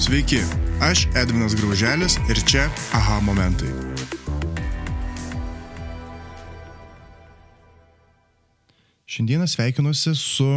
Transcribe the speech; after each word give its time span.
Sveiki, 0.00 0.38
aš 0.80 1.02
Edvinas 1.12 1.52
Grauželis 1.52 2.14
ir 2.32 2.38
čia 2.48 2.62
aha 2.96 3.18
momentai. 3.20 3.68
Šiandieną 9.04 9.44
sveikinuosi 9.44 10.14
su, 10.16 10.48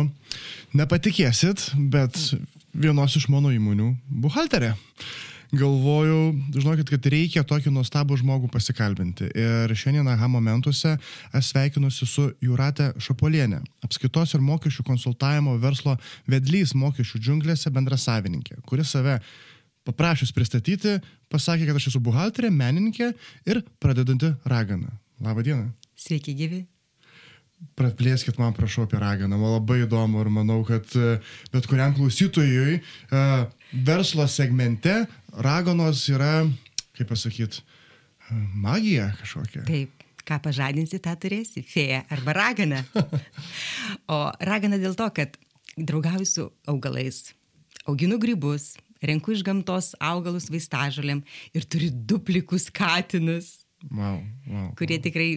nepatikėsit, 0.72 1.74
bet 1.92 2.16
vienos 2.72 3.18
iš 3.20 3.28
mano 3.28 3.52
įmonių 3.52 3.90
buhalterė 4.24 4.78
galvojau, 5.54 6.34
žinokit, 6.56 6.90
kad 6.90 7.08
reikia 7.14 7.44
tokį 7.48 7.72
nuostabų 7.74 8.18
žmogų 8.22 8.50
pasikalbinti. 8.54 9.30
Ir 9.38 9.74
šiandien 9.78 10.10
aha 10.10 10.28
momentuose 10.32 10.96
aš 11.34 11.52
sveikinuosi 11.52 12.08
su 12.10 12.28
Jurate 12.44 12.92
Šapolienė, 13.02 13.62
apskaitos 13.86 14.34
ir 14.34 14.44
mokesčių 14.46 14.86
konsultavimo 14.88 15.56
verslo 15.62 15.96
vedlys 16.30 16.74
mokesčių 16.78 17.22
džiunglėse 17.22 17.74
bendrasavininkė, 17.74 18.64
kuri 18.68 18.86
save 18.88 19.20
paprašęs 19.88 20.34
pristatyti, 20.34 20.98
pasakė, 21.32 21.68
kad 21.70 21.80
aš 21.80 21.92
esu 21.94 22.04
buhalterė, 22.04 22.52
menininkė 22.54 23.14
ir 23.50 23.64
pradedanti 23.84 24.34
raganą. 24.50 24.94
Labą 25.24 25.44
dieną. 25.46 25.72
Sveiki, 26.00 26.36
gyvi. 26.38 26.64
Praplėskit 27.80 28.40
man, 28.42 28.56
prašau, 28.56 28.88
apie 28.88 29.00
raganą. 29.00 29.38
Man 29.40 29.54
labai 29.58 29.84
įdomu 29.86 30.24
ir 30.24 30.30
manau, 30.34 30.62
kad 30.68 30.88
e, 31.00 31.18
bet 31.54 31.68
kuriam 31.70 31.94
klausytojui 31.96 32.80
e, 32.80 33.22
verslo 33.74 34.28
segmente 34.28 34.94
raganos 35.34 36.06
yra, 36.14 36.46
kaip 36.94 37.10
pasakyti, 37.10 37.64
magija 38.54 39.10
kažkokia. 39.20 39.66
Taip, 39.68 40.04
ką 40.24 40.40
pažadinsi, 40.46 41.02
tą 41.04 41.16
turėsi. 41.20 41.66
Fėja 41.68 42.04
arba 42.14 42.36
ragana. 42.38 42.84
o 44.14 44.20
ragana 44.46 44.80
dėl 44.82 44.96
to, 45.00 45.10
kad 45.16 45.38
draugauju 45.78 46.30
su 46.30 46.48
augalais, 46.70 47.34
auginu 47.90 48.20
grybus, 48.22 48.74
renku 49.04 49.34
iš 49.34 49.44
gamtos 49.46 49.94
augalus 50.00 50.50
vaistažolėm 50.54 51.24
ir 51.56 51.66
turiu 51.66 51.90
duplikus 51.92 52.70
katinus. 52.72 53.64
Wow, 53.90 54.22
wow, 54.48 54.70
kurie 54.80 54.96
wow. 54.96 55.04
tikrai 55.10 55.30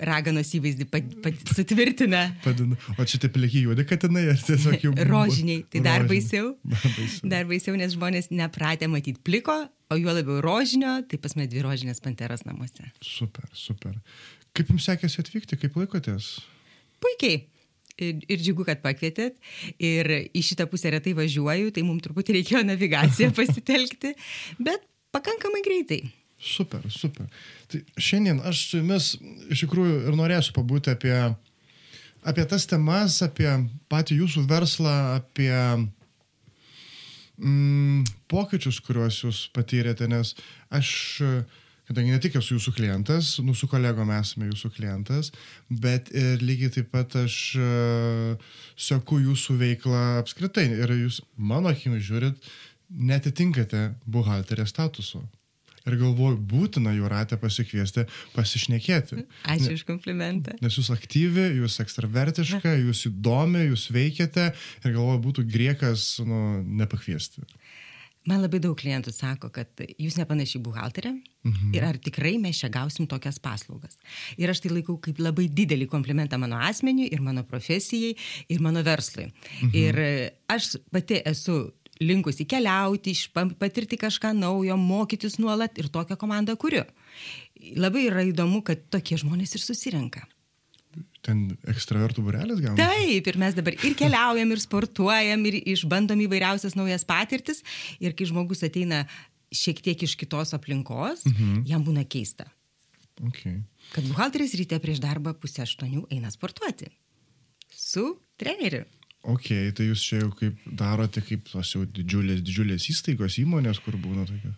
raganos 0.00 0.50
įvaizdį 0.56 0.86
pat, 0.92 1.12
pat, 1.24 1.38
sutvirtina. 1.56 2.22
Padinu. 2.44 2.78
O 2.96 3.06
čia 3.08 3.20
taip 3.22 3.36
lieki 3.40 3.64
juodi 3.66 3.86
katinai, 3.88 4.24
ar 4.32 4.40
tiesiog 4.40 4.86
jau... 4.86 4.92
Rožiniai, 5.08 5.64
tai 5.72 5.82
dar 5.84 6.06
baisiau. 6.08 6.54
Dar 6.72 6.84
baisiau. 6.96 7.30
Dar 7.34 7.48
baisiau, 7.50 7.76
nes 7.78 7.94
žmonės 7.96 8.30
nepratę 8.32 8.88
matyti 8.90 9.20
pliko, 9.24 9.56
o 9.92 9.98
juo 10.00 10.14
labiau 10.16 10.40
rožinio, 10.44 10.98
tai 11.08 11.20
pas 11.22 11.36
mane 11.36 11.50
dvi 11.52 11.64
rožinės 11.64 12.02
panteros 12.04 12.46
namuose. 12.48 12.88
Super, 13.04 13.48
super. 13.56 13.98
Kaip 14.56 14.72
jums 14.72 14.86
sekėsi 14.88 15.20
atvykti, 15.22 15.58
kaip 15.60 15.76
laikotės? 15.80 16.34
Puikiai. 17.02 17.42
Ir, 18.02 18.22
ir 18.24 18.40
džiugu, 18.40 18.64
kad 18.66 18.80
pakvietėt. 18.84 19.36
Ir 19.82 20.08
į 20.32 20.42
šitą 20.46 20.66
pusę 20.70 20.94
retai 20.94 21.12
važiuoju, 21.16 21.74
tai 21.76 21.84
mums 21.86 22.04
truputį 22.06 22.38
reikėjo 22.38 22.64
navigaciją 22.66 23.32
pasitelkti, 23.38 24.14
bet 24.64 24.84
pakankamai 25.14 25.62
greitai. 25.64 26.02
Super, 26.42 26.82
super. 26.90 27.26
Tai 27.70 27.80
šiandien 28.02 28.40
aš 28.42 28.66
su 28.66 28.80
jumis 28.80 29.12
iš 29.52 29.62
tikrųjų 29.62 29.98
ir 30.10 30.16
norėsiu 30.18 30.54
pabūti 30.56 30.90
apie, 30.90 31.14
apie 32.26 32.44
tas 32.50 32.66
temas, 32.66 33.20
apie 33.22 33.46
patį 33.92 34.18
jūsų 34.24 34.42
verslą, 34.50 34.94
apie 35.20 35.52
mm, 37.38 38.02
pokyčius, 38.32 38.80
kuriuos 38.82 39.20
jūs 39.22 39.42
patyrėte, 39.54 40.08
nes 40.10 40.32
aš, 40.74 40.90
kadangi 41.86 42.10
ne 42.10 42.18
tik 42.24 42.40
esu 42.40 42.56
jūsų 42.56 42.74
klientas, 42.74 43.36
nu 43.46 43.54
su 43.54 43.68
kolegom 43.70 44.10
esame 44.16 44.48
jūsų 44.50 44.72
klientas, 44.74 45.30
bet 45.70 46.10
ir 46.10 46.42
lygiai 46.42 46.72
taip 46.74 46.90
pat 46.90 47.14
aš 47.22 47.36
uh, 47.60 48.56
seku 48.74 49.20
jūsų 49.22 49.60
veiklą 49.62 50.02
apskritai 50.24 50.66
ir 50.74 50.96
jūs, 51.04 51.20
mano 51.38 51.70
akimis 51.70 52.02
žiūrit, 52.08 52.50
netitinkate 52.90 53.92
buhalterės 54.10 54.74
statuso. 54.74 55.22
Ir 55.82 55.98
galvoju, 55.98 56.38
būtina 56.52 56.94
Juratę 56.94 57.38
pasikviesti, 57.42 58.06
pasišnekėti. 58.36 59.24
Ačiū 59.50 59.74
už 59.74 59.84
komplimentą. 59.88 60.54
Nes 60.62 60.78
jūs 60.78 60.92
aktyvi, 60.94 61.48
jūs 61.58 61.80
ekstravertiška, 61.82 62.76
jūs 62.84 63.06
įdomi, 63.10 63.66
jūs 63.72 63.88
veikiate 63.94 64.52
ir 64.52 64.90
galvoju, 64.94 65.22
būtų 65.26 65.46
griekas 65.50 66.14
nu, 66.26 66.62
nepakviesti. 66.82 67.42
Man 68.28 68.38
labai 68.38 68.60
daug 68.62 68.76
klientų 68.78 69.10
sako, 69.10 69.48
kad 69.50 69.82
jūs 69.98 70.14
nepanašiai 70.20 70.62
buhalterė 70.62 71.10
mhm. 71.10 71.72
ir 71.74 71.86
ar 71.88 71.98
tikrai 71.98 72.36
mes 72.38 72.60
čia 72.62 72.70
gausim 72.70 73.08
tokias 73.10 73.40
paslaugas. 73.42 73.98
Ir 74.38 74.52
aš 74.52 74.62
tai 74.62 74.70
laikau 74.76 74.94
kaip 75.02 75.18
labai 75.18 75.48
didelį 75.50 75.88
komplimentą 75.90 76.38
mano 76.38 76.60
asmeniui 76.62 77.10
ir 77.10 77.22
mano 77.24 77.42
profesijai 77.48 78.14
ir 78.46 78.62
mano 78.62 78.84
verslui. 78.86 79.26
Mhm. 79.26 79.74
Ir 79.74 79.98
aš 80.54 80.76
pati 80.94 81.18
esu 81.26 81.64
linkusi 82.02 82.46
keliauti, 82.48 83.14
patirti 83.60 83.98
kažką 84.00 84.32
naujo, 84.36 84.76
mokytis 84.80 85.38
nuolat 85.42 85.78
ir 85.80 85.90
tokią 85.92 86.18
komandą 86.20 86.56
kuriu. 86.60 86.84
Labai 87.78 88.06
yra 88.10 88.24
įdomu, 88.26 88.62
kad 88.66 88.82
tokie 88.92 89.18
žmonės 89.20 89.56
ir 89.56 89.64
susirenka. 89.64 90.24
Ten 91.22 91.44
ekstravertų 91.70 92.24
burelis 92.26 92.58
gal? 92.60 92.74
Taip, 92.76 93.28
ir 93.30 93.36
mes 93.38 93.54
dabar 93.54 93.76
ir 93.78 93.94
keliaujam, 93.98 94.50
ir 94.52 94.60
sportuojam, 94.60 95.44
ir 95.48 95.60
išbandom 95.70 96.24
įvairiausias 96.24 96.74
naujas 96.76 97.06
patirtis. 97.06 97.62
Ir 98.02 98.16
kai 98.18 98.26
žmogus 98.28 98.64
ateina 98.66 99.04
šiek 99.54 99.82
tiek 99.84 100.02
iš 100.02 100.16
kitos 100.18 100.54
aplinkos, 100.56 101.22
mhm. 101.28 101.62
jam 101.70 101.86
būna 101.86 102.04
keista. 102.08 102.48
Okay. 103.28 103.60
Kad 103.92 104.08
buhalteris 104.08 104.56
ryte 104.58 104.78
prieš 104.82 105.02
darbą 105.04 105.34
pusę 105.38 105.62
aštuonių 105.66 106.08
eina 106.10 106.32
sportuoti. 106.32 106.88
Su 107.70 108.16
treneriu. 108.40 108.86
Ok, 109.22 109.52
tai 109.76 109.86
jūs 109.86 110.02
čia 110.02 110.24
jau 110.24 110.32
kaip 110.34 110.58
darote, 110.66 111.22
kaip 111.22 111.46
tos 111.46 111.70
jau 111.76 111.84
didžiulės, 111.86 112.40
didžiulės 112.42 112.88
įstaigos, 112.90 113.38
įmonės, 113.38 113.78
kur 113.84 113.94
būna 113.94 114.26
tokia. 114.26 114.50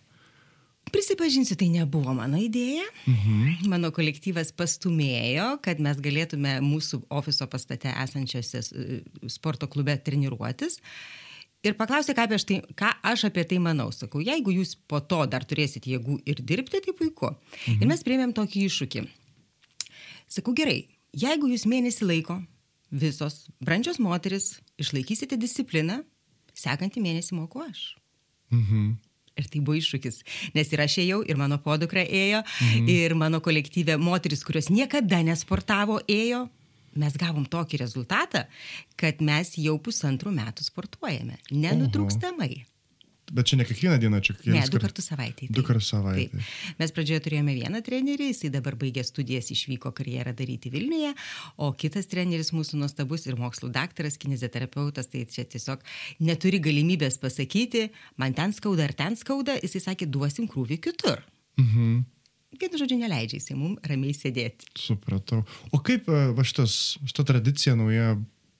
Prisipažinsiu, 0.93 1.57
tai 1.57 1.67
nebuvo 1.73 2.13
mano 2.17 2.39
idėja. 2.41 2.85
Mhm. 3.09 3.67
Mano 3.69 3.91
kolektyvas 3.93 4.51
pastumėjo, 4.57 5.55
kad 5.65 5.81
mes 5.81 6.01
galėtume 6.01 6.57
mūsų 6.65 7.03
ofiso 7.13 7.45
pastate 7.49 7.93
esančiose 7.93 8.63
sporto 9.33 9.69
klube 9.69 9.97
treniruotis. 10.01 10.79
Ir 11.65 11.73
paklausė, 11.77 12.13
ką, 12.17 12.25
tai, 12.29 12.59
ką 12.77 12.91
aš 13.09 13.27
apie 13.29 13.45
tai 13.49 13.57
manau. 13.61 13.89
Sakau, 13.93 14.21
jeigu 14.21 14.53
jūs 14.53 14.75
po 14.89 15.01
to 15.01 15.23
dar 15.29 15.45
turėsit 15.45 15.85
jėgų 15.89 16.19
ir 16.25 16.41
dirbti, 16.41 16.81
tai 16.81 16.93
puiku. 16.93 17.33
Mhm. 17.67 17.81
Ir 17.81 17.93
mes 17.93 18.05
priėmėm 18.05 18.33
tokį 18.37 18.65
iššūkį. 18.69 19.05
Sakau, 20.37 20.53
gerai, 20.57 20.87
jeigu 21.13 21.49
jūs 21.53 21.69
mėnesį 21.69 22.09
laiko 22.09 22.41
visos 22.91 23.45
brandžios 23.63 23.99
moteris 23.99 24.59
išlaikysite 24.81 25.37
discipliną, 25.39 26.01
sekantį 26.55 27.03
mėnesį 27.03 27.37
moku 27.39 27.63
aš. 27.65 27.95
Mhm. 28.53 28.95
Ir 29.35 29.47
tai 29.51 29.59
buvo 29.59 29.75
iššūkis, 29.75 30.21
nes 30.55 30.69
ir 30.71 30.79
aš 30.79 30.93
ėjau, 31.03 31.17
ir 31.27 31.35
mano 31.35 31.57
podukra 31.59 32.05
ėjo, 32.05 32.39
mhm. 32.45 32.85
ir 32.91 33.15
mano 33.19 33.41
kolektyvė 33.43 33.97
moteris, 33.99 34.45
kurios 34.47 34.71
niekada 34.71 35.19
nesportavo, 35.27 35.99
ėjo. 36.07 36.45
Mes 36.95 37.17
gavom 37.19 37.43
tokį 37.43 37.81
rezultatą, 37.81 38.45
kad 38.95 39.19
mes 39.19 39.57
jau 39.59 39.75
pusantrų 39.83 40.31
metų 40.31 40.63
sportuojame, 40.63 41.41
nenutrūkstamai. 41.51 42.53
Oho. 42.61 42.74
Bet 43.35 43.49
čia 43.49 43.57
ne 43.59 43.65
kiekvieną 43.67 43.97
dieną, 43.99 44.21
čia 44.23 44.33
kiekvieną. 44.37 44.61
Ne, 44.63 44.71
du 44.71 44.79
kartus 44.79 45.09
savaitėje. 45.11 45.51
Du 45.51 45.63
kartus 45.67 45.89
savaitėje. 45.91 46.43
Mes 46.79 46.93
pradžioje 46.95 47.23
turėjome 47.25 47.55
vieną 47.57 47.81
trenerį, 47.83 48.29
jisai 48.31 48.51
dabar 48.53 48.77
baigė 48.79 49.03
studijas, 49.03 49.49
išvyko 49.51 49.91
karjerą 49.97 50.31
daryti 50.39 50.71
Vilniuje, 50.71 51.11
o 51.59 51.73
kitas 51.75 52.07
treneris 52.11 52.53
mūsų 52.55 52.79
nuostabus 52.79 53.27
ir 53.27 53.35
mokslo 53.39 53.67
daktaras, 53.75 54.15
kineziterapeutas, 54.21 55.11
tai 55.11 55.25
čia 55.27 55.43
tiesiog 55.51 55.83
neturi 56.23 56.63
galimybės 56.63 57.19
pasakyti, 57.19 57.89
man 58.21 58.37
ten 58.37 58.55
skauda 58.55 58.87
ar 58.87 58.95
ten 58.95 59.19
skauda, 59.19 59.59
jisai 59.59 59.83
sakė, 59.89 60.07
duosim 60.07 60.47
krūvį 60.51 60.79
kitur. 60.87 61.25
Mhm. 61.59 62.05
Vienu 62.55 62.79
žodžiu, 62.79 63.01
neleidžia 63.03 63.41
jisai 63.41 63.59
mums 63.59 63.83
ramiai 63.83 64.15
sėdėti. 64.15 64.69
Supratau. 64.79 65.43
O 65.75 65.81
kaip 65.83 66.07
va 66.07 66.45
šitas, 66.47 66.95
šita 67.03 67.25
tradicija 67.27 67.75
nauja, 67.75 68.13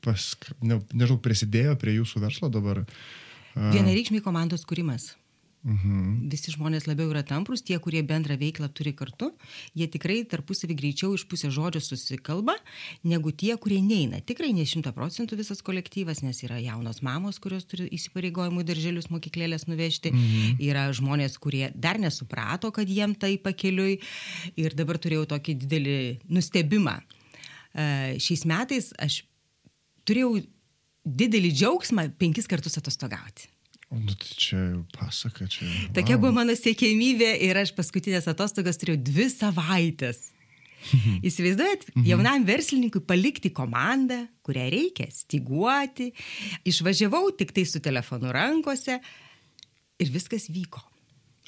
pas, 0.04 0.34
ne, 0.60 0.82
nežinau, 0.92 1.22
prisidėjo 1.24 1.78
prie 1.80 1.96
jūsų 2.02 2.28
verslo 2.28 2.52
dabar? 2.52 2.84
Vienareikšmiai 3.56 4.24
komandos 4.24 4.66
kūrimas. 4.68 5.14
Mhm. 5.66 6.28
Visi 6.30 6.52
žmonės 6.54 6.86
labiau 6.86 7.10
yra 7.10 7.24
tamprus, 7.26 7.64
tie, 7.66 7.80
kurie 7.82 8.04
bendrą 8.06 8.36
veiklą 8.38 8.68
turi 8.70 8.92
kartu, 8.94 9.32
jie 9.74 9.88
tikrai 9.90 10.20
tarpusavį 10.30 10.76
greičiau 10.78 11.16
iš 11.18 11.24
pusės 11.26 11.56
žodžio 11.56 11.82
susikalba, 11.82 12.54
negu 13.02 13.34
tie, 13.34 13.56
kurie 13.58 13.80
neina. 13.82 14.20
Tikrai 14.22 14.52
ne 14.54 14.68
šimta 14.70 14.94
procentų 14.94 15.40
visas 15.42 15.66
kolektyvas, 15.66 16.22
nes 16.22 16.44
yra 16.46 16.60
jaunos 16.62 17.02
mamos, 17.06 17.42
kurios 17.42 17.66
turi 17.66 17.90
įsipareigojimų 17.98 18.62
darželius 18.68 19.10
mokyklėlės 19.10 19.66
nuvežti, 19.66 20.14
mhm. 20.14 20.62
yra 20.70 20.86
žmonės, 20.94 21.40
kurie 21.42 21.72
dar 21.74 21.98
nesuprato, 22.02 22.70
kad 22.76 22.86
jiem 22.86 23.18
tai 23.18 23.34
pakeliui 23.42 23.98
ir 24.62 24.78
dabar 24.78 25.02
turėjau 25.02 25.26
tokį 25.34 25.58
didelį 25.66 26.00
nustebimą. 26.30 27.00
Šiais 28.22 28.46
metais 28.48 28.94
aš 29.02 29.24
turėjau 30.06 30.46
didelį 31.06 31.52
džiaugsmą 31.54 32.10
penkis 32.20 32.50
kartus 32.50 32.80
atostogauti. 32.82 33.50
Nu, 33.94 34.12
tai 34.12 34.32
čia 34.36 34.62
pasaka, 34.96 35.46
čia. 35.48 35.68
Tokia 35.96 36.18
wow. 36.18 36.24
buvo 36.26 36.34
mano 36.40 36.56
siekėmybė 36.58 37.36
ir 37.46 37.60
aš 37.62 37.72
paskutinės 37.78 38.28
atostogas 38.32 38.82
turėjau 38.82 38.98
dvi 39.06 39.28
savaitės. 39.32 40.32
Įsivaizduojat, 41.28 41.86
jaunam 42.06 42.44
verslininkui 42.46 43.02
palikti 43.08 43.54
komandą, 43.56 44.26
kurią 44.46 44.66
reikia 44.74 45.08
stiguoti. 45.14 46.12
Išvažiavau 46.68 47.30
tik 47.38 47.54
tai 47.56 47.66
su 47.70 47.82
telefonu 47.82 48.34
rankose. 48.36 49.00
Ir 50.02 50.12
viskas 50.12 50.50
vyko. 50.52 50.84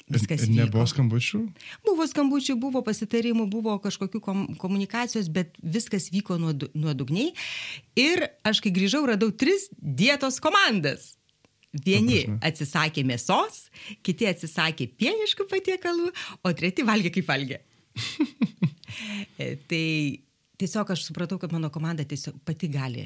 Viskas 0.08 0.44
ir 0.46 0.52
nebuvo 0.54 0.84
vyko. 0.84 0.92
skambučių? 0.94 1.40
Buvo 1.86 2.06
skambučių, 2.08 2.56
buvo 2.60 2.82
pasitarimų, 2.86 3.46
buvo 3.52 3.74
kažkokių 3.84 4.20
kom 4.24 4.44
komunikacijos, 4.60 5.28
bet 5.32 5.56
viskas 5.60 6.08
vyko 6.14 6.38
nuodugniai. 6.40 7.34
Ir 7.98 8.24
aš, 8.48 8.62
kai 8.64 8.72
grįžau, 8.74 9.04
radau 9.08 9.30
tris 9.30 9.68
dietos 9.76 10.40
komandas. 10.44 11.14
Vieni 11.84 12.22
atsisakė 12.40 13.04
mėsos, 13.04 13.66
kiti 14.02 14.26
atsisakė 14.30 14.88
pieniškų 14.98 15.44
patiekalų, 15.50 16.08
o 16.40 16.52
treti 16.56 16.86
valgė 16.88 17.12
kaip 17.18 17.28
valgė. 17.28 17.62
E, 19.38 19.52
tai 19.68 19.84
tiesiog 20.58 20.88
aš 20.90 21.04
supratau, 21.06 21.36
kad 21.38 21.52
mano 21.54 21.68
komanda 21.70 22.02
tiesiog 22.08 22.38
pati 22.48 22.70
gali 22.72 23.04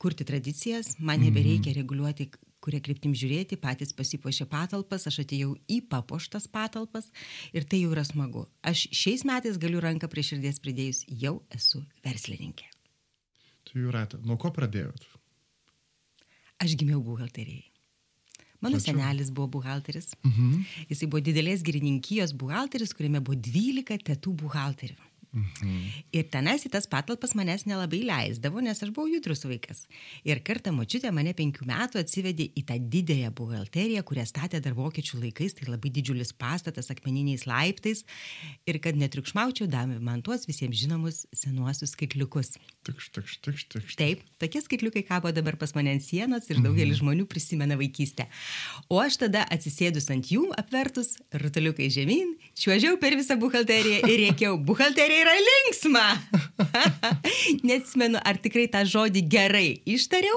kurti 0.00 0.24
tradicijas, 0.26 0.96
man 0.98 1.20
nebereikia 1.22 1.70
mhm. 1.70 1.78
reguliuoti, 1.78 2.26
kurie 2.64 2.80
kryptim 2.84 3.12
žiūrėti, 3.16 3.58
patys 3.60 3.92
pasipuošė 3.96 4.46
patalpas, 4.50 5.04
aš 5.10 5.20
atėjau 5.24 5.52
į 5.68 5.82
papuoštas 5.92 6.48
patalpas 6.48 7.10
ir 7.52 7.68
tai 7.68 7.82
jau 7.82 7.92
yra 7.92 8.06
smagu. 8.08 8.46
Aš 8.64 8.86
šiais 8.96 9.26
metais 9.28 9.60
galiu 9.60 9.82
ranką 9.84 10.08
prie 10.12 10.24
širdies 10.24 10.62
pridėjus, 10.64 11.04
jau 11.08 11.36
esu 11.54 11.84
verslininkė. 12.06 12.70
Tu 13.68 13.84
jau 13.84 13.92
ratą, 13.94 14.20
nuo 14.24 14.38
ko 14.40 14.52
pradėjot? 14.54 15.04
Aš 16.64 16.76
gimiau 16.80 17.02
buhalterijai. 17.04 17.66
Mano 18.64 18.78
Plačiau. 18.78 18.94
senelis 18.94 19.30
buvo 19.30 19.48
buhalteris. 19.58 20.14
Mhm. 20.24 20.62
Jisai 20.88 21.08
buvo 21.12 21.20
didelės 21.20 21.60
girininkijos 21.66 22.32
buhalteris, 22.32 22.94
kuriame 22.96 23.20
buvo 23.20 23.36
12 23.36 23.98
tėtų 24.08 24.32
buhalterių. 24.40 24.96
Mhm. 25.34 25.78
Ir 26.14 26.26
tenais 26.30 26.62
į 26.62 26.70
tas 26.70 26.86
patalpas 26.86 27.32
manęs 27.34 27.64
nelabai 27.66 28.04
leisdavo, 28.06 28.60
nes 28.62 28.78
aš 28.84 28.92
buvau 28.94 29.10
judrus 29.10 29.42
vaikas. 29.42 29.82
Ir 30.22 30.38
kartą 30.46 30.70
močiutė 30.74 31.10
mane 31.14 31.32
penkių 31.34 31.66
metų 31.66 31.98
atsivedė 32.04 32.46
į 32.54 32.62
tą 32.68 32.76
didėją 32.78 33.32
buhalteriją, 33.34 34.04
kurią 34.06 34.26
statė 34.30 34.60
dar 34.62 34.76
vokiečių 34.78 35.24
laikais, 35.24 35.56
tai 35.58 35.66
labai 35.66 35.90
didžiulis 35.96 36.30
pastatas 36.38 36.92
akmeniniais 36.94 37.48
laiptais. 37.50 38.04
Ir 38.70 38.78
kad 38.84 38.94
netriukšmaučiau, 39.00 39.66
davė 39.70 39.98
man 39.98 40.22
tuos 40.22 40.46
visiems 40.46 40.78
žinomus 40.78 41.24
senuosius 41.34 41.96
skaitliukus. 41.96 42.54
Tikš, 42.86 43.10
tikš, 43.16 43.36
tikš, 43.42 43.66
tikš. 43.74 43.98
Taip, 43.98 44.22
tokie 44.38 44.62
skaitliukai 44.62 45.02
kabo 45.08 45.34
dabar 45.34 45.58
pas 45.58 45.74
mane 45.74 45.96
ant 45.96 46.04
sienos 46.04 46.46
ir 46.46 46.62
daugelis 46.62 47.00
mhm. 47.00 47.00
žmonių 47.02 47.26
prisimena 47.26 47.78
vaikystę. 47.80 48.28
O 48.92 49.02
aš 49.02 49.18
tada 49.24 49.42
atsisėdus 49.50 50.06
ant 50.14 50.30
jų, 50.30 50.46
apvertus, 50.60 51.16
rutuliukai 51.42 51.90
žemyn, 51.90 52.36
čiuožiau 52.54 53.00
per 53.02 53.16
visą 53.18 53.38
buhalteriją 53.40 54.04
ir 54.06 54.26
rėkiau, 54.28 54.58
buhalterija 54.60 55.23
yra 55.24 55.34
linksma. 55.40 56.04
Neatsimenu, 57.68 58.20
ar 58.20 58.38
tikrai 58.42 58.66
tą 58.72 58.84
žodį 58.88 59.24
gerai 59.30 59.66
ištariau, 59.88 60.36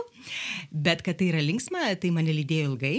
bet 0.72 1.04
kad 1.06 1.20
tai 1.20 1.32
yra 1.34 1.44
linksma, 1.44 1.90
tai 2.02 2.12
mane 2.16 2.36
lydėjo 2.36 2.74
ilgai. 2.74 2.98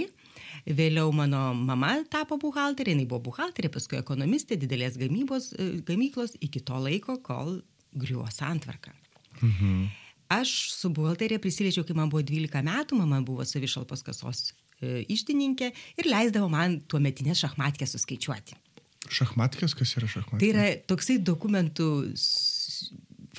Vėliau 0.69 1.09
mano 1.15 1.53
mama 1.55 1.95
tapo 2.11 2.37
buhalterė, 2.37 2.93
jinai 2.93 3.07
buvo 3.09 3.31
buhalterė, 3.31 3.71
paskui 3.73 3.97
ekonomistė 3.97 4.57
didelės 4.59 4.99
gamybos, 5.01 5.53
e, 5.55 5.69
gamyklos 5.87 6.35
iki 6.45 6.61
to 6.65 6.77
laiko, 6.83 7.15
kol 7.25 7.61
griuvo 7.95 8.27
santvarka. 8.33 8.93
Mhm. 9.39 9.87
Aš 10.29 10.51
su 10.75 10.91
buhalterė 10.93 11.39
prisiliečiau, 11.41 11.87
kai 11.87 11.95
man 11.97 12.11
buvo 12.11 12.21
12 12.21 12.61
metų, 12.67 12.99
mama 12.99 13.23
buvo 13.25 13.45
savišalpos 13.47 14.03
kasos 14.05 14.51
e, 14.77 15.01
ištininkė 15.09 15.71
ir 15.97 16.09
leisdavo 16.11 16.51
man 16.53 16.81
tuo 16.85 17.01
metinės 17.01 17.41
šachmatkės 17.41 17.95
suskaičiuoti. 17.95 18.59
Šachmatkės, 19.07 19.75
kas 19.79 19.95
yra 19.95 20.09
šachmatkės? 20.11 20.41
Tai 20.41 20.49
yra 20.51 20.65
toksai 20.89 21.19
dokumentų 21.23 21.87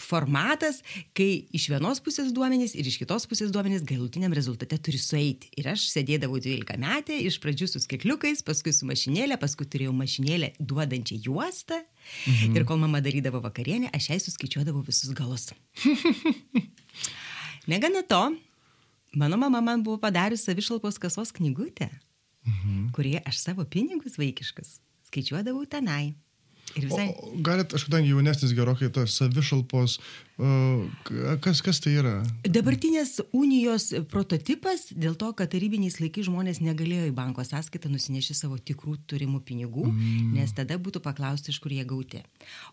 formatas, 0.01 0.81
kai 1.17 1.45
iš 1.57 1.67
vienos 1.71 2.01
pusės 2.03 2.31
duomenys 2.35 2.75
ir 2.79 2.89
iš 2.89 2.97
kitos 3.03 3.27
pusės 3.29 3.53
duomenys 3.53 3.85
galutiniam 3.87 4.33
rezultate 4.37 4.79
turi 4.81 4.99
sueiti. 5.01 5.51
Ir 5.61 5.71
aš 5.75 5.87
sėdėdavau 5.93 6.41
12 6.43 6.79
metę, 6.81 7.17
iš 7.29 7.39
pradžių 7.43 7.69
su 7.71 7.83
skaitliukais, 7.83 8.43
paskui 8.47 8.73
su 8.75 8.89
mašinėlė, 8.89 9.39
paskui 9.41 9.69
turėjau 9.71 9.95
mašinėlę 9.97 10.53
duodančią 10.59 11.21
juostą. 11.27 11.81
Mhm. 12.25 12.59
Ir 12.59 12.67
kol 12.69 12.81
mama 12.81 13.03
darydavo 13.05 13.43
vakarienę, 13.45 13.93
aš 13.97 14.13
jai 14.15 14.21
suskaičiuodavau 14.25 14.85
visus 14.87 15.13
galus. 15.17 15.51
Negana 17.71 18.03
to, 18.09 18.23
mano 19.15 19.41
mama 19.41 19.61
man 19.61 19.85
buvo 19.85 20.01
padarius 20.01 20.47
savišalpos 20.49 20.99
kasos 21.03 21.35
knygutę, 21.37 21.91
mhm. 22.47 22.87
kurie 22.97 23.19
aš 23.27 23.45
savo 23.45 23.69
pinigus 23.69 24.17
vaikiškus 24.21 24.79
skaičiuodavau 25.11 25.67
tenai. 25.69 26.15
Visai... 26.77 27.09
O, 27.11 27.33
galit, 27.43 27.73
aš 27.75 27.85
kadangi 27.89 28.13
jaunesnis 28.13 28.53
gerokai, 28.55 28.91
tas 28.95 29.17
savišalpos, 29.19 29.97
kas, 31.43 31.63
kas 31.67 31.81
tai 31.83 31.97
yra? 31.99 32.13
Dabartinės 32.47 33.17
unijos 33.35 33.89
prototipas 34.13 34.87
dėl 34.95 35.17
to, 35.19 35.33
kad 35.39 35.51
tarybiniais 35.51 35.99
laikais 36.03 36.29
žmonės 36.29 36.63
negalėjo 36.63 37.09
į 37.11 37.17
banko 37.17 37.43
sąskaitą 37.47 37.91
nusinešti 37.91 38.39
savo 38.39 38.61
tikrų 38.63 39.01
turimų 39.11 39.43
pinigų, 39.49 39.89
mm. 39.91 40.31
nes 40.39 40.55
tada 40.55 40.79
būtų 40.79 41.03
paklausti, 41.05 41.51
iš 41.51 41.59
kur 41.65 41.75
jie 41.75 41.85
gauti. 41.89 42.23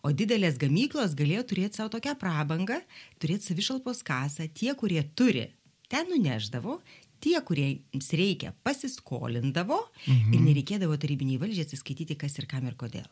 O 0.06 0.14
didelės 0.14 0.62
gamyklos 0.62 1.18
galėjo 1.18 1.48
turėti 1.50 1.82
savo 1.82 1.96
tokią 1.98 2.14
prabangą, 2.22 2.84
turėti 3.18 3.50
savišalpos 3.50 4.06
kasą, 4.06 4.46
tie, 4.54 4.76
kurie 4.78 5.02
turi 5.18 5.50
ten 5.90 6.10
nuneždavo, 6.12 6.82
tie, 7.24 7.38
kuriems 7.46 8.10
reikia, 8.18 8.54
pasiskolindavo 8.68 9.80
mhm. 10.08 10.34
ir 10.34 10.44
nereikėdavo 10.50 10.98
tarybiniai 11.02 11.42
valdžiai 11.42 11.68
atsiskaityti, 11.68 12.20
kas 12.20 12.38
ir 12.42 12.50
kam 12.50 12.68
ir 12.70 12.78
kodėl. 12.80 13.08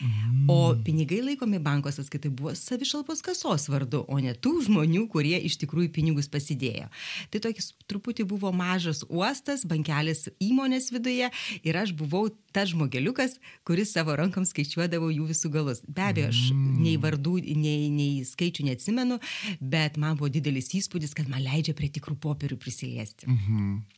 Mm. 0.00 0.46
O 0.50 0.74
pinigai 0.84 1.20
laikomi 1.24 1.58
banko 1.62 1.90
sąskaitai 1.92 2.30
buvo 2.30 2.54
savišalpos 2.56 3.22
kasos 3.24 3.68
vardu, 3.72 4.04
o 4.08 4.18
ne 4.22 4.34
tų 4.34 4.54
žmonių, 4.68 5.06
kurie 5.12 5.36
iš 5.48 5.58
tikrųjų 5.62 5.90
pinigus 5.94 6.30
pasidėjo. 6.32 6.88
Tai 7.32 7.42
tokis 7.48 7.72
truputį 7.90 8.26
buvo 8.28 8.52
mažas 8.54 9.04
uostas, 9.08 9.64
bankelis 9.68 10.28
įmonės 10.44 10.90
viduje 10.94 11.30
ir 11.62 11.80
aš 11.82 11.94
buvau 11.98 12.28
tas 12.54 12.70
žmogeliukas, 12.72 13.38
kuris 13.68 13.92
savo 13.94 14.16
rankom 14.18 14.46
skaičiuodavo 14.48 15.10
jų 15.12 15.28
visų 15.32 15.52
galus. 15.52 15.82
Be 15.86 16.06
abejo, 16.08 16.32
aš 16.32 16.42
mm. 16.54 16.80
nei 16.84 16.96
vardų, 17.00 17.38
nei, 17.58 17.88
nei 17.92 18.24
skaičių 18.28 18.70
neatsimenu, 18.70 19.20
bet 19.60 20.00
man 20.00 20.18
buvo 20.18 20.32
didelis 20.32 20.72
įspūdis, 20.78 21.14
kad 21.16 21.30
man 21.30 21.44
leidžia 21.44 21.76
prie 21.78 21.90
tikrų 21.92 22.18
popierių 22.22 22.58
prisiliesti. 22.60 23.28
Mm 23.28 23.38
-hmm. 23.44 23.97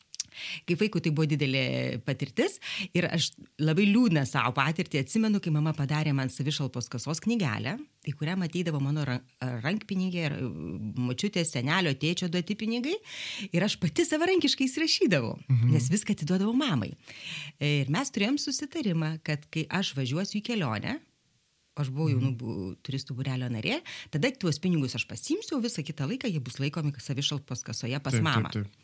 Kaip 0.67 0.81
vaikų 0.81 1.01
tai 1.03 1.13
buvo 1.15 1.27
didelė 1.29 1.63
patirtis 2.05 2.57
ir 2.97 3.07
aš 3.09 3.31
labai 3.61 3.87
liūdną 3.89 4.23
savo 4.29 4.53
patirtį 4.57 5.01
atsimenu, 5.03 5.41
kai 5.43 5.53
mama 5.53 5.73
padarė 5.77 6.13
man 6.17 6.31
savišalpos 6.33 6.89
kasos 6.91 7.21
knygelę, 7.23 7.77
į 8.07 8.15
kurią 8.17 8.37
matydavo 8.41 8.81
mano 8.81 9.05
rankpinigiai 9.65 10.29
ir 10.29 10.37
mačiutės, 11.09 11.53
senelio, 11.53 11.93
tėčio 11.97 12.31
duoti 12.31 12.57
pinigai 12.57 12.95
ir 13.51 13.67
aš 13.67 13.77
pati 13.81 14.05
savarankiškai 14.07 14.67
įsirašydavau, 14.69 15.35
mhm. 15.45 15.75
nes 15.75 15.91
viską 15.93 16.15
atiduodavau 16.17 16.55
mamai. 16.57 16.93
Ir 17.61 17.91
mes 17.93 18.13
turėjom 18.13 18.41
susitarimą, 18.41 19.17
kad 19.27 19.45
kai 19.53 19.67
aš 19.69 19.95
važiuosiu 19.99 20.39
į 20.41 20.45
kelionę, 20.51 20.97
aš 21.79 21.91
buvau 21.93 22.11
jaunų 22.11 22.31
mhm. 22.33 22.77
turistų 22.85 23.15
būrelio 23.17 23.49
narė, 23.51 23.79
tada 24.13 24.31
tuos 24.35 24.59
pinigus 24.61 24.97
aš 24.97 25.05
pasimsiu, 25.09 25.61
visą 25.63 25.85
kitą 25.85 26.07
laiką 26.09 26.29
jie 26.31 26.41
bus 26.43 26.59
laikomi 26.61 26.93
savišalpos 26.99 27.63
kasoje 27.67 27.99
pas 28.03 28.17
taip, 28.17 28.25
mamą. 28.25 28.51
Taip, 28.53 28.67
taip. 28.67 28.80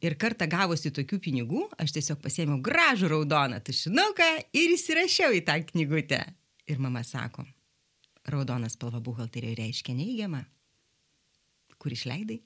Ir 0.00 0.16
kartą 0.16 0.46
gavusi 0.48 0.88
tokių 0.96 1.18
pinigų, 1.20 1.66
aš 1.80 1.92
tiesiog 1.98 2.22
pasėmiau 2.24 2.60
gražų 2.64 3.10
raudoną 3.12 3.58
tušinuką 3.64 4.28
ir 4.56 4.72
įsirašiau 4.72 5.34
į 5.36 5.42
tą 5.44 5.58
knygutę. 5.68 6.22
Ir 6.72 6.80
mama 6.80 7.02
sako, 7.04 7.44
raudonas 8.32 8.78
spalva 8.78 9.02
buhalterijoje 9.04 9.58
reiškia 9.58 9.96
neįgiamą. 9.98 10.40
Kur 11.80 11.92
išleidai? 11.92 12.38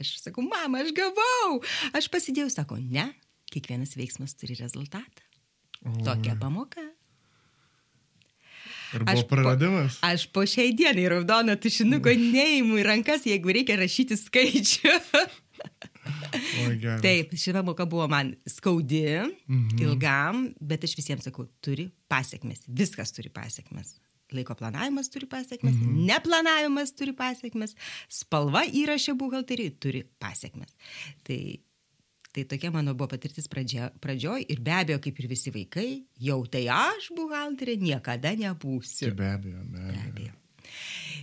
Aš 0.00 0.14
sakau, 0.22 0.44
mama, 0.44 0.80
aš 0.84 0.92
gavau. 0.96 1.58
Aš 1.96 2.08
pasidėjau, 2.12 2.48
sako, 2.52 2.78
ne, 2.80 3.10
kiekvienas 3.52 3.92
veiksmas 3.96 4.36
turi 4.36 4.56
rezultatą. 4.56 5.24
Tokia 6.04 6.36
pamoka. 6.40 6.80
Ir 8.94 9.04
buvo 9.04 9.12
aš 9.12 9.26
praradimas? 9.28 9.98
Po, 10.00 10.08
aš 10.08 10.26
po 10.32 10.46
šiai 10.48 10.72
dienai 10.76 11.04
raudoną 11.12 11.58
tušinuką 11.60 12.14
neįimu 12.22 12.80
į 12.80 12.86
rankas, 12.88 13.28
jeigu 13.28 13.52
reikia 13.52 13.76
rašyti 13.80 14.16
skaičių. 14.20 14.96
Taip, 17.04 17.34
ši 17.38 17.54
pamoka 17.56 17.86
buvo 17.88 18.06
man 18.10 18.32
skaudi, 18.50 19.04
mhm. 19.48 19.76
ilgam, 19.82 20.48
bet 20.60 20.86
aš 20.86 20.96
visiems 20.98 21.28
sakau, 21.28 21.46
turi 21.64 21.88
pasiekmes, 22.10 22.66
viskas 22.68 23.14
turi 23.16 23.32
pasiekmes. 23.32 23.96
Laiko 24.34 24.56
planavimas 24.58 25.10
turi 25.12 25.28
pasiekmes, 25.30 25.76
mhm. 25.76 26.00
neplanavimas 26.08 26.90
turi 26.98 27.14
pasiekmes, 27.16 27.76
spalva 28.10 28.64
įrašė 28.66 29.14
buhalteriai 29.18 29.74
turi 29.78 30.02
pasiekmes. 30.22 30.72
Tai, 31.26 31.38
tai 32.34 32.46
tokia 32.50 32.72
mano 32.74 32.96
buvo 32.98 33.12
patirtis 33.14 33.46
pradžia, 33.52 33.92
pradžioj 34.02 34.48
ir 34.50 34.64
be 34.66 34.74
abejo, 34.74 34.98
kaip 35.04 35.22
ir 35.22 35.30
visi 35.30 35.54
vaikai, 35.54 35.86
jau 36.26 36.40
tai 36.50 36.66
aš 36.74 37.12
buhalterė 37.14 37.78
niekada 37.84 38.34
nebūsiu. 38.42 39.12
Tai 39.12 39.20
be 39.22 39.30
abejo, 39.36 39.62
be 39.70 39.84
abejo. 39.84 39.94
Be 39.94 40.10
abejo. 40.10 40.42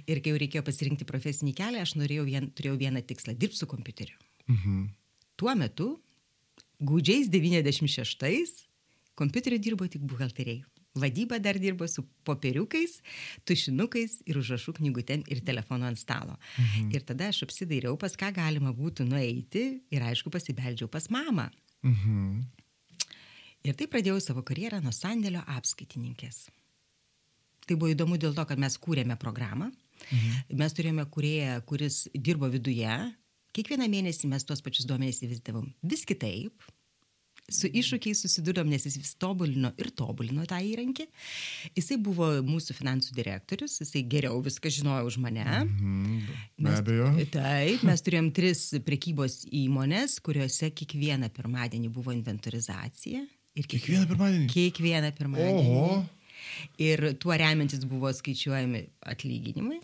Ir 0.09 0.19
kai 0.19 0.33
jau 0.33 0.39
reikėjo 0.41 0.63
pasirinkti 0.67 1.07
profesinį 1.07 1.53
kelią, 1.57 1.83
aš 1.85 1.95
norėjau 1.99 2.25
vien, 2.27 2.49
turėjau 2.55 2.79
vieną 2.81 3.03
tikslą- 3.07 3.35
dirbti 3.41 3.61
su 3.61 3.67
kompiuteriu. 3.67 4.15
Mhm. 4.51 4.89
Tuo 5.39 5.55
metu, 5.55 5.89
gūdžiais 6.83 7.29
96-ais, 7.31 8.53
kompiuteriu 9.15 9.59
dirbo 9.59 9.87
tik 9.87 10.03
buhalteriai. 10.05 10.63
Vadyba 10.93 11.39
dar 11.41 11.57
dirbo 11.57 11.87
su 11.89 12.03
popieriukais, 12.21 12.99
tušinukais 13.49 14.19
ir 14.29 14.37
užrašų 14.37 14.75
knygutėm 14.77 15.23
ir 15.25 15.41
telefonu 15.41 15.87
ant 15.89 15.97
stalo. 15.97 16.35
Mhm. 16.61 16.91
Ir 16.93 17.01
tada 17.01 17.31
aš 17.33 17.47
apsidairiau, 17.47 17.97
pas 17.97 18.13
ką 18.13 18.29
galima 18.35 18.73
būtų 18.77 19.07
nueiti 19.09 19.81
ir 19.89 20.05
aišku 20.05 20.29
pasibeldžiau 20.33 20.91
pas 20.93 21.09
mamą. 21.09 21.49
Mhm. 21.81 22.43
Ir 23.63 23.73
taip 23.79 23.89
pradėjau 23.95 24.19
savo 24.21 24.43
karjerą 24.45 24.83
nuo 24.83 24.91
sandėlio 24.93 25.41
apskaitininkės. 25.47 26.49
Tai 27.63 27.75
buvo 27.79 27.93
įdomu 27.93 28.19
dėl 28.19 28.35
to, 28.35 28.43
kad 28.45 28.59
mes 28.59 28.75
kūrėme 28.77 29.17
programą. 29.17 29.71
Mhm. 30.11 30.57
Mes 30.59 30.73
turėjome 30.77 31.05
kurėją, 31.09 31.61
kuris 31.65 32.03
dirbo 32.13 32.49
viduje. 32.51 32.91
Kiekvieną 33.53 33.85
mėnesį 33.91 34.29
mes 34.31 34.45
tuos 34.49 34.63
pačius 34.65 34.87
duomenys 34.89 35.19
įvizdavom 35.25 35.67
vis 35.85 36.01
kitaip, 36.09 36.63
su 37.53 37.67
iššūkiais 37.67 38.21
susidūrėm, 38.23 38.69
nes 38.71 38.85
jis 38.87 38.95
vis 38.97 39.11
tobulino 39.19 39.69
ir 39.77 39.89
tobulino 39.99 40.45
tą 40.49 40.57
įrankį. 40.63 41.05
Jisai 41.77 41.97
buvo 42.01 42.29
mūsų 42.47 42.73
finansų 42.77 43.13
direktorius, 43.17 43.75
jisai 43.83 44.01
geriau 44.09 44.39
viską 44.45 44.71
žinojo 44.73 45.09
už 45.11 45.17
mane. 45.21 45.43
Mhm, 45.43 46.15
be 46.57 46.63
Mes- 46.69 46.79
abejo. 46.79 47.09
Taip, 47.35 47.83
mes 47.85 48.01
turėjom 48.05 48.31
tris 48.33 48.63
prekybos 48.87 49.41
įmonės, 49.51 50.17
kuriuose 50.23 50.71
kiekvieną 50.71 51.29
pirmadienį 51.35 51.91
buvo 51.93 52.15
inventorizacija. 52.15 53.25
Ir 53.53 53.67
Kiekvieną 53.69 54.07
pirmadienį? 54.09 54.47
Kiekvieną 54.49 55.11
pirmadienį. 55.19 55.75
Oho. 55.77 55.99
Ir 56.81 57.03
tuo 57.21 57.35
remiantis 57.37 57.83
buvo 57.85 58.09
skaičiuojami 58.15 58.81
atlyginimai. 59.13 59.77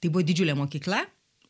Tai 0.00 0.10
buvo 0.12 0.22
didžiulė 0.26 0.52
mokykla 0.58 1.00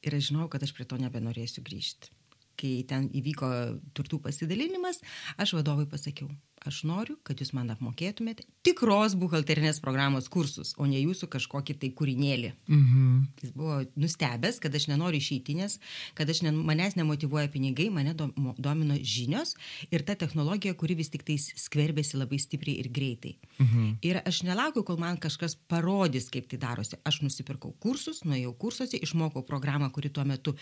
ir 0.07 0.16
aš 0.16 0.30
žinau, 0.30 0.49
kad 0.52 0.62
aš 0.64 0.75
prie 0.76 0.87
to 0.88 0.99
nebenorėsiu 1.00 1.64
grįžti. 1.66 2.12
Kai 2.61 2.73
ten 2.88 3.09
įvyko 3.16 3.49
turtų 3.97 4.21
pasidalinimas, 4.25 5.00
aš 5.40 5.54
vadovui 5.57 5.87
pasakiau, 5.88 6.28
aš 6.67 6.83
noriu, 6.88 7.17
kad 7.25 7.40
jūs 7.40 7.52
man 7.57 7.71
apmokėtumėte 7.73 8.45
tikros 8.67 9.14
buhalterinės 9.19 9.81
programos 9.81 10.29
kursus, 10.33 10.75
o 10.76 10.85
ne 10.88 10.99
jūsų 11.00 11.31
kažkokį 11.33 11.76
tai 11.81 11.90
kūrinėlį. 11.97 12.50
Mhm. 12.69 13.14
Jis 13.40 13.55
buvo 13.57 13.79
nustebęs, 14.00 14.61
kad 14.61 14.75
aš 14.76 14.88
nenoriu 14.90 15.21
išeitinės, 15.23 15.79
kad 16.19 16.29
aš 16.31 16.43
ne, 16.45 16.52
manęs 16.52 16.99
nemotivuoja 16.99 17.49
pinigai, 17.52 17.88
mane 17.95 18.12
domino 18.14 18.99
žinios 19.00 19.55
ir 19.90 20.05
ta 20.05 20.17
technologija, 20.21 20.76
kuri 20.76 20.99
vis 20.99 21.12
tik 21.12 21.25
tai 21.29 21.38
skverbėsi 21.40 22.21
labai 22.21 22.40
stipriai 22.43 22.85
ir 22.85 22.90
greitai. 22.93 23.37
Mhm. 23.59 23.88
Ir 24.07 24.21
aš 24.25 24.43
nelaukiu, 24.49 24.85
kol 24.85 25.00
man 25.00 25.21
kažkas 25.21 25.57
parodys, 25.71 26.29
kaip 26.33 26.50
tai 26.50 26.61
darosi. 26.61 27.00
Aš 27.09 27.23
nusipirkau 27.25 27.73
kursus, 27.81 28.21
nuėjau 28.29 28.52
kursuose, 28.61 29.00
išmokau 29.00 29.47
programą, 29.49 29.88
kuri 29.95 30.12
tuo 30.12 30.26
metu 30.29 30.57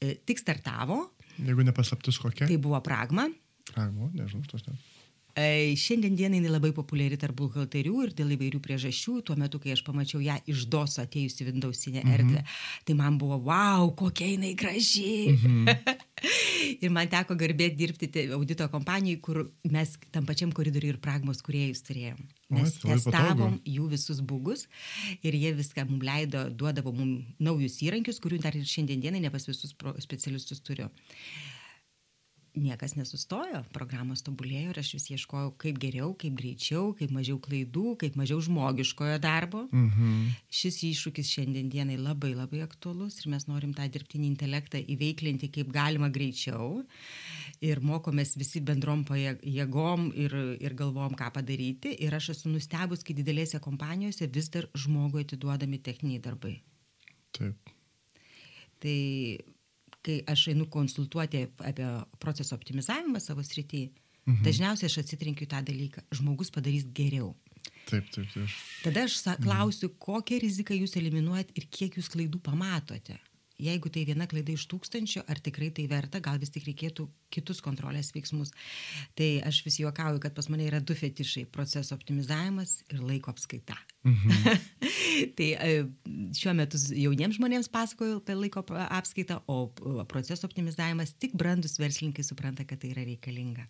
e, 0.00 0.16
tik 0.26 0.42
startavo. 0.42 1.04
Jeigu 1.38 1.66
nepaslaptis 1.66 2.18
kokia. 2.18 2.48
Tai 2.48 2.60
buvo 2.62 2.80
Pragma. 2.82 3.28
Pragmo, 3.70 4.10
nežinau, 4.14 4.46
tos 4.50 4.66
ten. 4.66 4.78
Šiandien 5.36 6.14
dienai 6.16 6.38
jinai 6.40 6.48
labai 6.48 6.70
populiari 6.72 7.18
tarp 7.20 7.36
buhalterių 7.36 8.06
ir 8.06 8.12
dėl 8.16 8.30
įvairių 8.38 8.60
priežasčių. 8.64 9.18
Tuo 9.28 9.34
metu, 9.36 9.58
kai 9.60 9.74
aš 9.74 9.82
pamačiau 9.84 10.22
ją 10.24 10.38
iš 10.48 10.62
doso 10.72 11.02
atėjusi 11.02 11.44
Windowsinę 11.44 12.04
erdvę, 12.08 12.40
tai 12.88 12.94
man 12.96 13.18
buvo, 13.20 13.36
wow, 13.44 13.90
kokia 13.98 14.30
jinai 14.30 14.54
graži. 14.56 15.34
ir 16.84 16.94
man 16.94 17.10
teko 17.12 17.36
garbė 17.36 17.68
dirbti 17.76 18.08
audito 18.32 18.64
kompanijai, 18.72 19.18
kur 19.20 19.42
mes 19.68 19.92
tam 20.14 20.24
pačiam 20.28 20.54
koridoriui 20.56 20.94
ir 20.94 21.00
pragmos 21.04 21.44
kuriejus 21.44 21.84
turėjom. 21.84 22.22
O, 22.46 22.56
Mes 22.56 22.78
tai 22.78 22.94
labai 22.94 23.02
testavom 23.02 23.58
jų 23.66 23.90
visus 23.92 24.22
bugus 24.24 24.64
ir 25.20 25.36
jie 25.36 25.52
viską 25.58 25.84
mums 25.90 26.06
leido, 26.06 26.46
duodavo 26.48 26.94
mums 26.96 27.28
naujus 27.42 27.76
įrankius, 27.84 28.22
kurių 28.24 28.40
dar 28.40 28.56
ir 28.56 28.64
šiandien 28.64 29.04
dienai 29.04 29.20
ne 29.20 29.34
pas 29.34 29.44
visus 29.50 29.76
specialistus 30.00 30.64
turiu 30.64 30.88
niekas 32.56 32.96
nesustojo, 32.96 33.62
programos 33.74 34.24
tobulėjo 34.26 34.72
ir 34.72 34.80
aš 34.80 34.92
vis 34.96 35.08
ieškojau, 35.14 35.52
kaip 35.60 35.78
geriau, 35.82 36.12
kaip 36.18 36.34
greičiau, 36.38 36.90
kaip 36.98 37.12
mažiau 37.14 37.38
klaidų, 37.42 37.96
kaip 38.00 38.16
mažiau 38.18 38.40
žmogiškojo 38.44 39.18
darbo. 39.22 39.66
Mhm. 39.70 40.32
Šis 40.48 40.80
iššūkis 40.90 41.32
šiandien 41.36 41.70
dienai 41.72 41.98
labai 42.00 42.32
labai 42.36 42.62
aktuolus 42.64 43.20
ir 43.22 43.30
mes 43.34 43.46
norim 43.50 43.74
tą 43.76 43.86
dirbtinį 43.92 44.30
intelektą 44.32 44.80
įveiklinti 44.80 45.50
kaip 45.54 45.72
galima 45.74 46.10
greičiau 46.12 46.82
ir 47.64 47.80
mokomės 47.84 48.36
visi 48.36 48.60
bendrom 48.60 49.04
jėgom 49.06 50.10
ir, 50.14 50.34
ir 50.60 50.74
galvom, 50.76 51.14
ką 51.16 51.30
padaryti. 51.34 51.94
Ir 52.04 52.14
aš 52.16 52.32
esu 52.36 52.52
nustebus, 52.52 53.04
kai 53.06 53.16
didelėse 53.16 53.60
kompanijose 53.62 54.28
vis 54.32 54.50
dar 54.52 54.68
žmogui 54.74 55.24
atiduodami 55.24 55.80
techniniai 55.80 56.22
darbai. 56.22 56.56
Taip. 57.36 57.72
Tai 58.80 58.96
kai 60.06 60.20
aš 60.32 60.48
einu 60.54 60.68
konsultuoti 60.72 61.46
apie 61.66 61.88
proceso 62.22 62.56
optimizavimą 62.56 63.20
savo 63.22 63.44
srityje, 63.46 63.90
mhm. 64.26 64.42
dažniausiai 64.46 64.90
aš 64.90 65.00
atsitrinkiu 65.04 65.48
tą 65.50 65.62
dalyką. 65.66 66.06
Žmogus 66.14 66.52
padarys 66.54 66.86
geriau. 66.96 67.34
Taip, 67.86 68.08
taip, 68.14 68.26
tai 68.32 68.42
aš. 68.46 68.56
Tada 68.82 69.06
aš 69.06 69.20
sa- 69.22 69.36
klausiu, 69.42 69.90
kokią 70.02 70.40
riziką 70.42 70.74
jūs 70.74 70.96
eliminuojat 70.98 71.52
ir 71.54 71.66
kiek 71.70 71.98
jūs 71.98 72.10
klaidų 72.10 72.42
pamatote. 72.42 73.18
Jeigu 73.56 73.88
tai 73.88 74.02
viena 74.04 74.26
klaida 74.28 74.52
iš 74.52 74.66
tūkstančio, 74.68 75.22
ar 75.32 75.38
tikrai 75.40 75.70
tai 75.72 75.86
verta, 75.88 76.20
gal 76.20 76.36
vis 76.36 76.50
tik 76.52 76.66
reikėtų 76.66 77.06
kitus 77.32 77.62
kontrolės 77.64 78.10
veiksmus. 78.12 78.52
Tai 79.16 79.28
aš 79.48 79.62
vis 79.64 79.78
juokauju, 79.80 80.20
kad 80.20 80.34
pas 80.36 80.50
mane 80.52 80.66
yra 80.68 80.82
du 80.84 80.92
fetišai- 80.96 81.46
proceso 81.56 81.96
optimizavimas 81.96 82.82
ir 82.92 83.00
laiko 83.00 83.32
apskaita. 83.32 83.78
Mhm. 84.04 84.60
tai 85.38 85.48
e, 85.56 85.86
šiuo 86.36 86.52
metu 86.52 86.76
jauniems 86.76 87.40
žmonėms 87.40 87.72
pasakoju 87.72 88.20
apie 88.20 88.36
laiko 88.36 88.60
apskaitą, 88.76 89.40
o 89.48 89.72
proceso 90.04 90.46
optimizavimas 90.46 91.16
tik 91.16 91.32
brandus 91.32 91.80
verslininkai 91.80 92.24
supranta, 92.24 92.68
kad 92.68 92.80
tai 92.80 92.92
yra 92.92 93.08
reikalinga. 93.08 93.66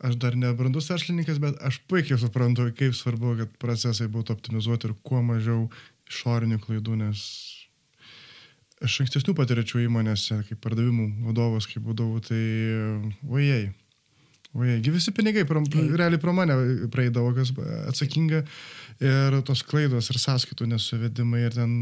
Aš 0.00 0.16
dar 0.16 0.32
nebrandus 0.32 0.88
verslininkas, 0.88 1.36
bet 1.36 1.58
aš 1.60 1.82
puikiai 1.84 2.16
suprantu, 2.16 2.70
kaip 2.72 2.96
svarbu, 2.96 3.36
kad 3.42 3.56
procesai 3.60 4.08
būtų 4.08 4.32
optimizuoti 4.32 4.88
ir 4.88 4.94
kuo 5.04 5.20
mažiau 5.20 5.66
išorinių 6.08 6.56
klaidų, 6.64 6.96
nes 7.02 7.20
iš 8.84 9.00
ankstesnių 9.04 9.34
patirčių 9.36 9.84
įmonėse, 9.84 10.40
kaip 10.48 10.60
pardavimų 10.64 11.26
vadovas, 11.28 11.68
kaip 11.70 11.84
būdavau, 11.84 12.20
tai 12.24 12.40
ojei. 13.28 13.70
Ojei, 14.50 14.80
visi 14.90 15.12
pinigai 15.14 15.44
pro, 15.46 15.60
realiai 15.70 16.18
pro 16.18 16.32
mane 16.34 16.56
praeidavo, 16.90 17.30
kas 17.36 17.52
atsakinga 17.86 18.40
ir 18.98 19.36
tos 19.46 19.62
klaidos 19.62 20.10
ir 20.10 20.18
sąskaitų 20.18 20.66
nesuvedimai 20.72 21.44
ir 21.44 21.54
ten 21.54 21.76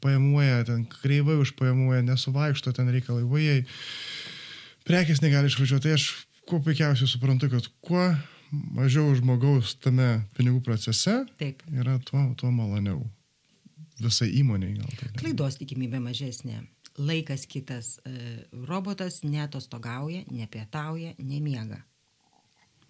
pajamuoja, 0.00 0.62
ten 0.70 0.86
kreivai 0.88 1.36
užpajamuoja, 1.42 2.06
nesuvaikšto 2.06 2.72
ten 2.78 2.88
reikalai, 2.94 3.26
ojei. 3.28 3.66
Prekės 4.88 5.20
negali 5.20 5.52
išvažiuoti, 5.52 5.84
tai 5.84 5.98
aš 5.98 6.08
kuo 6.48 6.62
puikiausiai 6.64 7.10
suprantu, 7.10 7.50
kad 7.52 7.68
kuo 7.84 8.08
mažiau 8.72 9.12
žmogaus 9.18 9.74
tame 9.84 10.22
pinigų 10.38 10.62
procese 10.64 11.20
Taip. 11.36 11.60
yra, 11.68 11.98
tuo, 12.08 12.24
tuo 12.40 12.48
maloniau. 12.54 13.02
Visai 13.98 14.30
įmoniai 14.38 14.78
gal? 14.78 15.12
Klaidos 15.18 15.58
tikimybė 15.60 16.00
mažesnė. 16.02 16.62
Laikas 16.98 17.46
kitas. 17.50 17.96
E, 18.06 18.44
Robotas 18.66 19.22
netostogauja, 19.26 20.24
nepietauja, 20.30 21.14
nemiega. 21.18 21.82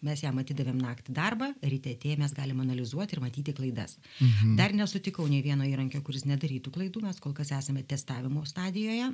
Mes 0.04 0.20
jam 0.22 0.36
atidavėm 0.38 0.78
naktį 0.78 1.12
darbą, 1.16 1.48
ryte 1.58 1.90
atėję 1.96 2.20
mes 2.20 2.32
galim 2.36 2.60
analizuoti 2.62 3.16
ir 3.16 3.22
matyti 3.24 3.54
klaidas. 3.56 3.96
Mhm. 4.20 4.54
Dar 4.60 4.74
nesutikau 4.76 5.26
nei 5.26 5.42
vieno 5.42 5.66
įrankio, 5.66 6.04
kuris 6.06 6.24
nedarytų 6.28 6.70
klaidų, 6.74 7.02
mes 7.08 7.18
kol 7.18 7.34
kas 7.34 7.50
esame 7.56 7.82
testavimo 7.82 8.44
stadijoje. 8.46 9.10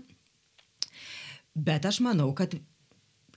Bet 1.54 1.86
aš 1.88 2.02
manau, 2.04 2.28
kad 2.36 2.58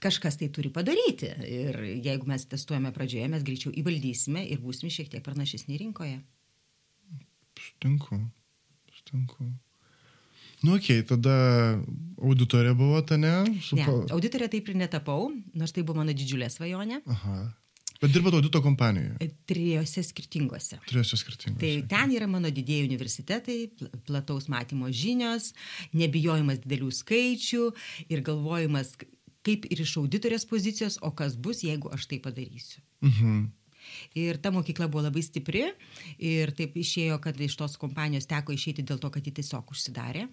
kažkas 0.02 0.36
tai 0.38 0.50
turi 0.54 0.70
padaryti. 0.74 1.30
Ir 1.48 1.78
jeigu 2.04 2.28
mes 2.28 2.44
testuojame 2.50 2.92
pradžioje, 2.94 3.30
mes 3.32 3.46
greičiau 3.46 3.72
įvaldysime 3.72 4.44
ir 4.52 4.60
būsime 4.62 4.92
šiek 4.92 5.08
tiek 5.14 5.24
pranašesni 5.24 5.78
rinkoje. 5.80 6.20
Sutinku. 7.58 8.20
Sutinku. 9.08 9.48
Nu, 10.62 10.74
okei, 10.74 10.98
okay, 11.00 11.06
tada 11.06 11.78
auditorija 12.18 12.74
buvo, 12.74 12.98
ta 13.06 13.16
ne? 13.16 13.30
Su 13.62 13.76
Ne, 13.78 13.84
auditorė 14.10 14.48
taip 14.50 14.68
ir 14.68 14.76
netapau, 14.80 15.28
nors 15.54 15.72
tai 15.72 15.84
buvo 15.86 16.00
mano 16.02 16.12
didžiulė 16.12 16.48
svajonė. 16.50 16.98
Aha. 17.06 17.36
Bet 17.98 18.12
dirbat 18.14 18.34
audito 18.38 18.60
kompanijoje. 18.62 19.26
Trijose 19.50 20.02
skirtingose. 20.06 20.78
Turėsiu 20.86 21.18
skirtingus. 21.18 21.58
Tai 21.62 21.70
ten 21.90 22.12
yra 22.14 22.28
mano 22.30 22.50
didėjai 22.54 22.86
universitetai, 22.86 23.56
pl- 23.74 23.90
plataus 24.06 24.46
matymo 24.50 24.90
žinios, 24.94 25.50
nebijojimas 25.98 26.60
didelių 26.62 26.90
skaičių 26.94 27.62
ir 28.10 28.22
galvojimas, 28.26 28.92
kaip 29.46 29.66
ir 29.70 29.82
iš 29.82 29.96
auditorės 30.02 30.46
pozicijos, 30.46 30.98
o 31.02 31.10
kas 31.10 31.34
bus, 31.38 31.64
jeigu 31.66 31.90
aš 31.94 32.06
tai 32.10 32.20
padarysiu. 32.22 32.82
Mhm. 33.02 33.46
Ir 34.18 34.40
ta 34.42 34.52
mokykla 34.54 34.88
buvo 34.90 35.06
labai 35.06 35.22
stipri 35.24 35.64
ir 36.18 36.52
taip 36.58 36.76
išėjo, 36.76 37.20
kad 37.22 37.40
iš 37.40 37.56
tos 37.60 37.78
kompanijos 37.80 38.28
teko 38.30 38.56
išeiti 38.56 38.86
dėl 38.86 39.00
to, 39.02 39.10
kad 39.14 39.24
ji 39.24 39.34
tiesiog 39.40 39.74
užsidarė. 39.74 40.28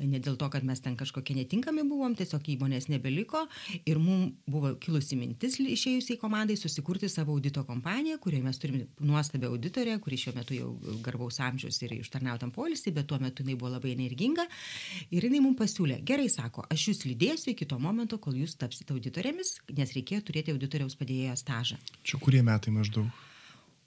Ne 0.00 0.18
dėl 0.22 0.38
to, 0.40 0.48
kad 0.52 0.64
mes 0.64 0.80
ten 0.80 0.94
kažkokie 0.96 1.34
netinkami 1.36 1.84
buvom, 1.84 2.14
tiesiog 2.16 2.46
įmonės 2.54 2.88
nebeliko 2.88 3.44
ir 3.84 4.00
mums 4.00 4.32
buvo 4.48 4.72
kilusi 4.80 5.18
mintis 5.20 5.58
išėjusiai 5.60 6.18
komandai 6.20 6.56
susikurti 6.56 7.10
savo 7.12 7.36
audito 7.36 7.64
kompaniją, 7.68 8.16
kurioje 8.22 8.46
mes 8.46 8.60
turime 8.62 8.86
nuostabią 9.00 9.50
auditorę, 9.52 9.98
kuri 10.02 10.18
šiuo 10.24 10.34
metu 10.36 10.56
jau 10.56 10.70
garbaus 11.04 11.40
amžiaus 11.44 11.80
ir 11.84 11.98
užtarnautam 12.00 12.54
polisį, 12.54 12.94
bet 12.96 13.10
tuo 13.10 13.20
metu 13.22 13.44
jinai 13.44 13.58
buvo 13.60 13.74
labai 13.74 13.92
energinga. 13.96 14.46
Ir 15.12 15.28
jinai 15.28 15.42
mums 15.44 15.60
pasiūlė, 15.60 16.00
gerai 16.08 16.30
sako, 16.32 16.64
aš 16.72 16.88
jūs 16.88 17.04
lydėsiu 17.10 17.52
iki 17.52 17.68
to 17.68 17.78
momento, 17.82 18.18
kol 18.22 18.38
jūs 18.38 18.56
tapsite 18.60 18.96
auditorėmis, 18.96 19.58
nes 19.76 19.92
reikėjo 19.98 20.24
turėti 20.30 20.56
auditoriaus 20.56 20.96
padėjėjo 20.98 21.36
stažą. 21.44 21.78
Čia 22.02 22.22
kurie 22.22 22.42
metai 22.46 22.74
maždaug? 22.74 23.12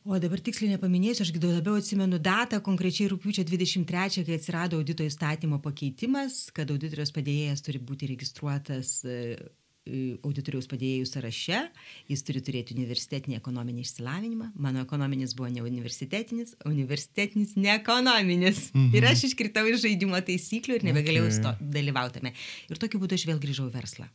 O 0.06 0.20
dabar 0.22 0.38
tiksliai 0.38 0.76
nepaminėsiu, 0.76 1.26
aš 1.26 1.32
labiau 1.34 1.80
atsimenu 1.80 2.20
datą, 2.22 2.60
konkrečiai 2.62 3.10
rūpiučio 3.10 3.42
23, 3.50 4.22
kai 4.28 4.36
atsirado 4.38 4.78
audito 4.78 5.02
įstatymo 5.02 5.58
pakeitimas, 5.64 6.52
kad 6.54 6.70
auditorius 6.70 7.10
padėjėjas 7.16 7.66
turi 7.66 7.82
būti 7.82 8.12
registruotas 8.12 9.00
e, 9.02 9.16
auditoriaus 10.26 10.68
padėjėjų 10.70 11.08
sąraše, 11.10 11.62
jis 12.10 12.24
turi 12.26 12.44
turėti 12.46 12.76
universitetinį 12.78 13.40
ekonominį 13.40 13.82
išsilavinimą. 13.86 14.52
Mano 14.68 14.84
ekonominis 14.86 15.34
buvo 15.38 15.50
ne 15.54 15.66
universitetinis, 15.66 16.54
universitetinis 16.70 17.56
ne 17.58 17.74
ekonominis. 17.74 18.68
Mhm. 18.76 18.94
Ir 18.98 19.10
aš 19.10 19.26
iškritau 19.32 19.66
iš 19.72 19.82
žaidimo 19.88 20.22
taisyklių 20.30 20.78
ir 20.78 20.88
nebegalėjau 20.92 21.32
okay. 21.32 21.72
dalyvautame. 21.80 22.36
Ir 22.70 22.82
tokiu 22.82 23.02
būdu 23.02 23.18
aš 23.18 23.26
vėl 23.32 23.42
grįžau 23.42 23.72
į 23.72 23.76
verslą. 23.80 24.10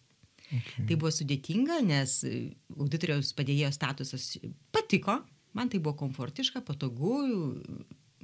Okay. 0.51 0.87
Tai 0.87 0.95
buvo 0.95 1.11
sudėtinga, 1.15 1.83
nes 1.87 2.17
auditoriaus 2.79 3.35
padėjėjo 3.39 3.75
statusas 3.75 4.33
patiko, 4.75 5.21
man 5.57 5.73
tai 5.73 5.81
buvo 5.83 5.97
komfortiška, 6.05 6.63
patogu, 6.67 7.17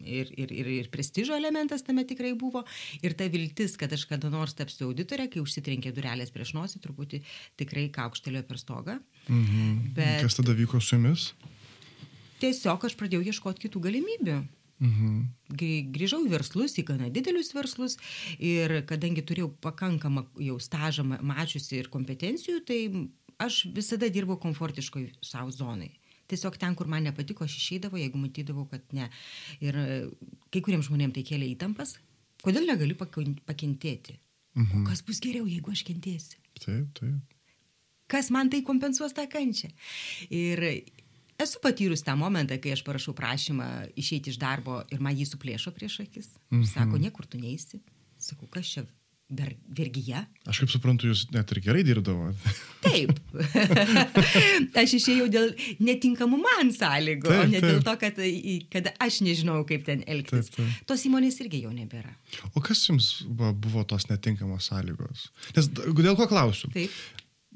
ir, 0.07 0.31
ir, 0.37 0.53
ir, 0.53 0.71
ir 0.81 0.91
prestižo 0.93 1.37
elementas 1.37 1.85
tame 1.87 2.05
tikrai 2.09 2.35
buvo. 2.39 2.65
Ir 3.05 3.17
ta 3.19 3.29
viltis, 3.33 3.77
kad 3.81 3.93
aš 3.93 4.07
kada 4.11 4.31
nors 4.33 4.57
tapsiu 4.57 4.91
auditorė, 4.91 5.29
kai 5.33 5.43
užsitrenkė 5.43 5.93
durelės 5.97 6.33
prieš 6.35 6.55
nosį, 6.57 6.83
truputį 6.85 7.23
tikrai 7.61 7.89
kaukštelėjo 7.95 8.47
per 8.49 8.63
stogą. 8.63 8.99
Mhm. 9.29 9.95
Bet... 9.97 10.21
Kas 10.27 10.39
tada 10.39 10.57
vyko 10.57 10.81
su 10.81 10.97
jumis? 10.97 11.31
Tiesiog 12.43 12.85
aš 12.85 12.97
pradėjau 13.01 13.25
ieškoti 13.33 13.67
kitų 13.67 13.83
galimybių. 13.89 14.41
Mhm. 14.77 15.13
Grįžau 15.95 16.21
į 16.27 16.33
verslus, 16.35 16.75
į 16.77 16.85
gana 16.91 17.07
didelius 17.09 17.55
verslus 17.57 17.97
ir 18.37 18.83
kadangi 18.89 19.25
turėjau 19.25 19.49
pakankamą 19.65 20.27
jau 20.45 20.59
stažą 20.61 21.07
mačiusi 21.07 21.79
ir 21.81 21.89
kompetencijų, 21.89 22.61
tai 22.69 22.81
aš 23.41 23.63
visada 23.73 24.11
dirbau 24.13 24.37
komfortiškoj 24.41 25.15
savo 25.25 25.55
zonai. 25.55 25.95
Tiesiog 26.31 26.59
ten, 26.59 26.75
kur 26.79 26.91
man 26.91 27.07
nepatiko, 27.07 27.47
aš 27.47 27.57
išeidavau, 27.61 28.01
jeigu 28.01 28.19
matydavau, 28.19 28.67
kad 28.71 28.83
ne. 28.97 29.09
Ir 29.63 29.79
e, 29.79 29.87
kai 30.51 30.63
kuriems 30.65 30.89
žmonėms 30.91 31.15
tai 31.17 31.25
kėlė 31.29 31.53
įtampas. 31.55 31.97
Kodėl 32.43 32.67
negaliu 32.69 32.99
pakentėti? 32.99 34.19
Mhm. 34.57 34.83
O 34.83 34.89
kas 34.89 35.03
bus 35.07 35.21
geriau, 35.23 35.47
jeigu 35.49 35.73
aš 35.73 35.85
kentėsiu? 35.87 36.41
Taip, 36.59 36.93
taip. 36.99 37.35
Kas 38.11 38.31
man 38.31 38.51
tai 38.51 38.63
kompensuos 38.67 39.15
tą 39.17 39.27
kančią? 39.29 39.73
Ir 40.31 40.63
esu 41.43 41.61
patyrus 41.63 42.05
tą 42.07 42.15
momentą, 42.19 42.59
kai 42.63 42.73
aš 42.77 42.85
parašau 42.87 43.17
prašymą 43.19 43.67
išeiti 43.99 44.33
iš 44.33 44.39
darbo 44.41 44.79
ir 44.95 45.03
man 45.03 45.17
jį 45.19 45.27
suplėšo 45.33 45.75
prieš 45.77 46.01
akis. 46.07 46.31
Mhm. 46.53 46.69
Sako, 46.71 47.03
niekur 47.03 47.27
tu 47.27 47.41
neįsi. 47.43 47.83
Sakau, 48.23 48.49
kas 48.49 48.71
čia 48.73 48.87
ver, 49.29 49.55
vergyje. 49.79 50.21
Aš 50.47 50.61
kaip 50.63 50.71
suprantu, 50.71 51.11
jūs 51.11 51.25
net 51.35 51.51
ir 51.51 51.61
gerai 51.65 51.83
dirbdavote. 51.87 52.53
Taip. 52.87 53.13
aš 54.83 54.97
išėjau 55.01 55.27
dėl 55.33 55.51
netinkamų 55.83 56.39
man 56.43 56.71
sąlygų, 56.75 57.27
taip, 57.27 57.43
o 57.43 57.49
ne 57.51 57.59
taip. 57.59 57.67
dėl 57.67 57.83
to, 57.87 57.97
kad, 58.03 58.21
kad 58.71 58.91
aš 59.03 59.21
nežinau, 59.27 59.59
kaip 59.69 59.87
ten 59.89 60.05
elgtis. 60.07 60.53
Taip, 60.53 60.61
taip. 60.61 60.87
Tos 60.93 61.03
įmonės 61.09 61.41
irgi 61.43 61.65
jau 61.65 61.75
nebėra. 61.75 62.15
O 62.55 62.63
kas 62.65 62.85
jums 62.87 63.11
buvo, 63.27 63.51
buvo 63.67 63.87
tos 63.89 64.07
netinkamos 64.13 64.71
sąlygos? 64.71 65.31
Nes 65.59 65.71
dėl 65.75 66.15
ko 66.19 66.29
klausiu? 66.31 66.71
Taip. 66.77 66.95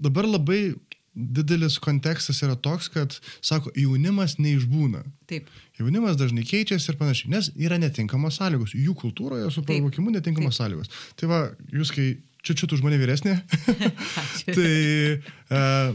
Dabar 0.01 0.27
labai 0.27 0.73
didelis 1.15 1.79
kontekstas 1.83 2.43
yra 2.47 2.55
toks, 2.55 2.89
kad, 2.95 3.17
sako, 3.45 3.73
jaunimas 3.79 4.37
neišbūna. 4.39 5.03
Taip. 5.31 5.51
Jaunimas 5.79 6.19
dažnai 6.21 6.45
keičiasi 6.47 6.93
ir 6.93 6.99
panašiai, 7.01 7.33
nes 7.35 7.51
yra 7.59 7.81
netinkamos 7.83 8.39
sąlygos. 8.39 8.77
Jų 8.79 8.95
kultūroje 8.99 9.51
su 9.51 9.65
provokimu 9.67 10.15
netinkamos 10.15 10.57
Taip. 10.57 10.65
sąlygos. 10.65 10.93
Tai 11.19 11.31
va, 11.33 11.41
jūs 11.75 11.93
kai 11.95 12.13
čia 12.47 12.57
čia 12.57 12.71
tu 12.71 12.79
už 12.79 12.85
mane 12.87 13.01
vyresnė, 13.01 13.37
tai 14.57 14.75
uh, 15.19 15.93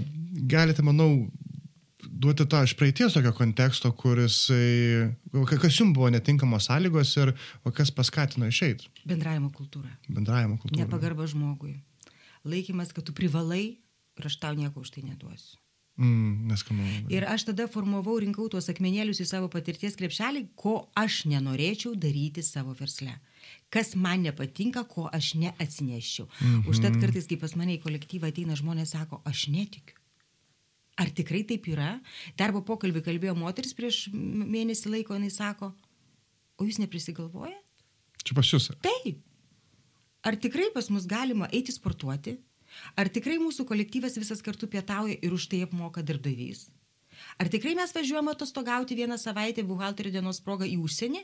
galite, 0.51 0.84
manau, 0.86 1.25
duoti 2.15 2.45
tą 2.50 2.62
iš 2.65 2.75
praeities 2.79 3.15
tokio 3.15 3.34
konteksto, 3.36 3.91
kuris, 3.98 4.45
kas 5.31 5.79
jums 5.79 5.95
buvo 5.95 6.12
netinkamos 6.13 6.69
sąlygos 6.69 7.15
ir 7.22 7.34
kas 7.75 7.91
paskatino 7.95 8.48
išeiti. 8.50 8.91
Bendravimo 9.07 9.51
kultūra. 9.55 9.89
Bendravimo 10.07 10.60
kultūra. 10.62 10.86
Nepagarba 10.86 11.27
žmogui. 11.29 11.77
Laikymas, 12.45 12.93
kad 12.93 13.07
tu 13.07 13.15
privalai 13.15 13.77
ir 14.19 14.29
aš 14.29 14.39
tau 14.41 14.55
nieko 14.57 14.84
už 14.84 14.95
tai 14.95 15.05
neduosiu. 15.05 15.60
Mm, 15.95 16.48
neskanu. 16.51 16.84
Ir 17.07 17.24
aš 17.24 17.45
tada 17.48 17.70
formavau, 17.72 18.18
rinkau 18.20 18.50
tuos 18.51 18.68
akmenėlius 18.72 19.22
į 19.24 19.27
savo 19.29 19.48
patirties 19.51 19.96
krepšelį, 19.96 20.42
ko 20.59 20.89
aš 21.00 21.22
nenorėčiau 21.31 21.94
daryti 21.96 22.44
savo 22.44 22.75
versle. 22.75 23.13
Kas 23.72 23.94
man 23.96 24.25
nepatinka, 24.27 24.83
ko 24.92 25.07
aš 25.07 25.35
neatsineščiau. 25.39 26.27
Mm 26.27 26.48
-hmm. 26.48 26.70
Užtat 26.70 27.00
kartais, 27.00 27.27
kai 27.27 27.37
pas 27.37 27.55
mane 27.55 27.77
į 27.77 27.83
kolektyvą 27.83 28.27
ateina 28.27 28.55
žmonės, 28.55 28.92
sako, 28.92 29.22
aš 29.25 29.48
netikiu. 29.48 29.96
Ar 30.96 31.09
tikrai 31.09 31.44
taip 31.44 31.68
yra? 31.68 32.00
Darbo 32.37 32.61
pokalbį 32.61 33.01
kalbėjo 33.01 33.35
moteris 33.35 33.74
prieš 33.74 34.09
mėnesį 34.13 34.89
laiko, 34.89 35.13
jinai 35.13 35.31
sako, 35.31 35.74
o 36.57 36.66
jūs 36.66 36.79
neprisigalvojate? 36.79 37.63
Čia 38.24 38.35
pas 38.35 38.48
jūs. 38.53 38.72
Taip. 38.81 39.20
Ar 40.24 40.35
tikrai 40.35 40.72
pas 40.74 40.89
mus 40.89 41.05
galima 41.05 41.48
eiti 41.51 41.72
sportuoti, 41.72 42.37
Ar 42.96 43.09
tikrai 43.09 43.38
mūsų 43.42 43.66
kolektyvas 43.68 44.18
visas 44.20 44.42
kartu 44.46 44.68
pietauja 44.72 45.18
ir 45.22 45.35
už 45.35 45.48
tai 45.51 45.64
apmoka 45.66 46.03
darbdavys? 46.05 46.68
Ar 47.40 47.50
tikrai 47.51 47.75
mes 47.77 47.94
važiuojame 47.96 48.33
atostogauti 48.35 48.98
vieną 48.98 49.18
savaitę 49.20 49.64
buhalterio 49.64 50.11
dienos 50.16 50.42
progą 50.44 50.68
į 50.68 50.77
užsienį? 50.83 51.24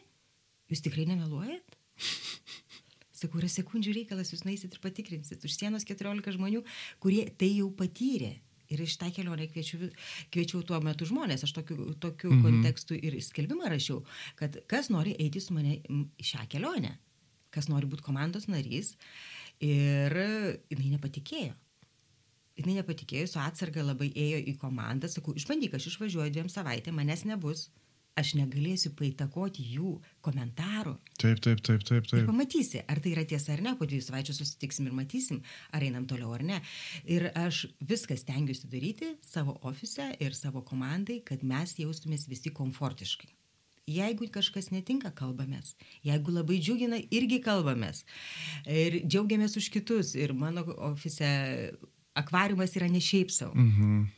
Jūs 0.72 0.84
tikrai 0.86 1.08
nemeluojat? 1.10 1.76
Sakau, 3.22 3.42
yra 3.42 3.50
sekundžių 3.52 3.94
reikalas, 4.00 4.32
jūs 4.34 4.46
naisit 4.48 4.74
ir 4.74 4.82
patikrinsit. 4.82 5.44
Už 5.46 5.54
sienos 5.54 5.86
14 5.86 6.34
žmonių, 6.38 6.64
kurie 7.04 7.28
tai 7.38 7.52
jau 7.54 7.70
patyrė. 7.78 8.40
Ir 8.72 8.80
iš 8.86 8.96
tą 9.02 9.10
kelionę 9.12 9.50
kviečiu, 9.52 9.90
kviečiau 10.32 10.62
tuo 10.64 10.78
metu 10.80 11.04
žmonės, 11.04 11.44
aš 11.44 11.52
tokiu, 11.58 11.92
tokiu 12.00 12.30
mm 12.32 12.38
-hmm. 12.38 12.46
kontekstu 12.48 12.96
ir 12.96 13.20
skelbimą 13.20 13.68
rašiau, 13.68 14.06
kad 14.40 14.56
kas 14.68 14.90
nori 14.90 15.16
eiti 15.20 15.42
su 15.44 15.54
mane 15.54 15.82
į 15.92 16.24
šią 16.24 16.48
kelionę, 16.48 16.98
kas 17.52 17.68
nori 17.68 17.86
būti 17.86 18.02
komandos 18.02 18.48
narys, 18.48 18.96
Ir 19.62 20.16
jinai 20.72 20.96
nepatikėjo. 20.96 21.54
Jinai 22.58 22.80
nepatikėjo, 22.82 23.28
su 23.30 23.40
atsarga 23.42 23.84
labai 23.86 24.10
ėjo 24.18 24.42
į 24.52 24.56
komandą, 24.62 25.10
sakau, 25.10 25.34
išbandyk, 25.38 25.78
aš 25.78 25.94
išvažiuoju 25.94 26.34
dviem 26.36 26.50
savaitėm, 26.52 26.98
manęs 27.00 27.24
nebus, 27.30 27.70
aš 28.20 28.34
negalėsiu 28.38 28.92
paitakoti 28.98 29.64
jų 29.76 29.96
komentarų. 30.26 30.96
Taip, 31.22 31.40
taip, 31.44 31.62
taip, 31.64 31.86
taip. 31.88 32.08
taip. 32.10 32.20
Ir 32.20 32.28
pamatysi, 32.28 32.82
ar 32.84 33.02
tai 33.04 33.14
yra 33.16 33.26
tiesa 33.28 33.56
ar 33.56 33.64
ne, 33.66 33.76
po 33.80 33.88
dviejų 33.88 34.08
savaičių 34.08 34.36
susitiksim 34.36 34.90
ir 34.90 34.98
matysim, 34.98 35.42
ar 35.72 35.86
einam 35.88 36.08
toliau 36.10 36.34
ar 36.36 36.46
ne. 36.46 36.62
Ir 37.08 37.30
aš 37.32 37.66
viską 37.80 38.18
stengiuosi 38.20 38.70
daryti 38.72 39.14
savo 39.26 39.58
ofise 39.68 40.12
ir 40.20 40.36
savo 40.38 40.66
komandai, 40.68 41.22
kad 41.26 41.46
mes 41.48 41.78
jaustumės 41.80 42.28
visi 42.32 42.54
komfortiškai. 42.56 43.32
Jeigu 43.90 44.28
kažkas 44.32 44.70
netinka, 44.72 45.10
kalbamės. 45.18 45.74
Jeigu 46.06 46.34
labai 46.36 46.60
džiugina, 46.62 47.00
irgi 47.12 47.42
kalbamės. 47.44 48.04
Ir 48.70 49.02
džiaugiamės 49.08 49.58
už 49.58 49.72
kitus. 49.74 50.14
Ir 50.16 50.36
mano 50.38 50.64
ofise 50.92 51.30
akvariumas 52.18 52.76
yra 52.78 52.90
ne 52.92 53.02
šiaip 53.02 53.32
savo. 53.34 53.56
Mhm. 53.58 54.10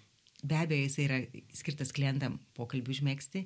Be 0.43 0.57
abejo, 0.59 0.83
jis 0.83 0.97
yra 0.99 1.17
skirtas 1.55 1.93
klientam 1.95 2.33
pokalbių 2.57 2.91
užmėgsti. 2.91 3.45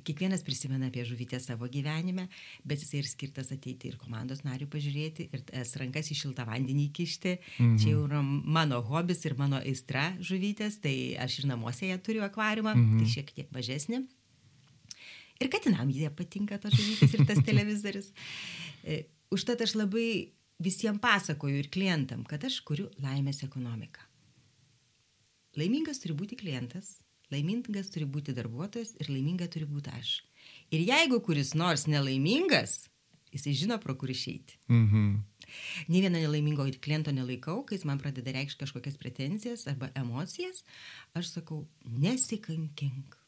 Kiekvienas 0.00 0.40
prisimena 0.46 0.88
apie 0.88 1.04
žuvytę 1.04 1.36
savo 1.44 1.68
gyvenime, 1.68 2.24
bet 2.64 2.80
jis 2.80 2.94
ir 2.96 3.10
skirtas 3.10 3.52
ateiti 3.52 3.90
ir 3.90 3.98
komandos 4.00 4.40
narių 4.46 4.70
pažiūrėti, 4.72 5.28
ir 5.28 5.44
tas 5.50 5.74
rankas 5.76 6.08
į 6.08 6.16
šiltą 6.22 6.46
vandenį 6.48 6.86
įkišti. 6.88 7.34
Mhm. 7.58 7.76
Čia 7.84 7.92
yra 7.98 8.22
mano 8.24 8.80
hobis 8.80 9.20
ir 9.28 9.36
mano 9.36 9.60
aistra 9.60 10.08
žuvytės, 10.24 10.80
tai 10.80 10.96
aš 11.20 11.42
ir 11.42 11.52
namuose 11.52 11.92
ją 11.92 12.00
turiu 12.00 12.24
akvariumą, 12.24 12.72
mhm. 12.78 13.02
tai 13.02 13.12
šiek 13.18 13.36
tiek 13.36 13.52
mažesnė. 13.52 14.00
Ir 15.42 15.50
katinam 15.50 15.90
jie 15.90 16.10
patinka 16.14 16.60
tos 16.62 16.76
žuvytės 16.78 17.16
ir 17.18 17.26
tas 17.26 17.42
televizorius. 17.48 18.12
E, 18.86 19.02
užtat 19.34 19.64
aš 19.66 19.74
labai 19.80 20.06
visiems 20.62 21.02
pasakoju 21.02 21.58
ir 21.58 21.70
klientam, 21.74 22.22
kad 22.28 22.44
aš 22.46 22.60
kuriu 22.66 22.88
laimės 23.02 23.42
ekonomiką. 23.46 24.04
Laimingas 25.58 26.00
turi 26.00 26.14
būti 26.16 26.38
klientas, 26.40 26.94
laimingas 27.32 27.90
turi 27.92 28.06
būti 28.08 28.32
darbuotojas 28.36 28.94
ir 29.00 29.10
laiminga 29.10 29.50
turi 29.52 29.66
būti 29.68 29.92
aš. 29.92 30.14
Ir 30.72 30.84
jeigu 30.86 31.18
kuris 31.24 31.52
nors 31.58 31.84
nelaimingas, 31.90 32.86
jisai 33.32 33.52
žino, 33.56 33.78
pro 33.82 33.96
kur 33.98 34.12
išeiti. 34.12 34.58
Mhm. 34.68 35.12
Ne 35.92 36.00
vieno 36.00 36.16
nelaimingo 36.16 36.64
kliento 36.80 37.12
nelaikau, 37.12 37.60
kai 37.66 37.76
jis 37.76 37.84
man 37.88 38.00
pradeda 38.00 38.32
reikšti 38.32 38.62
kažkokias 38.62 38.96
pretenzijas 39.00 39.66
arba 39.68 39.90
emocijas, 39.98 40.62
aš 41.18 41.34
sakau, 41.34 41.66
nesikankink. 41.84 43.18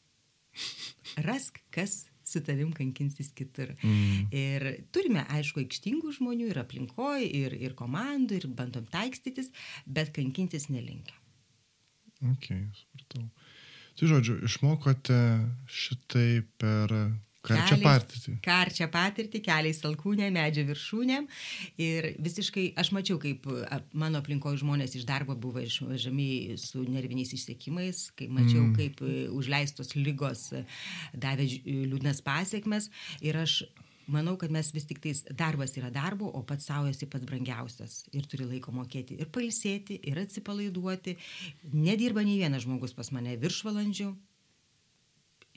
Rask, 1.25 1.61
kas 1.73 2.05
su 2.25 2.41
tavim 2.43 2.71
kankinsis 2.73 3.29
kitur. 3.37 3.75
Mm. 3.83 4.25
Ir 4.33 4.65
turime, 4.95 5.25
aišku, 5.29 5.61
aikštingų 5.61 6.15
žmonių 6.17 6.49
ir 6.51 6.59
aplinkoje, 6.61 7.27
ir, 7.29 7.55
ir 7.61 7.75
komandų, 7.77 8.39
ir 8.39 8.47
bandom 8.57 8.87
taikstytis, 8.91 9.51
bet 9.85 10.11
kankintis 10.15 10.67
nelinkia. 10.73 11.15
Ok, 12.31 12.49
supratau. 12.79 13.27
Tai 13.95 14.09
žodžiu, 14.11 14.39
išmokote 14.43 15.19
šitai 15.71 16.41
per 16.59 16.91
Karčią 17.49 17.77
patirtį. 17.83 18.35
Karčią 18.45 18.87
patirtį, 18.93 19.41
keliais 19.45 19.81
alkūnė, 19.87 20.29
medžio 20.35 20.65
viršūnė. 20.69 21.21
Ir 21.85 22.09
visiškai, 22.25 22.67
aš 22.81 22.91
mačiau, 22.95 23.19
kaip 23.21 23.47
mano 23.93 24.21
aplinkoje 24.23 24.61
žmonės 24.63 24.97
iš 24.99 25.07
darbo 25.09 25.37
buvo 25.39 25.63
išvažiami 25.63 26.57
su 26.61 26.83
nerviniais 26.89 27.33
išsiekimais, 27.37 28.09
kai 28.17 28.29
mačiau, 28.31 28.65
mm. 28.67 28.75
kaip 28.79 29.01
e, 29.05 29.15
užleistos 29.33 29.95
lygos 29.97 30.49
davė 31.13 31.49
liūdnas 31.65 32.23
pasiekmes. 32.25 32.91
Ir 33.25 33.39
aš 33.43 33.63
manau, 34.07 34.35
kad 34.37 34.53
mes 34.53 34.69
vis 34.73 34.85
tik 34.87 35.01
tais 35.03 35.23
darbas 35.31 35.75
yra 35.79 35.89
darbo, 35.93 36.29
o 36.29 36.43
pats 36.47 36.67
savo 36.69 36.89
esi 36.91 37.07
pats 37.09 37.25
brangiausias 37.27 38.03
ir 38.13 38.27
turi 38.29 38.47
laiko 38.49 38.73
mokėti 38.75 39.17
ir 39.19 39.31
pailsėti, 39.33 39.99
ir 40.09 40.21
atsipalaiduoti. 40.21 41.17
Nedirba 41.73 42.25
nei 42.25 42.39
vienas 42.41 42.65
žmogus 42.67 42.95
pas 42.97 43.11
mane 43.15 43.37
viršvalandžių. 43.41 44.13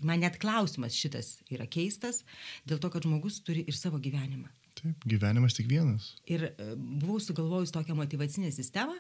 Man 0.07 0.23
net 0.23 0.39
klausimas 0.43 0.95
šitas 0.95 1.39
yra 1.51 1.67
keistas, 1.71 2.23
dėl 2.69 2.81
to, 2.83 2.91
kad 2.93 3.07
žmogus 3.07 3.41
turi 3.47 3.65
ir 3.67 3.77
savo 3.77 3.99
gyvenimą. 4.03 4.51
Taip, 4.79 5.03
gyvenimas 5.11 5.57
tik 5.57 5.67
vienas. 5.71 6.13
Ir 6.31 6.45
e, 6.53 6.69
buvau 6.77 7.19
sugalvojus 7.23 7.73
tokią 7.75 7.97
motivacinę 7.99 8.53
sistemą 8.55 8.95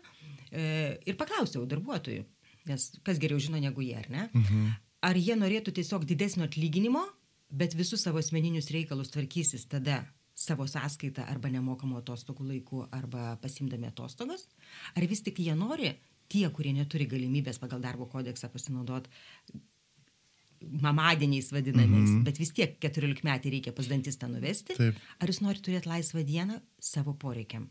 e, 0.50 0.98
ir 1.06 1.18
paklausiau 1.20 1.68
darbuotojų, 1.70 2.24
nes 2.70 2.88
kas 3.06 3.20
geriau 3.22 3.38
žino 3.42 3.60
negu 3.62 3.84
jie, 3.86 3.94
ar 4.00 4.10
ne? 4.10 4.26
Mhm. 4.32 4.68
Ar 5.06 5.14
jie 5.14 5.36
norėtų 5.38 5.76
tiesiog 5.76 6.08
didesnio 6.10 6.48
atlyginimo, 6.48 7.04
bet 7.54 7.76
visus 7.78 8.02
savo 8.02 8.18
asmeninius 8.18 8.72
reikalus 8.74 9.12
tvarkysis 9.14 9.68
tada 9.70 10.02
savo 10.38 10.66
sąskaitą 10.70 11.26
arba 11.30 11.50
nemokamų 11.54 12.00
atostogų 12.02 12.46
laiku 12.52 12.84
arba 12.94 13.36
pasimdami 13.42 13.88
atostogas, 13.90 14.48
ar 14.98 15.06
vis 15.06 15.22
tik 15.26 15.38
jie 15.42 15.54
nori, 15.58 15.94
tie, 16.30 16.44
kurie 16.54 16.74
neturi 16.74 17.06
galimybės 17.10 17.58
pagal 17.62 17.82
darbo 17.82 18.06
kodeksą 18.10 18.50
pasinaudoti 18.52 19.10
mamadieniais 20.60 21.50
vadinamais, 21.52 22.08
mm 22.10 22.18
-hmm. 22.18 22.24
bet 22.24 22.38
vis 22.38 22.52
tiek 22.52 22.78
14 22.80 23.24
metai 23.24 23.50
reikia 23.50 23.72
pas 23.72 23.88
dantistą 23.88 24.28
nuvesti, 24.28 24.74
Taip. 24.74 24.94
ar 25.18 25.28
jis 25.28 25.40
nori 25.40 25.58
turėti 25.58 25.88
laisvą 25.88 26.24
dieną 26.24 26.60
savo 26.78 27.14
poreikiam. 27.14 27.68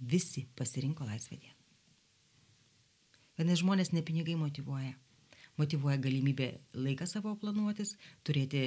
Visi 0.00 0.48
pasirinko 0.56 1.04
laisvą 1.04 1.36
dieną. 1.36 1.58
Vadinasi, 3.38 3.62
žmonės 3.62 3.92
ne 3.92 4.02
pinigai 4.02 4.36
motivuoja 4.36 4.94
motivuoja 5.60 5.98
galimybė 6.02 6.48
laiką 6.76 7.06
savo 7.08 7.34
planuotis, 7.38 7.94
turėti 8.26 8.62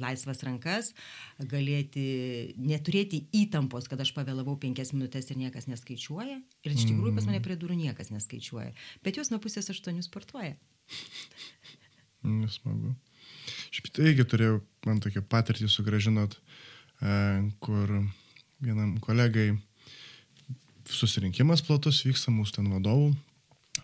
laisvas 0.00 0.42
rankas, 0.46 0.92
galėti 1.50 2.06
neturėti 2.60 3.26
įtampos, 3.42 3.88
kad 3.90 4.00
aš 4.02 4.14
pavėlavau 4.16 4.56
penkias 4.60 4.94
minutės 4.96 5.30
ir 5.30 5.40
niekas 5.42 5.68
neskaičiuoja. 5.70 6.38
Ir 6.64 6.76
iš 6.76 6.88
tikrųjų 6.88 7.16
pas 7.18 7.28
mane 7.28 7.42
prie 7.44 7.58
durų 7.60 7.76
niekas 7.82 8.12
neskaičiuoja. 8.14 8.72
Bet 9.04 9.20
jos 9.20 9.32
nuo 9.32 9.40
pusės 9.44 9.68
aštuonių 9.72 10.04
sportuoja. 10.06 10.56
Nesmagu. 12.22 12.94
Šiaip 13.72 13.90
tai 13.94 14.10
irgi 14.12 14.26
turėjau, 14.28 14.60
man 14.86 15.00
tokia 15.02 15.22
patirtį 15.22 15.68
sugražinot, 15.70 16.36
e, 17.02 17.16
kur 17.64 17.90
vienam 18.62 18.94
kolegai 19.02 19.50
susirinkimas 20.86 21.62
platus 21.66 22.02
vyksta 22.06 22.32
mūsų 22.34 22.58
ten 22.58 22.70
vadovų 22.72 23.12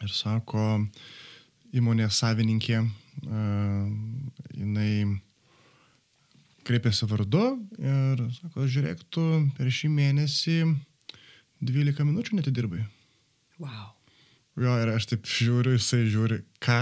ir 0.05 0.12
sako, 0.14 0.85
įmonės 1.74 2.20
savininkė, 2.22 2.83
jinai 4.55 4.92
kreipėsi 6.68 7.09
vardu 7.09 7.44
ir 7.81 8.22
sako, 8.38 8.66
žiūrėk, 8.68 9.05
tu 9.11 9.24
per 9.57 9.70
šį 9.72 9.90
mėnesį 9.94 10.59
12 11.64 12.07
minučių 12.07 12.38
netidirbai. 12.38 12.85
Wow. 13.59 13.97
Jo, 14.58 14.74
ir 14.82 14.90
aš 14.90 15.06
taip 15.12 15.28
žiūriu, 15.28 15.76
jisai 15.76 16.06
žiūri, 16.10 16.40
ką. 16.64 16.80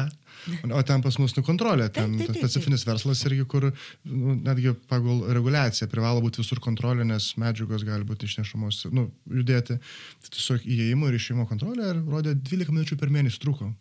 O 0.70 0.80
ten 0.86 1.02
pas 1.02 1.16
mus 1.18 1.34
nu 1.34 1.42
kontrolė, 1.44 1.88
ten 1.90 2.12
taip, 2.14 2.28
taip, 2.28 2.36
taip, 2.36 2.44
specifinis 2.44 2.84
verslas 2.86 3.22
irgi, 3.26 3.44
kur 3.50 3.66
nu, 3.68 4.36
netgi 4.46 4.74
pagal 4.90 5.24
reguliaciją 5.34 5.88
privalo 5.90 6.22
būti 6.22 6.42
visur 6.42 6.60
kontrolė, 6.62 7.06
nes 7.08 7.32
medžiagos 7.40 7.84
gali 7.86 8.06
būti 8.06 8.28
išnešamos, 8.30 8.84
nu, 8.94 9.08
judėti. 9.32 9.78
Tai 10.22 10.34
tiesiog 10.36 10.68
įėjimo 10.76 11.10
ir 11.10 11.18
išėjimo 11.18 11.48
kontrolė 11.50 11.90
ir 11.92 12.04
rodė 12.04 12.36
12 12.38 12.74
minučių 12.76 13.00
per 13.00 13.12
mėnesį 13.14 13.42
truko. 13.42 13.72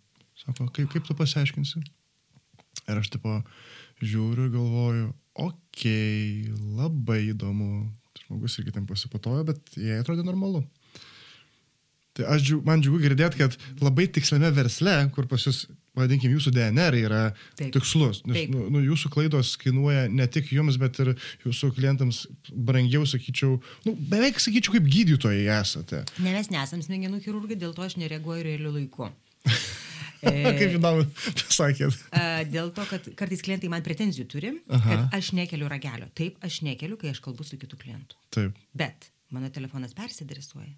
Sako, 0.41 0.69
kaip, 0.73 0.89
kaip 0.93 1.05
tu 1.07 1.15
pasiaiškinsi? 1.17 1.83
Ir 2.85 3.01
aš 3.01 3.11
tipo 3.13 3.37
žiūriu 4.01 4.49
galvoju, 4.53 5.11
okei, 5.45 6.49
okay, 6.49 6.65
labai 6.79 7.21
įdomu. 7.29 7.85
Žmogus 8.25 8.57
irgi 8.57 8.73
ten 8.73 8.87
pasipatojo, 8.89 9.43
bet 9.47 9.77
jie 9.77 9.99
atrodė 9.99 10.25
normalu. 10.25 10.63
Tai 12.15 12.29
aš, 12.31 12.53
man 12.63 12.79
džiugu 12.83 13.01
girdėti, 13.03 13.41
kad 13.41 13.57
labai 13.83 14.05
tiksliame 14.15 14.47
versle, 14.55 14.93
kur 15.15 15.27
pas 15.27 15.43
jūs, 15.43 15.65
vadinkim, 15.99 16.31
jūsų 16.31 16.53
DNR 16.55 16.95
yra 17.01 17.21
Taip. 17.59 17.73
tikslus. 17.75 18.21
Nes 18.23 18.37
Taip. 18.37 18.53
Nu, 18.53 18.69
nu, 18.71 18.83
jūsų 18.85 19.11
klaidos 19.11 19.55
kainuoja 19.59 20.05
ne 20.11 20.27
tik 20.31 20.53
jums, 20.55 20.79
bet 20.79 21.01
ir 21.03 21.11
jūsų 21.43 21.73
klientams 21.75 22.21
brangiau, 22.51 23.03
sakyčiau, 23.09 23.57
nu, 23.83 23.95
beveik 24.13 24.39
sakyčiau, 24.39 24.77
kaip 24.77 24.87
gydytojai 24.95 25.43
esate. 25.57 26.05
Ne, 26.21 26.31
mes 26.37 26.51
nesam 26.55 26.83
smegenų 26.85 27.19
chirurgai, 27.25 27.59
dėl 27.59 27.75
to 27.75 27.83
aš 27.83 27.97
nereaguoju 27.99 28.47
realiu 28.47 28.71
laiku. 28.77 29.11
Kaip 30.25 30.71
įdomu, 30.79 31.03
pasakėt. 31.43 31.99
Dėl 32.49 32.71
to, 32.73 32.87
kad 32.89 33.11
kartais 33.19 33.43
klientai 33.45 33.69
man 33.69 33.83
pretenzijų 33.85 34.25
turi, 34.31 34.55
Aha. 34.73 34.87
kad 34.87 35.19
aš 35.19 35.35
nekeliu 35.37 35.69
ragelio. 35.69 36.07
Taip, 36.17 36.39
aš 36.45 36.63
nekeliu, 36.65 36.97
kai 36.97 37.11
aš 37.13 37.21
kalbu 37.21 37.45
su 37.45 37.59
kitu 37.61 37.77
klientu. 37.77 38.17
Taip. 38.33 38.57
Bet 38.73 39.11
mano 39.35 39.51
telefonas 39.53 39.93
persidresuoja. 39.93 40.73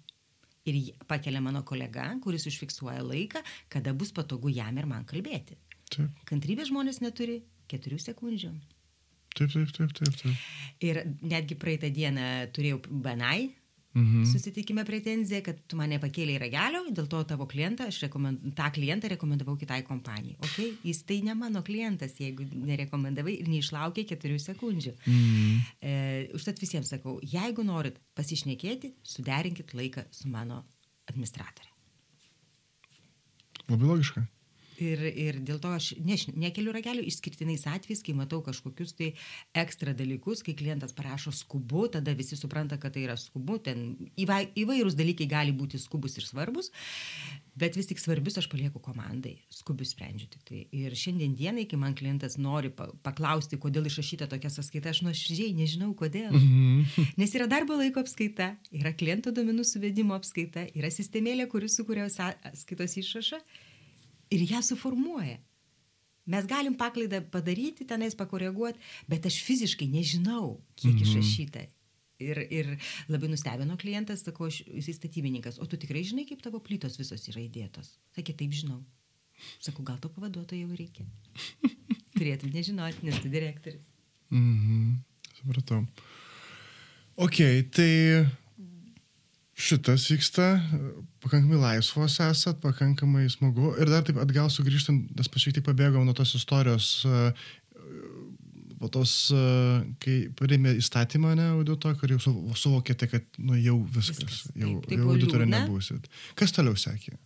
Ir 0.68 0.78
pakelia 1.08 1.40
mano 1.40 1.62
kolega, 1.64 2.08
kuris 2.24 2.44
užfiksuoja 2.50 3.00
laiką, 3.06 3.42
kada 3.72 3.94
bus 3.96 4.12
patogu 4.12 4.52
jam 4.52 4.76
ir 4.78 4.88
man 4.90 5.06
kalbėti. 5.08 5.56
Taip. 5.88 6.24
Kantrybės 6.28 6.68
žmonės 6.72 7.00
neturi 7.00 7.40
keturių 7.70 8.00
sekundžių. 8.02 8.50
Taip, 9.38 9.52
taip, 9.52 9.72
taip, 9.76 9.94
taip, 9.96 10.18
taip. 10.18 10.44
Ir 10.84 11.00
netgi 11.22 11.56
praeitą 11.60 11.90
dieną 11.94 12.28
turėjau 12.56 12.82
banai 12.90 13.50
Mhm. 13.96 14.24
Susitikime 14.28 14.84
pretenzija, 14.84 15.40
kad 15.42 15.60
tu 15.66 15.78
mane 15.78 15.96
pakėlė 15.98 16.36
į 16.36 16.40
ragelio, 16.42 16.82
dėl 16.94 17.08
to 17.10 17.22
tavo 17.26 17.46
klientą, 17.50 17.88
aš 17.88 18.02
rekomend... 18.04 18.44
tą 18.58 18.68
klientą 18.74 19.08
rekomendavau 19.14 19.56
kitai 19.58 19.80
kompanijai. 19.86 20.36
Ok, 20.44 20.58
jis 20.84 21.02
tai 21.08 21.20
ne 21.26 21.34
mano 21.38 21.62
klientas, 21.66 22.18
jeigu 22.20 22.46
nerekomendavai 22.52 23.38
ir 23.40 23.48
neišlaukė 23.50 24.04
keturių 24.12 24.38
sekundžių. 24.44 24.94
Mhm. 25.08 25.64
E, 25.80 25.96
užtat 26.36 26.60
visiems 26.62 26.92
sakau, 26.92 27.16
jeigu 27.24 27.64
norit 27.66 27.98
pasišnekėti, 28.18 28.92
suderinkit 29.16 29.74
laiką 29.78 30.04
su 30.14 30.30
mano 30.32 30.62
administratorė. 31.08 31.72
Labai 33.68 33.88
logiška. 33.88 34.28
Ir, 34.78 35.00
ir 35.10 35.38
dėl 35.42 35.58
to 35.62 35.72
aš 35.74 35.90
ne, 36.06 36.14
nekeliu 36.38 36.72
ragelių 36.74 37.02
išskirtinais 37.08 37.64
atvejais, 37.66 38.02
kai 38.06 38.14
matau 38.14 38.38
kažkokius 38.46 38.94
tai 38.98 39.08
ekstra 39.58 39.94
dalykus, 39.96 40.44
kai 40.46 40.54
klientas 40.58 40.94
parašo 40.94 41.32
skubu, 41.34 41.88
tada 41.90 42.14
visi 42.18 42.38
supranta, 42.38 42.78
kad 42.78 42.94
tai 42.94 43.02
yra 43.08 43.16
skubu, 43.18 43.58
ten 43.62 43.96
įvai, 44.20 44.44
įvairūs 44.62 44.94
dalykai 44.98 45.26
gali 45.30 45.54
būti 45.56 45.80
skubus 45.82 46.14
ir 46.20 46.26
svarbus, 46.28 46.70
bet 47.58 47.74
vis 47.78 47.90
tik 47.90 47.98
svarbius 47.98 48.38
aš 48.38 48.46
palieku 48.52 48.78
komandai, 48.82 49.34
skubius 49.50 49.96
sprendžiu 49.96 50.28
tik 50.30 50.44
tai. 50.46 50.60
Ir 50.78 50.94
šiandien 50.94 51.34
dienai, 51.38 51.66
kai 51.70 51.80
man 51.80 51.96
klientas 51.98 52.38
nori 52.38 52.70
paklausti, 52.70 53.58
kodėl 53.58 53.88
išrašyta 53.90 54.28
tokia 54.30 54.52
sąskaita, 54.54 54.92
aš 54.94 55.02
nuoširdžiai 55.08 55.56
nežinau 55.58 55.90
kodėl. 55.98 56.30
Mhm. 56.30 57.08
Nes 57.18 57.34
yra 57.34 57.48
darbo 57.50 57.78
laiko 57.80 58.04
apskaita, 58.04 58.52
yra 58.78 58.94
kliento 58.94 59.34
domenų 59.34 59.66
suvedimo 59.66 60.14
apskaita, 60.18 60.68
yra 60.78 60.92
sistemėlė, 60.94 61.48
kuris 61.50 61.80
sukuria 61.80 62.06
skaitos 62.12 62.94
išrašą 63.02 63.42
ir 64.34 64.44
ją 64.50 64.62
suformuoja. 64.64 65.38
Mes 66.28 66.44
galim 66.44 66.74
paklaidą 66.76 67.22
padaryti, 67.32 67.86
tenais 67.88 68.16
pakoreguoti, 68.16 68.80
bet 69.08 69.26
aš 69.28 69.40
fiziškai 69.46 69.88
nežinau, 69.88 70.58
kiek 70.76 70.92
mhm. 70.92 71.04
išrašyta. 71.06 71.64
Ir, 72.18 72.40
ir 72.50 72.72
labai 73.06 73.30
nustebino 73.30 73.76
klientas, 73.78 74.24
sako, 74.26 74.48
aš, 74.50 74.64
jisai 74.66 74.96
statybininkas, 74.96 75.60
o 75.62 75.66
tu 75.70 75.78
tikrai 75.78 76.02
žinai, 76.04 76.26
kaip 76.26 76.42
tavo 76.42 76.58
plytos 76.60 76.98
visos 76.98 77.22
yra 77.30 77.44
įdėtos? 77.44 77.92
Sakė, 78.16 78.34
taip 78.40 78.56
žinau. 78.58 78.80
Sakau, 79.62 79.84
gal 79.86 80.00
to 80.02 80.10
pavaduotojo 80.10 80.66
jau 80.66 80.78
reikia. 80.80 81.06
Turėtum 82.18 82.50
nežinoti, 82.50 83.06
nes 83.06 83.22
tu 83.22 83.30
direktorius. 83.30 83.86
Mhm, 84.34 84.98
supratau. 85.38 85.84
Ok, 87.22 87.38
tai 87.74 87.90
šitas 89.58 90.06
vyksta, 90.12 90.48
pakankamai 91.24 91.58
laisvos 91.58 92.18
esat, 92.22 92.60
pakankamai 92.62 93.26
smagu. 93.32 93.72
Ir 93.82 93.90
dar 93.90 94.04
taip 94.06 94.20
atgal 94.22 94.50
sugrįžtant, 94.54 95.10
nes 95.18 95.30
pašiek 95.32 95.56
tik 95.58 95.66
pabėgau 95.66 96.04
nuo 96.06 96.14
tos 96.16 96.36
istorijos, 96.38 96.90
e, 97.02 97.30
po 98.78 98.90
tos, 98.94 99.14
e, 99.34 99.44
kai 100.02 100.18
priėmė 100.38 100.76
įstatymą, 100.78 101.34
ne, 101.38 101.48
audito, 101.56 101.90
kur 101.98 102.14
jau 102.14 102.20
suvokėte, 102.54 103.10
kad, 103.10 103.26
nu, 103.42 103.58
jau 103.58 103.80
viskas, 103.82 104.20
viskas. 104.22 104.44
jau, 104.52 104.76
taip, 104.78 104.92
taip, 104.92 105.00
jau 105.02 105.16
auditorė 105.16 105.48
nebūsit. 105.50 106.06
Kas 106.38 106.54
toliau 106.54 106.78
sekė? 106.78 107.18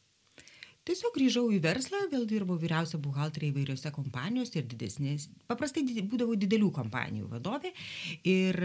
Tiesiog 0.89 1.13
grįžau 1.15 1.45
į 1.55 1.61
verslą, 1.63 2.01
vėl 2.11 2.25
dirbau 2.27 2.57
vyriausia 2.59 2.99
buhalterė 2.99 3.53
įvairiose 3.53 3.93
kompanijose 3.95 4.57
ir 4.59 4.65
didesnės, 4.73 5.29
paprastai 5.47 5.85
būdavau 6.01 6.35
didelių 6.35 6.73
kompanijų 6.75 7.29
vadovė 7.31 7.71
ir 8.27 8.59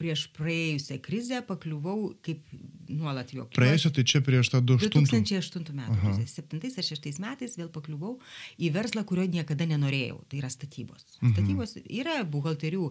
prieš 0.00 0.26
praėjusią 0.36 0.96
krizę 1.04 1.40
pakliuvau 1.46 2.12
kaip 2.24 2.42
nuolat 2.90 3.32
jo. 3.34 3.44
Praėjusią, 3.54 3.92
tai 3.96 4.04
čia 4.08 4.22
prieš 4.24 4.50
tą 4.52 4.62
2008 4.66 5.76
metų. 5.76 6.14
7 6.30 6.60
ar 6.80 6.86
6 6.88 7.20
metais 7.22 7.56
vėl 7.60 7.68
pakliuvau 7.72 8.16
į 8.58 8.72
verslą, 8.74 9.04
kurio 9.08 9.26
niekada 9.30 9.68
nenorėjau. 9.70 10.20
Tai 10.30 10.40
yra 10.40 10.50
statybos. 10.52 11.04
Mhm. 11.20 11.34
Statybos 11.34 11.76
yra 11.84 12.20
buhalterių 12.24 12.88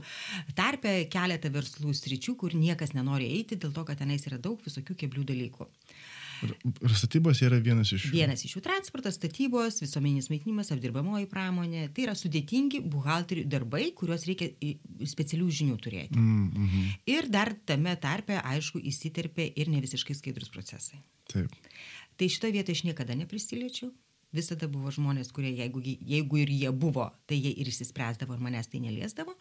tarpe 0.58 0.94
keletą 1.12 1.52
verslų 1.56 1.96
sričių, 1.98 2.38
kur 2.40 2.56
niekas 2.58 2.96
nenori 2.98 3.32
eiti 3.40 3.60
dėl 3.60 3.74
to, 3.76 3.86
kad 3.88 4.00
tenais 4.02 4.26
yra 4.30 4.40
daug 4.42 4.62
visokių 4.66 4.98
keblių 5.04 5.26
dalykų. 5.34 5.70
Ir, 6.46 6.56
ir 6.88 6.96
statybos 6.96 7.42
yra 7.46 7.60
vienas 7.64 7.92
iš 7.96 8.08
jų. 8.08 8.14
Vienas 8.16 8.44
iš 8.48 8.56
jų 8.58 8.64
transportas, 8.66 9.18
statybos, 9.20 9.82
visuomeninis 9.84 10.30
maitinimas, 10.32 10.72
apdirbamoji 10.76 11.30
pramonė. 11.32 11.88
Tai 11.96 12.08
yra 12.08 12.16
sudėtingi 12.18 12.82
buhalterių 12.90 13.46
darbai, 13.50 13.90
kuriuos 13.98 14.26
reikia 14.30 14.52
specialių 15.10 15.50
žinių 15.62 15.80
turėti. 15.84 16.20
Mm, 16.20 16.50
mhm. 16.66 16.92
Ir 17.16 17.30
dar 17.34 17.54
tame 17.70 17.96
tarpe, 18.02 18.40
aišku, 18.40 18.82
įsiterpia 18.92 19.50
ir 19.60 19.72
ne 19.72 19.82
visiškai 19.84 20.18
skaidrus 20.18 20.52
procesai. 20.54 21.02
Taip. 21.30 21.54
Tai 22.20 22.28
šitoje 22.28 22.56
vietoje 22.56 22.80
aš 22.80 22.86
niekada 22.90 23.16
neprisiliečiau. 23.16 23.94
Visada 24.36 24.68
buvo 24.70 24.92
žmonės, 24.94 25.32
kurie, 25.34 25.50
jeigu, 25.58 25.82
jeigu 25.84 26.38
ir 26.38 26.52
jie 26.54 26.70
buvo, 26.70 27.08
tai 27.26 27.40
jie 27.40 27.50
ir 27.62 27.70
išsispręsdavo 27.72 28.36
ir 28.36 28.44
manęs 28.46 28.70
tai 28.70 28.82
neliesdavo. 28.84 29.34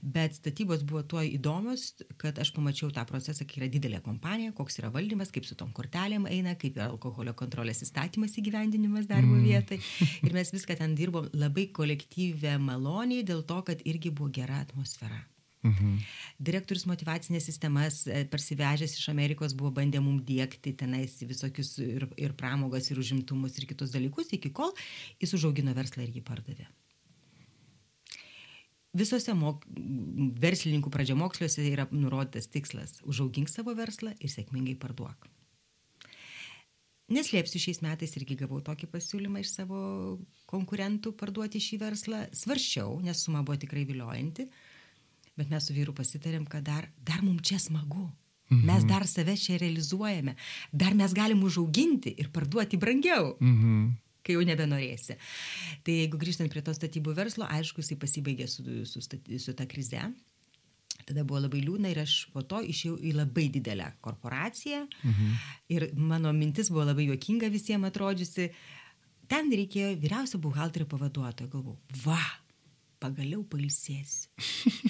Bet 0.00 0.38
statybos 0.38 0.84
buvo 0.88 1.02
tuo 1.04 1.20
įdomios, 1.26 1.90
kad 2.20 2.40
aš 2.40 2.54
pamačiau 2.56 2.88
tą 2.96 3.04
procesą, 3.08 3.44
kai 3.44 3.60
yra 3.60 3.68
didelė 3.72 4.00
kompanija, 4.04 4.54
koks 4.56 4.80
yra 4.80 4.92
valdymas, 4.94 5.32
kaip 5.34 5.44
su 5.48 5.58
tom 5.60 5.74
kortelėm 5.76 6.24
eina, 6.30 6.56
kaip 6.60 6.78
yra 6.80 6.88
alkoholio 6.88 7.34
kontrolės 7.36 7.84
įstatymas 7.84 8.38
įgyvendinimas 8.40 9.10
darbo 9.10 9.36
mm. 9.36 9.44
vietai. 9.44 9.80
Ir 10.24 10.32
mes 10.36 10.54
viską 10.56 10.78
ten 10.80 10.96
dirbom 10.96 11.28
labai 11.36 11.68
kolektyvę 11.76 12.56
maloniai 12.64 13.26
dėl 13.28 13.44
to, 13.44 13.60
kad 13.68 13.84
irgi 13.84 14.14
buvo 14.14 14.32
gera 14.40 14.62
atmosfera. 14.64 15.20
Mhm. 15.60 15.98
Direktorius 16.40 16.86
motivacinės 16.88 17.44
sistemas 17.44 18.06
e, 18.08 18.22
parsivežęs 18.32 18.94
iš 18.96 19.08
Amerikos 19.12 19.52
buvo 19.52 19.74
bandę 19.76 20.00
mum 20.00 20.22
dėkti 20.24 20.72
tenais 20.80 21.18
visokius 21.20 21.74
ir, 21.84 22.06
ir 22.16 22.32
pramogas, 22.32 22.88
ir 22.88 23.00
užimtumus, 23.02 23.58
ir 23.60 23.66
kitus 23.68 23.92
dalykus, 23.92 24.32
iki 24.32 24.52
kol 24.56 24.72
jis 25.20 25.34
užaugino 25.36 25.74
verslą 25.76 26.06
ir 26.06 26.14
jį 26.16 26.22
pardavė. 26.24 26.64
Visose 28.96 29.34
mok... 29.38 29.66
verslininkų 30.40 30.90
pradžiamoksliuose 30.90 31.68
yra 31.68 31.86
nurodytas 31.92 32.48
tikslas- 32.50 32.96
užaugink 33.10 33.52
savo 33.52 33.76
verslą 33.76 34.16
ir 34.18 34.32
sėkmingai 34.32 34.78
parduok. 34.80 35.28
Neslėpsiu, 37.10 37.58
šiais 37.58 37.80
metais 37.82 38.12
irgi 38.16 38.36
gavau 38.38 38.60
tokį 38.62 38.86
pasiūlymą 38.90 39.40
iš 39.42 39.52
savo 39.56 39.78
konkurentų 40.50 41.12
parduoti 41.18 41.58
šį 41.58 41.78
verslą. 41.82 42.20
Svarščiau, 42.32 43.00
nes 43.02 43.22
suma 43.26 43.42
buvo 43.42 43.58
tikrai 43.58 43.82
viliojanti, 43.84 44.46
bet 45.40 45.50
mes 45.52 45.66
su 45.66 45.74
vyru 45.76 45.94
pasitarėm, 45.96 46.44
kad 46.48 46.64
dar, 46.68 46.90
dar 47.02 47.24
mums 47.24 47.42
čia 47.48 47.58
smagu. 47.62 48.06
Mhm. 48.50 48.64
Mes 48.66 48.84
dar 48.84 49.04
save 49.06 49.36
čia 49.38 49.56
realizuojame, 49.62 50.34
dar 50.72 50.94
mes 50.98 51.12
galim 51.14 51.42
užauginti 51.46 52.14
ir 52.18 52.28
parduoti 52.34 52.76
brangiau, 52.82 53.36
Mhm. 53.40 53.92
kai 54.26 54.34
jau 54.34 54.42
nebenorėsi. 54.44 55.14
Tai 55.86 55.92
jeigu 55.94 56.18
grįžtant 56.18 56.50
prie 56.50 56.60
to 56.62 56.72
statybų 56.74 57.14
verslo, 57.14 57.46
aišku, 57.46 57.80
jisai 57.80 57.96
pasibaigė 57.96 58.48
su, 58.48 58.64
su, 58.84 59.00
su 59.38 59.54
ta 59.54 59.66
krize. 59.66 60.02
Tada 61.06 61.24
buvo 61.24 61.40
labai 61.46 61.62
liūdna 61.64 61.90
ir 61.90 62.02
aš 62.02 62.26
po 62.34 62.42
to 62.42 62.58
išėjau 62.60 62.98
į 63.00 63.14
labai 63.16 63.46
didelę 63.54 63.86
korporaciją. 64.04 64.82
Mhm. 65.04 65.30
Ir 65.70 65.88
mano 65.96 66.32
mintis 66.36 66.68
buvo 66.70 66.84
labai 66.90 67.06
juokinga 67.08 67.48
visiems 67.50 67.86
atrodžiusi. 67.88 68.50
Ten 69.30 69.48
reikėjo 69.50 69.94
vyriausio 70.02 70.38
buhalterio 70.42 70.86
pavaduotojo. 70.90 71.48
Galvau, 71.48 71.78
va, 72.04 72.18
pagaliau 73.00 73.42
pailsėsiu. 73.50 74.28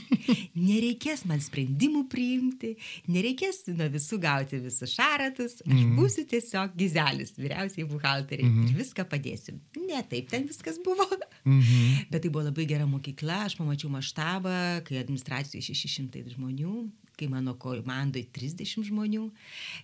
Nereikės 0.71 1.25
man 1.29 1.43
sprendimų 1.43 2.05
priimti, 2.13 2.75
nereikės 3.11 3.63
nuo 3.71 3.89
visų 3.93 4.21
gauti 4.23 4.61
visus 4.63 4.95
šaratus. 4.97 5.61
Aš 5.65 5.85
būsiu 5.97 6.27
tiesiog 6.31 6.75
gizelis, 6.79 7.35
vyriausiai 7.39 7.87
buhalteriai 7.91 8.51
ir 8.67 8.77
viską 8.79 9.07
padėsiu. 9.11 9.57
Ne 9.87 10.03
taip 10.11 10.31
ten 10.33 10.49
viskas 10.51 10.81
buvo. 10.85 11.07
Mhm. 11.45 12.11
Bet 12.13 12.25
tai 12.25 12.33
buvo 12.33 12.45
labai 12.51 12.67
gera 12.69 12.87
mokykla, 12.91 13.45
aš 13.49 13.57
pamačiau 13.61 13.93
maštabą, 13.93 14.57
kai 14.87 15.01
administracijoje 15.01 15.77
600 15.79 16.35
žmonių, 16.35 16.75
kai 17.21 17.29
mano 17.33 17.55
komandoje 17.61 18.27
30 18.35 18.89
žmonių, 18.89 19.27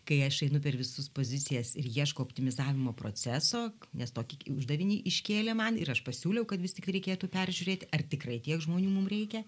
kai 0.08 0.22
aš 0.26 0.42
einu 0.48 0.60
per 0.64 0.78
visus 0.78 1.10
pozicijas 1.12 1.74
ir 1.76 1.88
ieško 1.90 2.24
optimizavimo 2.24 2.94
proceso, 2.96 3.68
nes 3.96 4.14
tokį 4.16 4.56
uždavinį 4.56 5.02
iškėlė 5.12 5.56
man 5.58 5.80
ir 5.80 5.92
aš 5.92 6.02
pasiūliau, 6.06 6.48
kad 6.48 6.62
vis 6.62 6.76
tik 6.76 6.88
reikėtų 6.96 7.30
peržiūrėti, 7.32 7.90
ar 7.92 8.04
tikrai 8.08 8.40
tiek 8.44 8.62
žmonių 8.64 8.92
mums 8.92 9.12
reikia. 9.12 9.44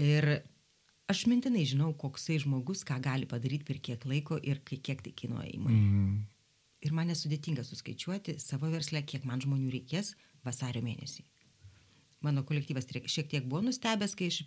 Ir 0.00 0.40
aš 1.10 1.26
mintinai 1.30 1.66
žinau, 1.68 1.92
koksai 1.98 2.40
žmogus, 2.42 2.84
ką 2.86 2.98
gali 3.04 3.28
padaryti 3.28 3.68
per 3.68 3.80
kiek 3.82 4.08
laiko 4.08 4.40
ir 4.42 4.62
kiek 4.66 5.04
tai 5.04 5.12
kainuoja 5.16 5.52
įmonė. 5.52 5.82
Mhm. 5.82 6.16
Ir 6.86 6.92
man 6.94 7.08
nesudėtinga 7.10 7.64
suskaičiuoti 7.66 8.36
savo 8.42 8.68
verslę, 8.70 9.00
kiek 9.02 9.24
man 9.26 9.40
žmonių 9.42 9.72
reikės 9.72 10.12
vasario 10.44 10.84
mėnesį. 10.84 11.24
Mano 12.26 12.42
kolektyvas 12.46 12.88
šiek 13.06 13.30
tiek 13.30 13.46
buvo 13.46 13.62
nustebęs, 13.68 14.16
kai 14.18 14.30
iš 14.32 14.42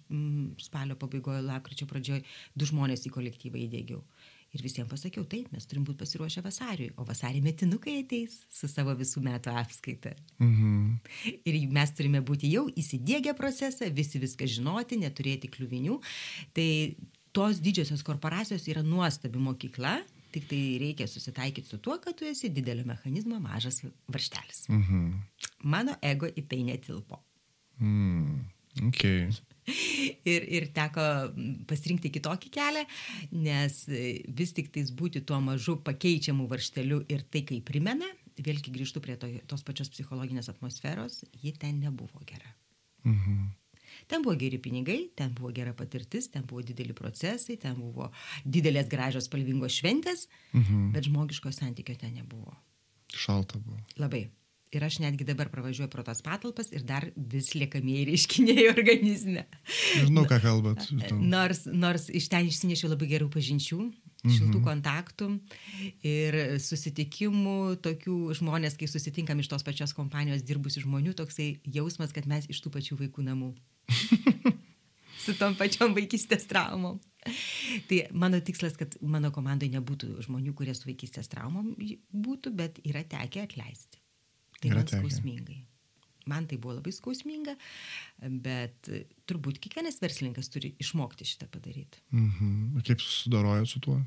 spalio 0.65 0.97
pabaigoje, 0.99 1.45
lapkričio 1.47 1.87
pradžioje 1.89 2.25
du 2.55 2.67
žmonės 2.69 3.07
į 3.07 3.13
kolektyvą 3.15 3.63
įdėgiau. 3.67 4.03
Ir 4.49 4.63
visiems 4.65 4.89
pasakiau, 4.89 5.27
taip, 5.29 5.51
mes 5.53 5.67
turim 5.69 5.83
būti 5.85 5.99
pasiruošę 6.01 6.41
vasariui, 6.41 6.89
o 6.97 7.03
vasarį 7.05 7.43
metinukai 7.45 7.99
ateis 8.01 8.39
su 8.49 8.65
savo 8.71 8.95
visų 8.97 9.21
metų 9.27 9.53
apskaita. 9.61 10.15
Mhm. 10.41 10.95
Ir 11.45 11.57
mes 11.69 11.93
turime 11.93 12.23
būti 12.25 12.49
jau 12.49 12.65
įsidėgę 12.73 13.35
procesą, 13.37 13.91
visi 13.93 14.21
viską 14.21 14.49
žinoti, 14.49 14.97
neturėti 15.03 15.51
kliuvinių. 15.53 15.99
Tai 16.57 16.69
tos 17.35 17.61
didžiosios 17.61 18.01
korporacijos 18.05 18.65
yra 18.73 18.81
nuostabi 18.81 19.37
mokykla, 19.37 19.99
tik 20.33 20.49
tai 20.49 20.63
reikia 20.81 21.05
susitaikyti 21.09 21.69
su 21.69 21.77
tuo, 21.77 21.99
kad 22.01 22.17
tu 22.17 22.25
esi 22.25 22.49
didelio 22.49 22.89
mechanizmo 22.89 23.37
mažas 23.43 23.83
varštelis. 24.09 24.65
Mhm. 24.73 25.09
Mano 25.69 25.93
ego 26.01 26.25
į 26.25 26.47
tai 26.49 26.63
netilpo. 26.65 27.21
Mm. 27.79 28.45
Okay. 28.89 29.29
Ir, 30.25 30.45
ir 30.49 30.65
teko 30.73 31.03
pasirinkti 31.69 32.09
kitokį 32.15 32.49
kelią, 32.55 32.85
nes 33.37 33.83
vis 34.39 34.53
tik 34.57 34.71
tais 34.73 34.89
būti 34.89 35.21
tuo 35.21 35.37
mažu 35.43 35.75
pakeičiamu 35.85 36.47
varšteliu 36.49 37.03
ir 37.11 37.21
tai, 37.29 37.43
kai 37.45 37.59
primena, 37.65 38.07
vėlgi 38.39 38.73
grįžtu 38.73 39.01
prie 39.03 39.17
to, 39.19 39.29
tos 39.51 39.65
pačios 39.67 39.91
psichologinės 39.93 40.49
atmosferos, 40.49 41.21
ji 41.43 41.53
ten 41.59 41.79
nebuvo 41.83 42.23
gera. 42.25 42.55
Mhm. 43.03 43.49
Ten 44.09 44.23
buvo 44.25 44.35
geri 44.39 44.57
pinigai, 44.61 45.09
ten 45.17 45.33
buvo 45.37 45.51
gera 45.53 45.73
patirtis, 45.73 46.29
ten 46.33 46.45
buvo 46.49 46.63
dideli 46.65 46.93
procesai, 46.97 47.57
ten 47.61 47.75
buvo 47.77 48.09
didelės 48.45 48.89
gražios 48.89 49.27
spalvingos 49.29 49.75
šventės, 49.81 50.27
Mhm. 50.53 50.91
bet 50.93 51.03
žmogiško 51.09 51.51
santykio 51.53 51.97
ten 51.97 52.13
nebuvo. 52.15 52.55
Šalta 53.13 53.59
buvo. 53.59 53.77
Labai. 53.97 54.29
Ir 54.69 54.83
aš 54.85 54.99
netgi 55.01 55.25
dabar 55.25 55.49
pravažiuoju 55.49 55.89
pro 55.89 56.03
tas 56.05 56.21
patalpas 56.21 56.67
ir 56.69 56.83
dar 56.85 57.07
vis 57.15 57.55
liekamieji 57.57 58.05
reiškiniai 58.11 58.67
organizme. 58.75 59.47
Žinau, 60.05 60.27
ką 60.29 60.37
kalbat. 60.43 60.85
Nors, 61.17 61.63
nors 61.65 62.05
iš 62.13 62.29
ten 62.29 62.51
išsinešiau 62.51 62.91
labai 62.91 63.09
gerų 63.09 63.31
pažinčių, 63.33 63.79
šiltų 64.27 64.61
kontaktų 64.63 65.31
ir 66.05 66.37
susitikimų, 66.61 67.79
tokių 67.85 68.17
žmonės, 68.37 68.77
kai 68.77 68.89
susitinkam 68.91 69.41
iš 69.41 69.49
tos 69.53 69.65
pačios 69.65 69.95
kompanijos 69.97 70.45
dirbusių 70.45 70.85
žmonių, 70.85 71.15
toksai 71.17 71.51
jausmas, 71.65 72.13
kad 72.15 72.27
mes 72.29 72.45
iš 72.51 72.61
tų 72.61 72.73
pačių 72.77 72.99
vaikų 73.05 73.25
namų. 73.25 73.53
Su 75.23 75.33
tom 75.39 75.55
pačiom 75.57 75.95
vaikystės 75.97 76.45
traumom. 76.47 76.99
Tai 77.89 77.97
mano 78.15 78.39
tikslas, 78.39 78.77
kad 78.79 78.93
mano 79.01 79.33
komandoje 79.35 79.73
nebūtų 79.73 80.13
žmonių, 80.23 80.53
kurie 80.55 80.71
su 80.77 80.87
vaikystės 80.87 81.27
traumom 81.31 81.73
būtų, 81.75 82.53
bet 82.55 82.79
yra 82.87 83.03
tekę 83.03 83.43
atleisti. 83.43 83.98
Tai 84.59 84.71
Yra 84.71 84.83
man 84.83 84.91
skausmingai. 84.91 85.59
Man 86.29 86.45
tai 86.45 86.59
buvo 86.61 86.75
labai 86.77 86.91
skausminga, 86.93 87.55
bet 88.43 88.89
turbūt 89.29 89.57
kiekvienas 89.63 89.97
verslininkas 90.03 90.51
turi 90.53 90.73
išmokti 90.83 91.25
šitą 91.25 91.47
padaryti. 91.49 92.03
Mhm. 92.13 92.83
Kaip 92.85 93.01
susidarojot 93.01 93.71
su 93.71 93.81
tuo? 93.81 93.97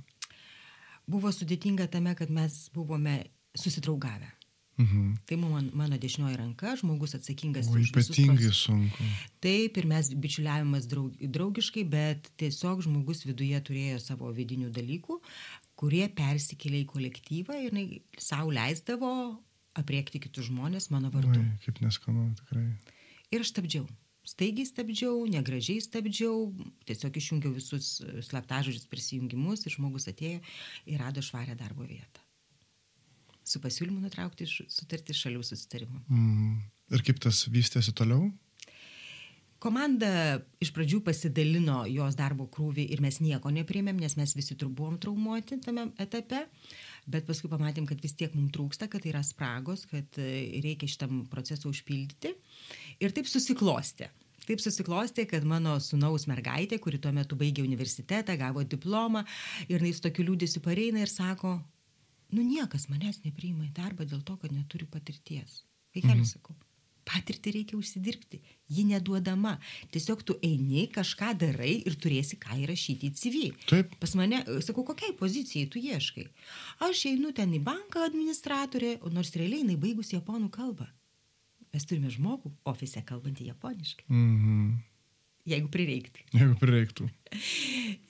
Buvo 1.10 1.32
sudėtinga 1.34 1.88
tame, 1.90 2.14
kad 2.14 2.30
mes 2.30 2.68
buvome 2.74 3.24
susidraugavę. 3.58 4.28
Mhm. 4.80 5.08
Tai 5.28 5.36
buvo 5.36 5.60
mano 5.76 5.98
dešinioji 6.00 6.36
ranka, 6.38 6.76
žmogus 6.80 7.14
atsakingas 7.18 7.68
O 7.68 7.74
už 7.76 7.90
visus 7.92 8.08
ypatingai 8.08 8.36
procesus. 8.36 8.62
sunku. 8.64 9.08
Taip, 9.44 9.76
ir 9.76 9.86
mes 9.86 10.08
bičiuliavimas 10.14 10.86
draug, 10.88 11.12
draugiškai, 11.20 11.84
bet 11.84 12.30
tiesiog 12.40 12.84
žmogus 12.86 13.26
viduje 13.28 13.58
turėjo 13.60 13.98
savo 14.00 14.30
vidinių 14.32 14.70
dalykų, 14.72 15.18
kurie 15.76 16.06
persikėlė 16.08 16.84
į 16.84 16.88
kolektyvą 16.94 17.58
ir 17.66 17.76
savo 18.18 18.54
leisdavo 18.54 19.12
apriekti 19.78 20.20
kitus 20.22 20.48
žmonės 20.50 20.90
mano 20.92 21.10
vardu. 21.12 21.40
Oi, 21.40 21.58
kaip 21.64 21.80
neskanu, 21.84 22.28
tikrai. 22.40 22.66
Ir 23.32 23.44
aš 23.44 23.52
stabdžiau. 23.54 23.86
Staigiai 24.22 24.68
stabdžiau, 24.68 25.24
negražiai 25.26 25.82
stabdžiau, 25.82 26.52
tiesiog 26.86 27.16
išjungiau 27.18 27.54
visus 27.56 27.96
e, 28.04 28.20
slaptažodžius 28.22 28.86
prisijungimus 28.90 29.66
ir 29.66 29.74
žmogus 29.74 30.06
atėjo 30.12 30.38
ir 30.86 31.02
rado 31.02 31.24
švarę 31.24 31.56
darbo 31.58 31.82
vietą. 31.88 32.22
Su 33.42 33.58
pasiūlymu 33.58 33.98
nutraukti 34.04 34.46
sutartį 34.46 35.16
šalių 35.18 35.42
susitarimu. 35.42 36.04
Mhm. 36.06 36.54
Ir 36.92 37.02
kaip 37.06 37.18
tas 37.24 37.42
vystėsi 37.50 37.94
toliau? 37.96 38.28
Komanda 39.62 40.40
iš 40.62 40.72
pradžių 40.74 40.98
pasidalino 41.06 41.84
jos 41.86 42.16
darbo 42.18 42.48
krūvį 42.50 42.88
ir 42.94 43.02
mes 43.02 43.20
nieko 43.22 43.50
nepriėmėm, 43.54 44.00
nes 44.02 44.16
mes 44.18 44.34
visi 44.34 44.56
tur 44.58 44.72
buvom 44.74 44.96
traumuoti 45.02 45.60
tame 45.62 45.84
etape, 46.02 46.40
bet 47.10 47.26
paskui 47.26 47.50
pamatėm, 47.50 47.86
kad 47.88 48.00
vis 48.02 48.14
tiek 48.18 48.34
mums 48.36 48.52
trūksta, 48.54 48.88
kad 48.90 49.04
yra 49.08 49.22
spragos, 49.26 49.84
kad 49.90 50.18
e, 50.22 50.60
reikia 50.64 50.90
šitam 50.90 51.24
procesą 51.30 51.70
užpildyti. 51.72 52.34
Ir 53.02 53.14
taip 53.16 53.30
susiklosti. 53.30 54.08
Taip 54.42 54.62
susiklosti, 54.62 55.26
kad 55.30 55.44
mano 55.46 55.76
sunaus 55.82 56.26
mergaitė, 56.30 56.80
kuri 56.82 56.98
tuo 57.02 57.12
metu 57.14 57.38
baigė 57.38 57.62
universitetą, 57.62 58.34
gavo 58.38 58.64
diplomą 58.66 59.22
ir 59.70 59.84
jis 59.86 60.02
tokiu 60.02 60.26
liūdėsiu 60.26 60.62
pareina 60.64 61.04
ir 61.04 61.10
sako, 61.10 61.60
nu 62.34 62.42
niekas 62.46 62.88
manęs 62.90 63.22
nepriima 63.26 63.68
į 63.68 63.72
darbą 63.76 64.06
dėl 64.08 64.24
to, 64.26 64.34
kad 64.42 64.54
neturiu 64.54 64.88
patirties. 64.90 65.62
Vaikeli 65.94 66.24
mhm. 66.24 66.30
sakau, 66.32 66.56
patirtį 67.08 67.54
reikia 67.56 67.78
užsidirbti, 67.78 68.40
ji 68.72 68.84
neduodama. 68.88 69.56
Tiesiog 69.94 70.22
tu 70.26 70.36
eini, 70.44 70.86
kažką 70.92 71.32
darai 71.40 71.74
ir 71.82 71.96
turėsi 72.00 72.38
ką 72.40 72.58
įrašyti 72.64 73.10
į 73.10 73.16
CV. 73.18 73.42
Taip. 73.70 73.96
Pas 74.02 74.14
mane, 74.18 74.42
sakau, 74.64 74.84
kokiai 74.88 75.16
pozicijai 75.18 75.68
tu 75.72 75.82
ieškai. 75.82 76.28
Aš 76.88 77.06
einu 77.12 77.34
ten 77.36 77.52
į 77.56 77.62
banką 77.64 78.06
administratorė, 78.06 78.98
nors 79.12 79.34
realiai 79.36 79.64
jinai 79.64 79.78
baigus 79.80 80.14
japonų 80.14 80.50
kalbą. 80.54 80.88
Mes 81.72 81.88
turime 81.88 82.12
žmogų 82.12 82.52
ofise 82.68 83.00
kalbantį 83.08 83.48
japoniškai. 83.52 84.08
Mhm. 84.12 84.72
Jeigu 85.48 85.70
prireiktų. 85.74 86.26
Jeigu 86.38 86.54
prireiktų. 86.60 87.08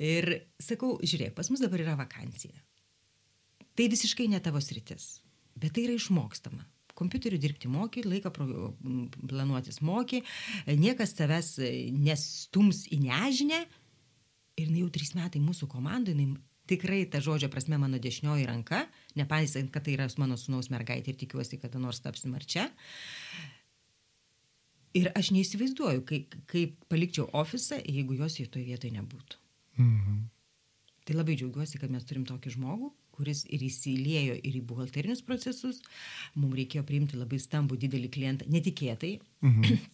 Ir 0.02 0.28
sakau, 0.60 0.98
žiūrėk, 1.00 1.32
pas 1.38 1.48
mus 1.48 1.62
dabar 1.64 1.80
yra 1.80 1.96
vakancija. 1.96 2.58
Tai 3.72 3.86
visiškai 3.88 4.26
ne 4.28 4.40
tavo 4.44 4.60
sritis, 4.60 5.22
bet 5.56 5.72
tai 5.76 5.86
yra 5.86 5.96
išmokstama. 5.96 6.66
Kompiuteriu 6.98 7.40
dirbti 7.40 7.70
moki, 7.72 8.02
laiką 8.04 8.32
planuotis 8.34 9.80
moki, 9.80 10.20
niekas 10.68 11.14
tavęs 11.16 11.54
nestums 11.96 12.84
į 12.92 13.00
nežinę. 13.06 13.62
Ir 14.60 14.72
jau 14.76 14.90
trys 14.92 15.14
metai 15.16 15.40
mūsų 15.40 15.70
komandai, 15.72 16.12
tikrai 16.68 17.06
ta 17.10 17.20
žodžio 17.24 17.48
prasme 17.52 17.78
mano 17.80 17.98
dešinioji 18.02 18.46
ranka, 18.48 18.84
nepaisant, 19.18 19.72
kad 19.72 19.86
tai 19.86 19.96
yra 19.96 20.08
mano 20.20 20.36
sunaus 20.40 20.70
mergaitė 20.72 21.12
ir 21.12 21.18
tikiuosi, 21.24 21.60
kada 21.62 21.80
nors 21.82 22.02
tapsi 22.04 22.30
marčia. 22.30 22.68
Ir 24.92 25.08
aš 25.16 25.32
neįsivaizduoju, 25.32 26.04
kaip, 26.08 26.36
kaip 26.50 26.76
palikčiau 26.92 27.30
ofisą, 27.40 27.80
jeigu 27.80 28.18
jos 28.20 28.36
į 28.42 28.50
toje 28.52 28.68
vietoje 28.68 28.92
nebūtų. 28.98 29.40
Mhm. 29.80 30.18
Tai 31.02 31.16
labai 31.16 31.34
džiaugiuosi, 31.38 31.80
kad 31.80 31.90
mes 31.90 32.04
turim 32.06 32.26
tokį 32.28 32.52
žmogų, 32.54 32.92
kuris 33.12 33.44
ir 33.52 33.64
įsiliejo 33.66 34.36
ir 34.40 34.58
į 34.58 34.62
buhalterinius 34.68 35.22
procesus. 35.26 35.80
Mums 36.34 36.58
reikėjo 36.58 36.84
priimti 36.88 37.20
labai 37.20 37.40
stambų 37.42 37.78
didelį 37.84 38.12
klientą, 38.12 38.48
netikėtai. 38.52 39.18
Mhm. 39.44 39.90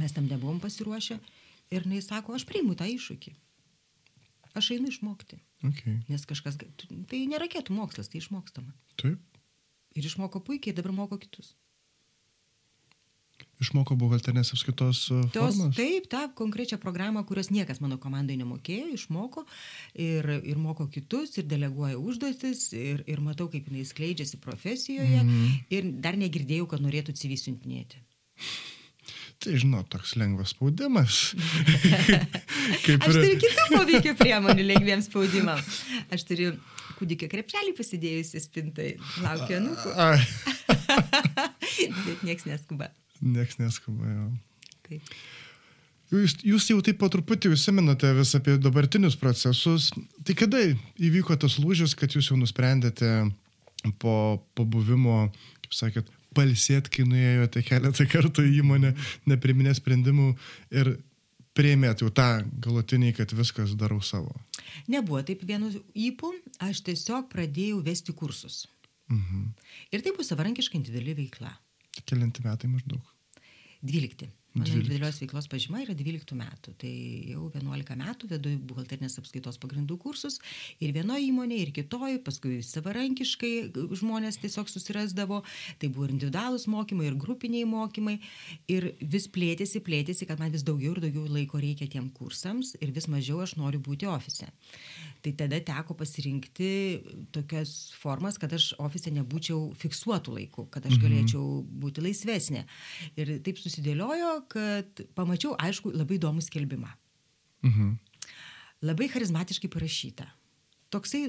Mes 0.00 0.14
tam 0.14 0.28
nebuvom 0.30 0.60
pasiruošę. 0.62 1.18
Ir 1.74 1.86
jis 1.86 2.10
sako, 2.10 2.34
aš 2.34 2.44
priimu 2.46 2.76
tą 2.78 2.86
iššūkį. 2.90 3.32
Aš 4.58 4.72
einu 4.74 4.90
išmokti. 4.90 5.38
Okay. 5.66 6.00
Nes 6.08 6.24
kažkas, 6.26 6.56
tai 6.58 7.18
nėra 7.30 7.46
kėtų 7.50 7.74
mokslas, 7.76 8.08
tai 8.10 8.22
išmokstama. 8.22 8.72
Taip. 8.98 9.20
Ir 9.94 10.06
išmoko 10.06 10.40
puikiai, 10.42 10.74
dabar 10.74 10.94
moko 10.96 11.18
kitus. 11.20 11.52
Išmoko 13.60 13.96
buhalterinės 14.00 14.54
apskaitos 14.54 15.02
e, 15.12 15.20
formas? 15.34 15.74
taip, 15.76 16.06
tą 16.12 16.22
konkrečią 16.38 16.78
programą, 16.80 17.20
kurios 17.28 17.50
niekas 17.52 17.82
mano 17.84 17.98
komandai 18.00 18.38
nemokėjo, 18.40 18.86
išmoko 18.96 19.44
ir, 20.00 20.26
ir 20.48 20.56
moko 20.60 20.86
kitus, 20.88 21.36
ir 21.40 21.44
deleguoja 21.50 21.98
užduotis, 22.00 22.70
ir, 22.72 23.04
ir 23.10 23.20
matau, 23.20 23.50
kaip 23.52 23.68
jinai 23.68 23.84
skleidžiasi 23.88 24.40
profesijoje, 24.40 25.20
Mhm. 25.20 25.46
ir 25.76 25.90
dar 26.00 26.16
negirdėjau, 26.16 26.66
kad 26.72 26.80
norėtų 26.80 27.12
CV 27.20 27.36
siuntinėti. 27.36 28.00
Tai 29.40 29.54
žinot, 29.56 29.86
toks 29.88 30.16
lengvas 30.20 30.50
spaudimas. 30.52 31.32
Kaip 32.84 33.00
Aš 33.06 33.14
ir... 33.14 33.22
turiu 33.22 33.38
kitų 33.40 33.64
poveikio 33.72 34.12
priemonių 34.18 34.66
lengviems 34.68 35.08
spaudimam. 35.08 35.62
Aš 36.12 36.26
turiu 36.28 36.50
kūdikio 36.98 37.30
krepšelį 37.32 37.72
pasidėjusi 37.78 38.42
spintai, 38.44 38.90
laukiu 39.24 39.56
anūkų, 39.62 39.94
Ai, 39.96 40.20
bet 42.06 42.26
nieks 42.28 42.44
neskuba. 42.50 42.90
Nieks 43.20 43.60
neskuba. 43.60 44.08
Jo. 44.10 44.26
Taip. 44.88 45.14
Jūs, 46.10 46.40
jūs 46.42 46.66
jau 46.72 46.80
taip 46.82 46.98
po 46.98 47.06
truputį 47.10 47.52
užsiminate 47.54 48.10
vis 48.16 48.32
apie 48.34 48.56
dabartinius 48.58 49.14
procesus. 49.18 49.92
Tai 50.26 50.34
kada 50.38 50.62
įvyko 50.98 51.36
tas 51.38 51.60
lūžis, 51.62 51.94
kad 51.98 52.16
jūs 52.16 52.32
jau 52.32 52.38
nusprendėte 52.40 53.28
po 54.02 54.40
pabuvimo, 54.58 55.28
kaip 55.62 55.76
sakėt, 55.76 56.10
palsėt, 56.34 56.90
kai 56.90 57.06
nuėjote 57.06 57.62
keletą 57.66 58.06
kartų 58.10 58.44
į 58.48 58.58
įmonę, 58.64 58.90
nepriminė 59.30 59.76
sprendimų 59.78 60.32
ir 60.74 60.96
prieimėt 61.56 62.02
jau 62.02 62.10
tą 62.14 62.28
galutinį, 62.62 63.14
kad 63.18 63.32
viskas 63.36 63.76
darau 63.78 64.00
savo. 64.02 64.34
Nebuvo 64.90 65.22
taip 65.26 65.42
vienu 65.46 65.70
įpū, 65.94 66.32
aš 66.66 66.82
tiesiog 66.86 67.30
pradėjau 67.32 67.80
vesti 67.86 68.14
kursus. 68.16 68.64
Mhm. 69.10 69.50
Ir 69.90 70.04
tai 70.04 70.14
bus 70.16 70.30
savarankiškai 70.30 70.78
individuali 70.78 71.16
veikla. 71.24 71.50
Kelinti 72.06 72.42
metai 72.44 72.70
maždaug. 72.70 73.02
12. 73.82 74.28
Mano 74.52 74.66
12. 74.66 74.80
individualios 74.82 75.20
veiklos 75.22 75.46
pažyma 75.46 75.84
yra 75.84 75.94
12 75.94 76.34
metų. 76.34 76.72
Tai 76.80 76.90
jau 77.30 77.44
11 77.54 77.96
metų 78.00 78.30
vedu 78.32 78.54
buhalterinės 78.66 79.14
apskaitos 79.20 79.60
pagrindų 79.62 79.94
kursus 80.02 80.40
ir 80.82 80.90
vienoje 80.96 81.28
įmonėje, 81.28 81.66
ir 81.66 81.70
kitoje, 81.76 82.16
paskui 82.26 82.56
savarankiškai 82.66 83.52
žmonės 84.00 84.40
tiesiog 84.42 84.72
susirasdavo. 84.72 85.44
Tai 85.78 85.90
buvo 85.94 86.08
ir 86.08 86.16
individualūs 86.16 86.66
mokymai, 86.72 87.06
ir 87.12 87.18
grupiniai 87.20 87.68
mokymai. 87.70 88.16
Ir 88.74 88.90
vis 88.98 89.28
plėtėsi, 89.30 89.84
plėtėsi, 89.86 90.26
kad 90.26 90.42
man 90.42 90.50
vis 90.50 90.66
daugiau 90.66 90.96
ir 90.96 91.04
daugiau 91.06 91.30
laiko 91.30 91.62
reikia 91.62 91.86
tiem 91.86 92.10
kursams 92.10 92.74
ir 92.82 92.90
vis 92.96 93.06
mažiau 93.06 93.44
aš 93.46 93.54
noriu 93.60 93.78
būti 93.78 94.10
ofise. 94.10 94.50
Tai 95.22 95.34
tada 95.36 95.58
teko 95.62 95.94
pasirinkti 95.94 96.72
tokias 97.30 97.92
formas, 98.00 98.38
kad 98.40 98.50
aš 98.56 98.72
ofise 98.80 99.12
nebūčiau 99.14 99.70
fiksuotų 99.78 100.38
laikų, 100.38 100.66
kad 100.72 100.86
aš 100.88 100.96
galėčiau 101.02 101.60
būti 101.82 102.02
laisvesnė. 102.02 102.64
Ir 103.20 103.34
taip 103.44 103.60
susidėliojo, 103.60 104.39
kad 104.48 105.02
pamačiau, 105.16 105.54
aišku, 105.60 105.92
labai 105.94 106.18
įdomų 106.18 106.44
skelbimą. 106.46 106.90
Mhm. 107.66 107.94
Labai 108.88 109.10
charizmatiškai 109.12 109.68
parašyta. 109.72 110.26
Toksai 110.90 111.26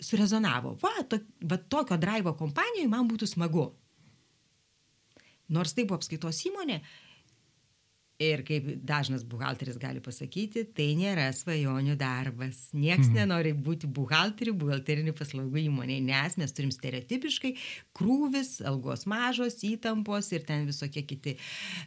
surezonavo. 0.00 0.74
Va, 0.82 0.92
to, 1.08 1.20
va 1.44 1.58
tokio 1.58 1.98
drivo 2.00 2.32
kompanijoje 2.38 2.88
man 2.90 3.08
būtų 3.10 3.28
smagu. 3.28 3.68
Nors 5.52 5.74
tai 5.76 5.84
buvo 5.84 6.00
apskaitos 6.00 6.40
įmonė. 6.48 6.80
Ir 8.22 8.44
kaip 8.46 8.68
dažnas 8.86 9.24
buhalteris 9.26 9.74
gali 9.82 9.98
pasakyti, 9.98 10.62
tai 10.70 10.92
nėra 10.94 11.24
svajonių 11.34 11.96
darbas. 11.98 12.68
Niekas 12.70 13.08
mhm. 13.08 13.16
nenori 13.18 13.50
būti 13.58 13.88
buhalteriu, 13.90 14.52
buhalterinių 14.54 15.10
paslaugų 15.18 15.64
įmonėje, 15.64 16.04
nes 16.06 16.36
mes 16.38 16.54
turim 16.54 16.70
stereotipiškai 16.70 17.50
krūvis, 17.98 18.60
algos 18.70 19.02
mažos, 19.10 19.58
įtampos 19.66 20.30
ir 20.30 20.44
ten 20.46 20.62
visokie 20.68 21.02
kiti 21.02 21.34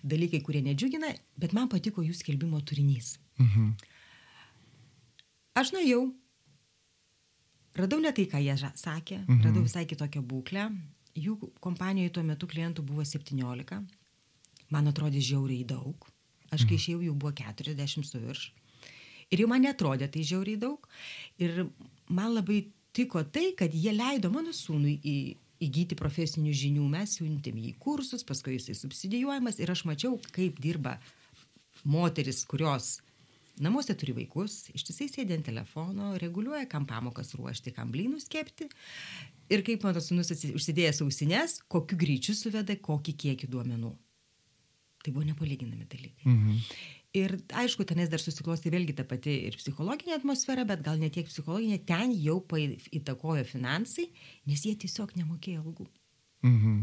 dalykai, 0.03 0.41
kurie 0.43 0.59
nedžiugina, 0.65 1.13
bet 1.39 1.55
man 1.55 1.71
patiko 1.71 2.03
jų 2.03 2.17
skelbimo 2.19 2.59
turinys. 2.59 3.15
Mhm. 3.39 3.71
Aš 5.57 5.71
nuėjau, 5.77 6.01
radau 7.79 8.01
ne 8.03 8.11
tai, 8.11 8.27
ką 8.27 8.43
jie 8.43 8.57
sakė, 8.75 9.23
Mhm. 9.23 9.41
radau 9.47 9.63
visai 9.63 9.85
kitokią 9.87 10.21
būklę. 10.27 10.67
Jų 11.15 11.39
kompanijoje 11.63 12.11
tuo 12.11 12.23
metu 12.23 12.45
klientų 12.51 12.83
buvo 12.83 13.07
17. 13.07 13.79
Man 14.69 14.87
atrodė 14.91 15.23
žiauriai 15.23 15.63
daug. 15.65 15.95
Aš 16.53 16.67
kai 16.67 16.77
išėjau, 16.79 17.01
jų 17.10 17.15
buvo 17.19 17.33
40 17.36 18.07
su 18.07 18.21
virš. 18.23 18.47
Ir 19.33 19.43
jau 19.43 19.49
man 19.51 19.65
netrodė 19.65 20.07
tai 20.12 20.23
žiauriai 20.27 20.60
daug. 20.62 20.88
Ir 21.43 21.65
man 22.07 22.31
labai 22.38 22.62
tiko 22.95 23.23
tai, 23.23 23.51
kad 23.60 23.73
jie 23.75 23.91
leido 23.91 24.31
mano 24.33 24.53
sūnui 24.55 24.95
į, 25.03 25.17
įgyti 25.67 25.97
profesinių 25.99 26.53
žinių. 26.55 26.86
Mes 26.93 27.17
siuntėm 27.19 27.60
jį 27.60 27.73
į 27.73 27.79
kursus, 27.83 28.23
paskui 28.27 28.55
jisai 28.55 28.77
subsidijuojamas. 28.79 29.60
Ir 29.60 29.73
aš 29.73 29.83
mačiau, 29.89 30.15
kaip 30.31 30.62
dirba 30.63 30.95
moteris, 31.83 32.45
kurios 32.47 32.97
namuose 33.62 33.95
turi 33.97 34.13
vaikus, 34.17 34.67
ištisai 34.77 35.07
sėdė 35.12 35.38
ant 35.38 35.47
telefono, 35.49 36.12
reguliuoja, 36.21 36.67
kam 36.69 36.86
pamokas 36.89 37.33
ruošti, 37.38 37.73
kam 37.75 37.91
blynus 37.93 38.29
kepti. 38.31 38.69
Ir 39.51 39.63
kaip 39.65 39.86
mano 39.88 40.01
sunus 40.03 40.29
užsidėjęs 40.31 41.01
ausines, 41.05 41.57
kokiu 41.71 41.97
greičiu 41.99 42.36
suveda, 42.38 42.75
kokį 42.83 43.15
kiekį 43.23 43.49
duomenų. 43.53 43.93
Tai 45.07 45.13
buvo 45.15 45.23
nepalyginami 45.23 45.85
dalykai. 45.87 46.25
Mhm. 46.27 46.55
Ir 47.15 47.37
aišku, 47.55 47.85
tenais 47.87 48.09
dar 48.11 48.19
susiklosti 48.19 48.67
vėlgi 48.73 48.91
ta 48.97 49.05
pati 49.07 49.31
ir 49.47 49.55
psichologinė 49.55 50.17
atmosfera, 50.17 50.65
bet 50.67 50.81
gal 50.83 50.99
ne 50.99 51.07
tiek 51.09 51.29
psichologinė, 51.29 51.77
ten 51.87 52.11
jau 52.11 52.41
įtakojo 52.43 53.45
finansai, 53.47 54.09
nes 54.45 54.65
jie 54.67 54.73
tiesiog 54.75 55.13
nemokėjo 55.15 55.61
algų. 55.63 55.87
Mhm. 56.43 56.75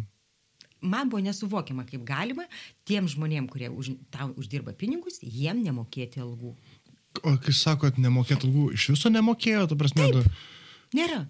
Man 0.88 1.10
buvo 1.12 1.20
nesuvokiama, 1.26 1.84
kaip 1.84 2.06
galima 2.08 2.46
tiem 2.88 3.04
žmonėm, 3.12 3.50
kurie 3.52 3.68
už, 3.68 3.92
tau 4.10 4.32
uždirba 4.40 4.72
pinigus, 4.72 5.20
jiem 5.20 5.60
nemokėti 5.64 6.24
algų. 6.24 6.54
O 7.28 7.36
kai 7.44 7.52
sakot, 7.52 8.00
nemokėt 8.00 8.40
algų, 8.48 8.70
iš 8.72 8.88
viso 8.96 9.12
nemokėjo, 9.12 9.68
ta 9.68 9.76
prasme, 9.76 10.08
Taip. 10.08 10.14
du- 10.24 10.96
Nėra. 10.96 11.28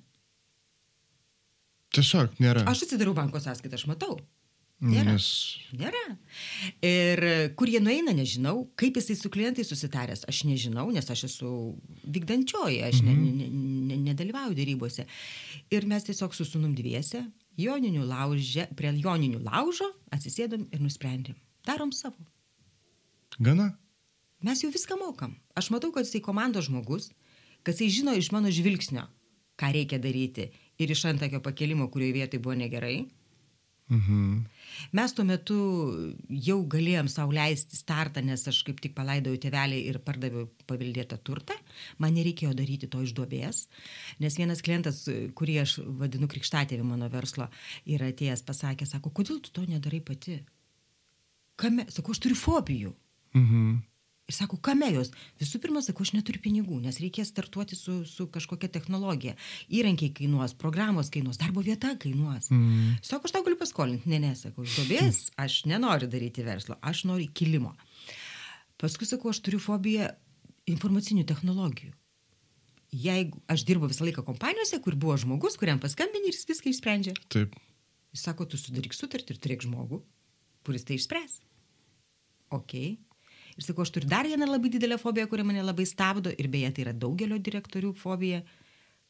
tiesiog 1.90 2.38
nėra. 2.38 2.64
Aš 2.70 2.86
atsidarau 2.86 3.14
banko 3.14 3.42
sąskaitą, 3.42 3.74
aš 3.74 3.86
matau. 3.90 4.20
Nėra. 4.82 5.14
Nes 5.14 5.26
Nėra. 5.78 6.02
Ir 6.84 7.22
kur 7.58 7.70
jie 7.70 7.80
nueina, 7.80 8.12
nežinau. 8.16 8.66
Kaip 8.78 8.98
jisai 8.98 9.16
su 9.16 9.30
klientais 9.32 9.70
susitaręs, 9.70 10.24
aš 10.28 10.42
nežinau, 10.48 10.88
nes 10.92 11.08
aš 11.10 11.24
esu 11.30 11.50
vykdančioji, 12.04 12.82
aš 12.84 13.00
ne, 13.06 13.14
ne, 13.14 13.48
ne, 13.48 14.00
nedalyvauju 14.10 14.58
dėrybose. 14.58 15.06
Ir 15.72 15.88
mes 15.90 16.04
tiesiog 16.04 16.34
su 16.36 16.46
sunum 16.48 16.74
dviese, 16.76 17.22
joninių 17.60 18.04
laužė, 18.10 18.68
prie 18.76 18.92
joninių 18.98 19.44
laužo 19.46 19.88
atsisėdom 20.14 20.66
ir 20.74 20.84
nusprendėm. 20.84 21.38
Darom 21.64 21.94
savo. 21.94 22.18
gana. 23.38 23.72
Mes 24.44 24.60
jau 24.60 24.68
viską 24.70 24.98
mokam. 25.00 25.38
Aš 25.56 25.70
matau, 25.72 25.88
kad 25.94 26.04
jisai 26.04 26.20
komandos 26.20 26.66
žmogus, 26.68 27.08
kad 27.64 27.72
jisai 27.72 27.88
žino 27.88 28.12
iš 28.12 28.28
mano 28.34 28.50
žvilgsnio, 28.52 29.06
ką 29.56 29.72
reikia 29.72 29.98
daryti. 29.98 30.50
ir 30.78 30.90
iš 30.90 31.04
antakio 31.04 31.40
pakelimo, 31.40 31.88
kurioje 31.90 32.12
vietoje 32.12 32.40
buvo 32.42 32.54
negerai. 32.54 33.06
Mhm. 33.90 34.44
Mes 34.96 35.14
tuo 35.14 35.24
metu 35.28 35.56
jau 36.28 36.58
galėjom 36.70 37.08
savo 37.12 37.34
leisti 37.36 37.78
startą, 37.78 38.22
nes 38.24 38.42
aš 38.50 38.62
kaip 38.66 38.80
tik 38.84 38.94
palaidojau 38.96 39.40
tėvelį 39.46 39.80
ir 39.90 40.00
pardaviau 40.04 40.48
paveldėtą 40.70 41.18
turtą. 41.26 41.56
Man 42.02 42.16
nereikėjo 42.18 42.54
daryti 42.56 42.90
to 42.90 43.02
iš 43.04 43.14
duobės, 43.16 43.64
nes 44.22 44.38
vienas 44.40 44.62
klientas, 44.64 45.04
kurį 45.38 45.60
aš 45.64 45.78
vadinu 46.00 46.28
krikštatėvi 46.30 46.86
mano 46.86 47.08
verslo, 47.12 47.48
yra 47.86 48.10
atėjęs 48.12 48.44
pasakė, 48.46 48.88
sako, 48.88 49.14
kodėl 49.14 49.40
tu 49.44 49.54
to 49.54 49.66
nedarai 49.68 50.02
pati? 50.04 50.40
Kame? 51.60 51.86
Sakau, 51.92 52.14
aš 52.14 52.22
turiu 52.24 52.38
fobijų. 52.38 52.94
Mhm. 53.38 53.74
Ir 54.24 54.32
sako, 54.32 54.56
kame 54.64 54.86
jos? 54.88 55.10
Visų 55.36 55.58
pirma, 55.60 55.82
sakau, 55.84 56.04
aš 56.06 56.14
neturiu 56.16 56.40
pinigų, 56.40 56.78
nes 56.80 56.96
reikės 57.02 57.28
startuoti 57.28 57.76
su, 57.76 57.98
su 58.08 58.24
kažkokia 58.32 58.70
technologija. 58.72 59.34
Įrankiai 59.68 60.14
kainuos, 60.16 60.54
programos 60.56 61.10
kainuos, 61.12 61.36
darbo 61.42 61.60
vieta 61.66 61.90
kainuos. 62.00 62.48
Mm. 62.48 62.94
Sako, 63.04 63.28
aš 63.28 63.36
tau 63.36 63.44
galiu 63.44 63.60
paskolinti. 63.60 64.08
Ne, 64.08 64.22
ne, 64.24 64.32
sakau, 64.38 64.64
duobės 64.64 65.26
aš 65.44 65.58
nenoriu 65.68 66.08
daryti 66.08 66.46
verslo, 66.46 66.78
aš 66.80 67.04
noriu 67.10 67.28
kilimo. 67.36 67.74
Paskui 68.80 69.10
sakau, 69.10 69.34
aš 69.34 69.44
turiu 69.44 69.60
fobiją 69.60 70.08
informacinių 70.72 71.28
technologijų. 71.28 71.92
Jeigu 72.94 73.44
aš 73.50 73.68
dirbu 73.68 73.92
visą 73.92 74.06
laiką 74.06 74.24
kompanijose, 74.24 74.80
kur 74.80 74.96
buvo 74.96 75.18
žmogus, 75.20 75.58
kuriam 75.60 75.82
paskambini 75.82 76.30
ir 76.30 76.36
jis 76.36 76.48
viską 76.48 76.72
išsprendžia. 76.72 77.18
Taip. 77.28 77.56
Jis 78.14 78.24
sako, 78.24 78.48
tu 78.48 78.56
sudaryk 78.56 78.94
sutartį 78.96 79.34
ir 79.34 79.40
turėk 79.42 79.64
žmogų, 79.66 80.00
kuris 80.64 80.86
tai 80.86 80.96
išspręs. 80.96 81.42
Ok. 82.54 82.78
Ir 83.54 83.66
sakau, 83.66 83.84
aš 83.86 83.92
turiu 83.94 84.10
dar 84.10 84.26
vieną 84.26 84.48
labai 84.48 84.70
didelę 84.74 84.98
fobiją, 84.98 85.28
kuri 85.30 85.44
mane 85.46 85.62
labai 85.62 85.86
stabdo 85.86 86.32
ir 86.32 86.48
beje, 86.50 86.72
tai 86.74 86.86
yra 86.88 86.94
daugelio 87.04 87.38
direktorių 87.38 87.92
fobija. 87.98 88.42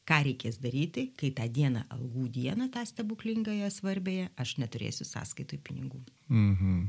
Ką 0.05 0.19
reikės 0.21 0.59
daryti, 0.61 1.07
kai 1.17 1.31
tą 1.33 1.47
dieną, 1.49 1.87
algų 1.89 2.27
dieną, 2.29 2.67
tą 2.69 2.83
stebuklingąją 2.85 3.71
svarbėje, 3.73 4.27
aš 4.37 4.51
neturėsiu 4.61 5.07
sąskaitoj 5.09 5.57
pinigų. 5.65 5.97
Mhm. 6.29 6.83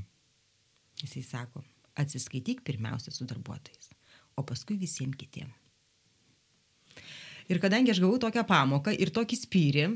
Jisai 1.00 1.22
sako, 1.24 1.62
atsiskaityk 1.96 2.60
pirmiausia 2.64 3.14
su 3.14 3.24
darbuotojais, 3.24 3.88
o 4.36 4.44
paskui 4.44 4.76
visiems 4.76 5.16
kitiems. 5.16 5.56
Ir 7.48 7.60
kadangi 7.62 7.92
aš 7.94 8.02
gavau 8.02 8.18
tokią 8.20 8.42
pamoką 8.44 8.92
ir 8.92 9.12
tokį 9.14 9.36
spyrį, 9.38 9.86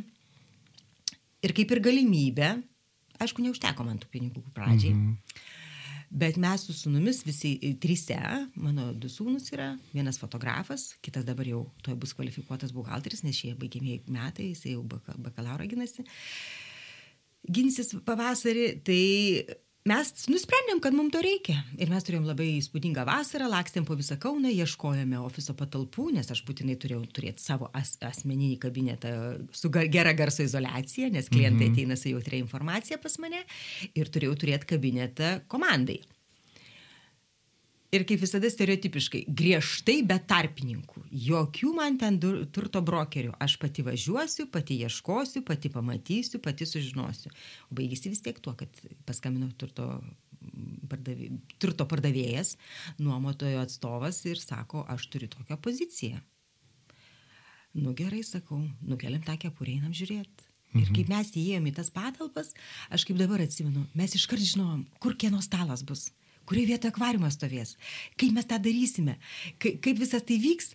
ir 1.44 1.54
kaip 1.56 1.72
ir 1.74 1.80
galimybę, 1.82 2.50
aišku, 3.20 3.42
neužteko 3.44 3.84
man 3.84 3.98
tų 4.00 4.08
pinigų 4.12 4.44
pradžiai. 4.54 4.94
Mhm. 4.94 5.49
Bet 6.10 6.36
mes 6.42 6.64
su 6.66 6.74
sunumis 6.74 7.22
visi 7.22 7.52
trise, 7.78 8.18
mano 8.58 8.88
du 8.98 9.06
sūnus 9.06 9.52
yra, 9.54 9.68
vienas 9.94 10.18
fotografas, 10.18 10.88
kitas 11.06 11.22
dabar 11.26 11.46
jau 11.46 11.60
toj 11.86 11.94
bus 12.02 12.16
kvalifikuotas 12.18 12.74
buhalteris, 12.74 13.22
nes 13.22 13.38
šie 13.38 13.52
baigiamieji 13.58 14.10
metai, 14.10 14.48
jis 14.50 14.64
jau 14.72 14.82
baka, 14.90 15.14
bakalauro 15.22 15.68
ginasi. 15.70 16.02
Ginsis 17.46 17.94
pavasarį, 18.04 18.66
tai 18.84 18.98
mes 19.88 20.12
nusprendėm, 20.28 20.80
kad 20.84 20.94
mums 20.96 21.14
to 21.14 21.22
reikia. 21.24 21.56
Ir 21.80 21.90
mes 21.92 22.04
turėjom 22.04 22.28
labai 22.28 22.48
įspūdingą 22.58 23.06
vasarą, 23.08 23.48
lakstėm 23.52 23.86
po 23.88 23.96
visą 23.98 24.18
Kauną, 24.20 24.52
ieškojome 24.52 25.20
ofiso 25.22 25.54
patalpų, 25.56 26.10
nes 26.18 26.30
aš 26.30 26.42
būtinai 26.48 26.76
turėjau 26.80 27.02
turėti 27.16 27.44
savo 27.44 27.70
as, 27.76 27.96
asmeninį 28.04 28.58
kabinetą 28.60 29.14
su 29.56 29.72
gera 29.72 30.14
garso 30.16 30.44
izolacija, 30.44 31.10
nes 31.12 31.32
klientai 31.32 31.70
mhm. 31.70 31.74
ateina 31.74 31.98
su 31.98 32.12
jautria 32.12 32.42
informacija 32.42 33.00
pas 33.00 33.16
mane 33.22 33.44
ir 33.94 34.12
turėjau 34.12 34.36
turėti 34.44 34.74
kabinetą 34.74 35.38
komandai. 35.50 36.00
Ir 37.90 38.04
kaip 38.06 38.20
visada 38.22 38.46
stereotipiškai, 38.46 39.24
griežtai 39.34 39.96
be 40.06 40.14
tarpininkų. 40.30 41.02
Jokių 41.10 41.72
man 41.74 41.96
ten 41.98 42.20
turto 42.54 42.82
brokerių. 42.86 43.32
Aš 43.42 43.56
pati 43.58 43.82
važiuosiu, 43.82 44.46
pati 44.52 44.76
ieškosiu, 44.86 45.42
pati 45.46 45.72
pamatysiu, 45.74 46.38
pati 46.44 46.68
sužinosiu. 46.70 47.32
O 47.66 47.78
baigėsi 47.80 48.12
vis 48.12 48.22
tiek 48.22 48.38
tuo, 48.38 48.54
kad 48.58 48.78
paskambino 49.08 49.50
turto, 49.58 49.88
pardavė, 50.92 51.32
turto 51.58 51.88
pardavėjas, 51.90 52.54
nuomotojo 53.02 53.58
atstovas 53.64 54.22
ir 54.30 54.38
sako, 54.38 54.84
aš 54.86 55.08
turiu 55.10 55.30
tokią 55.34 55.58
poziciją. 55.58 56.22
Nu 57.74 57.96
gerai, 57.98 58.22
sakau, 58.26 58.62
nukeliam 58.86 59.26
tą 59.26 59.34
kepurę, 59.38 59.80
einam 59.80 59.90
žiūrėti. 59.94 60.46
Ir 60.76 60.84
mhm. 60.84 60.94
kaip 60.94 61.10
mes 61.10 61.34
įėjome 61.34 61.72
į 61.72 61.76
tas 61.80 61.90
patalpas, 61.90 62.54
aš 62.94 63.02
kaip 63.08 63.18
dabar 63.18 63.42
atsimenu, 63.42 63.88
mes 63.98 64.14
iškart 64.14 64.46
žinom, 64.46 64.86
kur 65.02 65.18
kieno 65.18 65.42
stalas 65.42 65.82
bus 65.82 66.12
kurioje 66.50 66.72
vietoje 66.74 66.90
akvariumas 66.90 67.38
stovės, 67.38 67.76
kaip 68.18 68.34
mes 68.34 68.48
tą 68.50 68.58
darysime, 68.62 69.18
kaip, 69.62 69.78
kaip 69.84 70.00
visas 70.02 70.26
tai 70.26 70.40
vyks. 70.42 70.74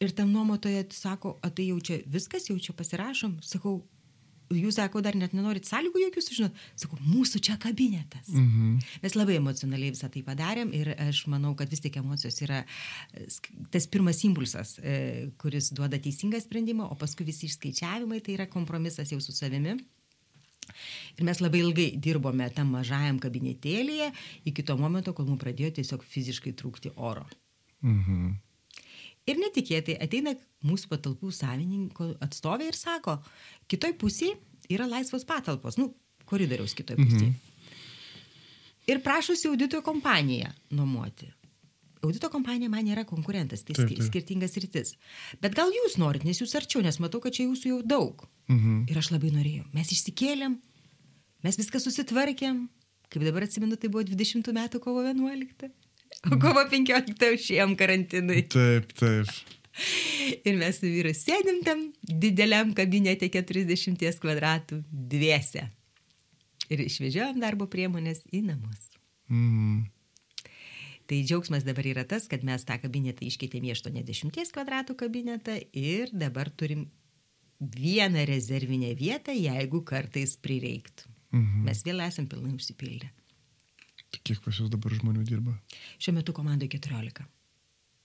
Ir 0.00 0.14
tam 0.16 0.30
nuomotoje 0.32 0.86
sako, 0.96 1.34
o 1.44 1.48
tai 1.52 1.66
jau 1.66 1.76
čia 1.84 1.98
viskas, 2.08 2.46
jau 2.48 2.54
čia 2.56 2.72
pasirašom. 2.72 3.34
Sakau, 3.44 3.82
jūs 4.56 4.78
sako, 4.78 5.02
dar 5.04 5.16
net 5.18 5.34
nenorit 5.36 5.68
sąlygų 5.68 6.06
jokių 6.06 6.22
sužinoti. 6.24 6.64
Sakau, 6.80 6.96
mūsų 7.04 7.42
čia 7.46 7.58
kabinetas. 7.60 8.30
Mhm. 8.32 8.78
Mes 9.04 9.16
labai 9.18 9.36
emocionaliai 9.38 9.92
visą 9.94 10.08
tai 10.08 10.24
padarėm 10.26 10.72
ir 10.76 10.94
aš 10.96 11.26
manau, 11.30 11.52
kad 11.58 11.70
vis 11.70 11.84
tik 11.84 12.00
emocijos 12.00 12.40
yra 12.46 12.64
tas 13.70 13.86
pirmas 13.92 14.24
impulsas, 14.26 14.78
e, 14.80 15.30
kuris 15.40 15.70
duoda 15.76 16.00
teisingą 16.00 16.40
sprendimą, 16.42 16.88
o 16.90 16.98
paskui 16.98 17.28
visi 17.28 17.50
išskaičiavimai 17.50 18.22
tai 18.24 18.38
yra 18.38 18.48
kompromisas 18.50 19.12
jau 19.12 19.20
su 19.20 19.36
savimi. 19.36 19.76
Ir 21.18 21.26
mes 21.28 21.40
labai 21.42 21.62
ilgai 21.64 21.88
dirbome 21.96 22.46
tam 22.54 22.72
mažajam 22.76 23.20
kabinetėlėje 23.22 24.10
iki 24.50 24.64
to 24.66 24.76
momento, 24.80 25.14
kol 25.16 25.28
mums 25.28 25.42
pradėjo 25.42 25.74
tiesiog 25.80 26.04
fiziškai 26.06 26.54
trūkti 26.58 26.94
oro. 26.96 27.26
Mhm. 27.86 28.30
Ir 29.28 29.38
netikėtai 29.38 29.98
ateina 30.02 30.32
mūsų 30.66 30.90
patalpų 30.90 31.30
savininko 31.34 32.14
atstovė 32.24 32.70
ir 32.70 32.78
sako, 32.78 33.18
kitoj 33.70 33.94
pusėje 34.00 34.38
yra 34.72 34.88
laisvos 34.88 35.26
patalpos, 35.28 35.76
nu, 35.78 35.92
koridoriaus 36.30 36.74
kitoj 36.78 36.98
pusėje. 37.00 37.30
Mhm. 37.30 37.46
Ir 38.90 39.02
prašosi 39.04 39.50
audito 39.50 39.82
kompaniją 39.86 40.50
nuomoti. 40.74 41.28
Audito 42.00 42.30
kompanija 42.32 42.70
man 42.72 42.86
nėra 42.86 43.04
konkurentas, 43.04 43.60
tai 43.66 43.74
taip, 43.76 43.90
taip. 43.92 44.06
skirtingas 44.06 44.56
rytis. 44.56 44.94
Bet 45.42 45.52
gal 45.58 45.68
jūs 45.74 45.98
norit, 46.00 46.24
nes 46.24 46.40
jūs 46.40 46.56
arčiau, 46.56 46.80
nes 46.84 46.96
matau, 47.02 47.20
kad 47.20 47.36
čia 47.36 47.44
jūsų 47.44 47.74
jau 47.74 47.80
daug. 47.84 48.24
Mhm. 48.48 48.86
Ir 48.88 49.00
aš 49.02 49.12
labai 49.12 49.34
norėjau. 49.34 49.66
Mes 49.76 49.92
išsikėlėm, 49.92 50.56
Mes 51.44 51.56
viską 51.56 51.80
susitvarkėm. 51.80 52.66
Kaip 53.10 53.24
dabar 53.24 53.46
atsimenu, 53.46 53.78
tai 53.80 53.88
buvo 53.90 54.04
20 54.06 54.52
metų 54.54 54.80
kovo 54.84 55.02
11. 55.06 55.70
O 56.28 56.36
kovo 56.42 56.62
15 56.68 57.32
užėjom 57.36 57.74
karantinui. 57.80 58.44
Taip, 58.52 58.92
taip. 58.98 59.30
Ir 60.46 60.58
mes 60.58 60.80
su 60.82 60.90
vyru 60.90 61.14
sėdim 61.16 61.62
tam 61.64 61.86
dideliam 62.02 62.74
kabinete 62.76 63.30
40 63.32 64.20
kvadratų 64.20 64.82
dviese. 64.90 65.64
Ir 66.70 66.84
išvežiojom 66.84 67.40
darbo 67.42 67.66
priemonės 67.70 68.22
į 68.34 68.44
namus. 68.50 68.90
Mm. 69.30 69.86
Tai 71.10 71.18
džiaugsmas 71.26 71.64
dabar 71.66 71.86
yra 71.90 72.04
tas, 72.06 72.28
kad 72.30 72.44
mes 72.46 72.62
tą 72.62 72.76
kabinetą 72.78 73.24
iškeitėme 73.26 73.72
į 73.72 73.74
80 73.74 74.52
kvadratų 74.54 74.94
kabinetą 75.00 75.56
ir 75.74 76.12
dabar 76.14 76.52
turim 76.54 76.84
vieną 77.58 78.22
rezervinę 78.30 78.92
vietą, 78.94 79.34
jeigu 79.34 79.82
kartais 79.82 80.36
prireiktų. 80.38 81.10
Mhm. 81.34 81.64
Mes 81.66 81.82
vėl 81.86 82.04
esam 82.04 82.28
pilnai 82.30 82.54
užsipildę. 82.54 83.10
Kiek 84.22 84.38
pas 84.44 84.54
jūs 84.54 84.70
dabar 84.70 84.94
žmonių 84.94 85.26
dirba? 85.26 85.56
Šiuo 85.98 86.14
metu 86.14 86.34
komandoje 86.34 86.78
14. 86.78 87.26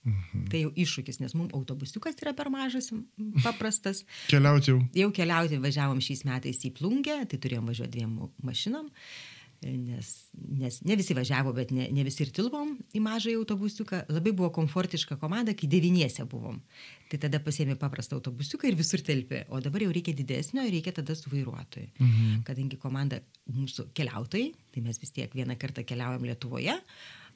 Mhm. 0.06 0.42
Tai 0.50 0.64
jau 0.64 0.74
iššūkis, 0.74 1.20
nes 1.22 1.38
mums 1.38 1.54
autobusiukas 1.54 2.18
yra 2.22 2.34
per 2.34 2.50
mažas, 2.50 2.90
paprastas. 3.46 4.02
keliauti 4.32 4.72
jau. 4.72 4.82
Jau 4.98 5.08
keliauti 5.14 5.62
važiavom 5.62 6.02
šiais 6.02 6.26
metais 6.26 6.58
į 6.66 6.74
plungę, 6.74 7.20
tai 7.30 7.38
turėjom 7.38 7.70
važiuoti 7.70 7.98
dviem 8.00 8.18
mašinom. 8.42 8.90
Uh, 8.90 9.35
nes, 9.64 10.10
nes 10.34 10.78
ne 10.86 10.96
visi 10.98 11.14
važiavo, 11.16 11.52
bet 11.56 11.72
ne, 11.74 11.88
ne 11.92 12.04
visi 12.06 12.24
ir 12.24 12.32
tilpom 12.34 12.74
į 12.96 13.02
mažąjį 13.04 13.38
autobusiuką. 13.40 14.02
Labai 14.12 14.32
buvo 14.36 14.50
komfortiška 14.54 15.18
komanda, 15.20 15.54
kai 15.56 15.68
devyniese 15.70 16.26
buvom. 16.28 16.60
Tai 17.10 17.20
tada 17.22 17.40
pasėmė 17.42 17.76
paprastą 17.80 18.18
autobusiuką 18.18 18.68
ir 18.68 18.78
visur 18.78 19.02
telpė. 19.06 19.44
O 19.54 19.60
dabar 19.64 19.84
jau 19.86 19.92
reikia 19.94 20.16
didesnio 20.16 20.64
ir 20.66 20.74
reikia 20.74 20.94
tada 20.96 21.14
su 21.18 21.30
vairuotoju. 21.32 21.92
Mhm. 21.98 22.40
Kadangi 22.48 22.80
komanda 22.82 23.20
mūsų 23.52 23.90
keliautojai, 23.96 24.50
tai 24.74 24.82
mes 24.84 24.98
vis 25.02 25.14
tiek 25.14 25.32
vieną 25.36 25.58
kartą 25.60 25.86
keliaujam 25.86 26.26
Lietuvoje 26.26 26.80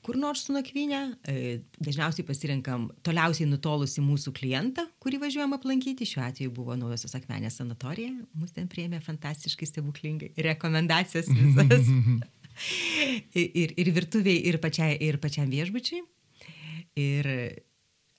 kur 0.06 0.18
nors 0.20 0.46
su 0.46 0.54
nakvynė. 0.54 1.00
E, 1.28 1.60
dažniausiai 1.82 2.26
pasirenkam 2.26 2.88
toliausiai 3.06 3.48
nutolusi 3.50 4.02
mūsų 4.04 4.32
klientą, 4.36 4.86
kurį 5.02 5.20
važiuojam 5.24 5.56
aplankyti. 5.56 6.08
Šiuo 6.08 6.24
atveju 6.26 6.54
buvo 6.56 6.76
Naujosios 6.80 7.16
Akmenės 7.18 7.60
sanatorija. 7.60 8.12
Mūsų 8.38 8.60
ten 8.60 8.68
prieėmė 8.72 9.02
fantastiškai 9.04 9.68
stebuklingai. 9.68 10.32
Rekomendacijos 10.50 11.30
visas. 11.32 11.90
ir, 13.34 13.74
ir 13.76 13.92
virtuviai, 13.96 14.38
ir, 14.50 14.60
pačiai, 14.62 14.96
ir 15.06 15.20
pačiam 15.22 15.50
viešbučiui. 15.52 16.02
Ir 17.00 17.28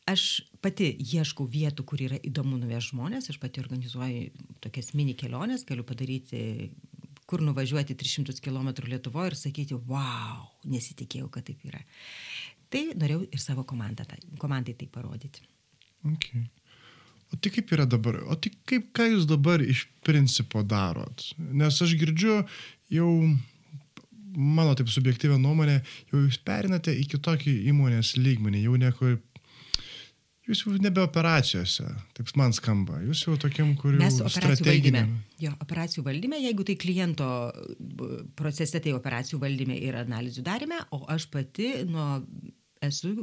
aš 0.09 0.41
pati 0.63 0.89
ieškau 0.99 1.45
vietų, 1.49 1.85
kur 1.87 2.01
yra 2.03 2.17
įdomu 2.25 2.57
nuvežti 2.59 2.95
žmonės, 2.95 3.29
aš 3.31 3.37
pati 3.41 3.61
organizuoju 3.61 4.31
tokias 4.63 4.93
mini 4.97 5.15
keliones, 5.17 5.65
galiu 5.67 5.85
padaryti 5.87 6.71
kur 7.31 7.43
nuvažiuoti 7.47 7.95
300 7.95 8.43
km 8.43 8.73
Lietuvoje 8.91 9.31
ir 9.31 9.37
sakyti, 9.39 9.77
wow, 9.87 10.49
nesitikėjau, 10.67 11.29
kad 11.31 11.47
taip 11.47 11.63
yra. 11.69 11.79
Tai 12.71 12.81
norėjau 12.99 13.23
ir 13.31 13.43
savo 13.43 13.63
komandą, 13.67 14.03
komandai 14.39 14.75
tai 14.75 14.89
parodyti. 14.91 15.47
Okay. 16.11 16.49
O 17.31 17.39
tai 17.39 17.53
kaip 17.55 17.71
yra 17.71 17.85
dabar? 17.87 18.19
O 18.27 18.35
tai 18.35 18.51
kaip, 18.67 18.89
ką 18.95 19.07
jūs 19.13 19.27
dabar 19.29 19.63
iš 19.63 19.85
principo 20.03 20.65
darot? 20.67 21.29
Nes 21.39 21.79
aš 21.83 21.95
girdžiu 21.99 22.41
jau, 22.91 23.09
mano 24.35 24.75
taip 24.75 24.91
subjektyvę 24.91 25.39
nuomonę, 25.39 25.79
jau 26.11 26.25
jūs 26.25 26.41
perinate 26.43 26.95
į 26.99 27.07
kitokį 27.13 27.55
įmonės 27.71 28.17
lygmenį, 28.19 28.65
jau 28.67 28.75
nieko 28.81 29.15
Jūs 30.49 30.63
jau 30.65 30.71
nebe 30.81 31.03
operacijose, 31.05 31.85
taip 32.17 32.31
man 32.39 32.53
skamba, 32.57 32.97
jūs 33.05 33.19
jau 33.27 33.35
tokiam, 33.39 33.75
kur 33.77 33.93
valdyme. 34.25 34.31
strateginiam. 34.33 35.11
Jo, 35.41 35.51
operacijų 35.61 36.03
valdyme, 36.07 36.39
jeigu 36.41 36.65
tai 36.65 36.75
kliento 36.81 37.27
procese, 38.39 38.81
tai 38.81 38.95
operacijų 38.97 39.37
valdyme 39.43 39.77
ir 39.77 39.99
analizių 40.01 40.45
darime, 40.47 40.79
o 40.97 41.03
aš 41.13 41.27
pati 41.33 41.69
nuo 41.85 42.23
esu 42.81 43.13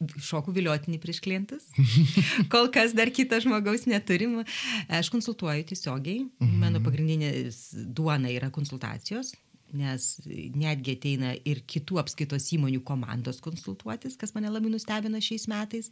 šokų 0.00 0.54
viliotinį 0.56 0.98
prieš 0.98 1.20
klientus. 1.22 1.68
Kol 2.52 2.70
kas 2.74 2.96
dar 2.98 3.12
kito 3.14 3.38
žmogaus 3.44 3.86
neturim. 3.86 4.40
Aš 4.88 5.12
konsultuoju 5.12 5.68
tiesiogiai. 5.70 6.24
Mano 6.40 6.80
pagrindinis 6.82 7.68
duona 7.94 8.32
yra 8.32 8.50
konsultacijos 8.50 9.34
nes 9.76 10.08
netgi 10.56 10.96
ateina 10.96 11.34
ir 11.48 11.62
kitų 11.68 12.00
apskaitos 12.02 12.48
įmonių 12.56 12.82
komandos 12.86 13.40
konsultuotis, 13.44 14.16
kas 14.20 14.34
mane 14.36 14.50
labai 14.52 14.72
nustebina 14.72 15.20
šiais 15.22 15.46
metais. 15.50 15.90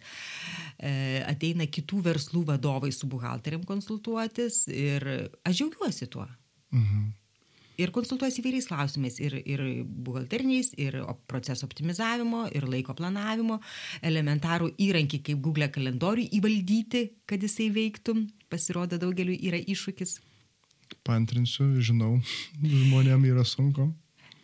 E, 0.78 1.22
ateina 1.28 1.68
kitų 1.68 2.02
verslų 2.10 2.44
vadovai 2.52 2.92
su 2.94 3.10
buhalteriam 3.10 3.64
konsultuotis 3.68 4.66
ir 4.72 5.06
aš 5.44 5.62
džiaugiuosi 5.62 6.10
tuo. 6.12 6.28
Mhm. 6.74 7.08
Ir 7.78 7.92
konsultuosi 7.94 8.40
įvairiais 8.42 8.66
klausimais, 8.66 9.20
ir, 9.22 9.36
ir 9.46 9.60
buhalteriniais, 9.86 10.72
ir 10.82 10.96
proceso 11.30 11.62
optimizavimo, 11.68 12.48
ir 12.50 12.66
laiko 12.66 12.96
planavimo, 12.98 13.60
elementarų 14.02 14.72
įrankį 14.82 15.20
kaip 15.28 15.44
Google 15.44 15.68
kalendorių 15.70 16.24
įvaldyti, 16.40 17.04
kad 17.30 17.44
jisai 17.46 17.68
veiktų, 17.76 18.16
pasirodo 18.50 18.98
daugeliu 18.98 19.36
yra 19.38 19.62
iššūkis. 19.62 20.16
Pantrinsiu, 21.07 21.70
žinau, 21.84 22.18
žmonėm 22.82 23.26
yra 23.30 23.45
sunku. 23.49 23.91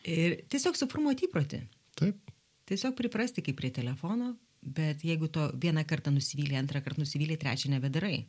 Ir 0.05 0.41
tiesiog 0.53 0.77
suformuoti 0.77 1.29
įprotį. 1.29 1.63
Taip. 1.99 2.33
Tiesiog 2.69 2.97
priprasti 2.97 3.45
kaip 3.45 3.59
prie 3.61 3.71
telefono, 3.73 4.35
bet 4.65 5.05
jeigu 5.05 5.29
to 5.33 5.51
vieną 5.61 5.85
kartą 5.89 6.13
nusivylė, 6.15 6.57
antrą 6.61 6.81
kartą 6.85 7.05
nusivylė, 7.05 7.37
trečią 7.41 7.73
nebedarai. 7.75 8.25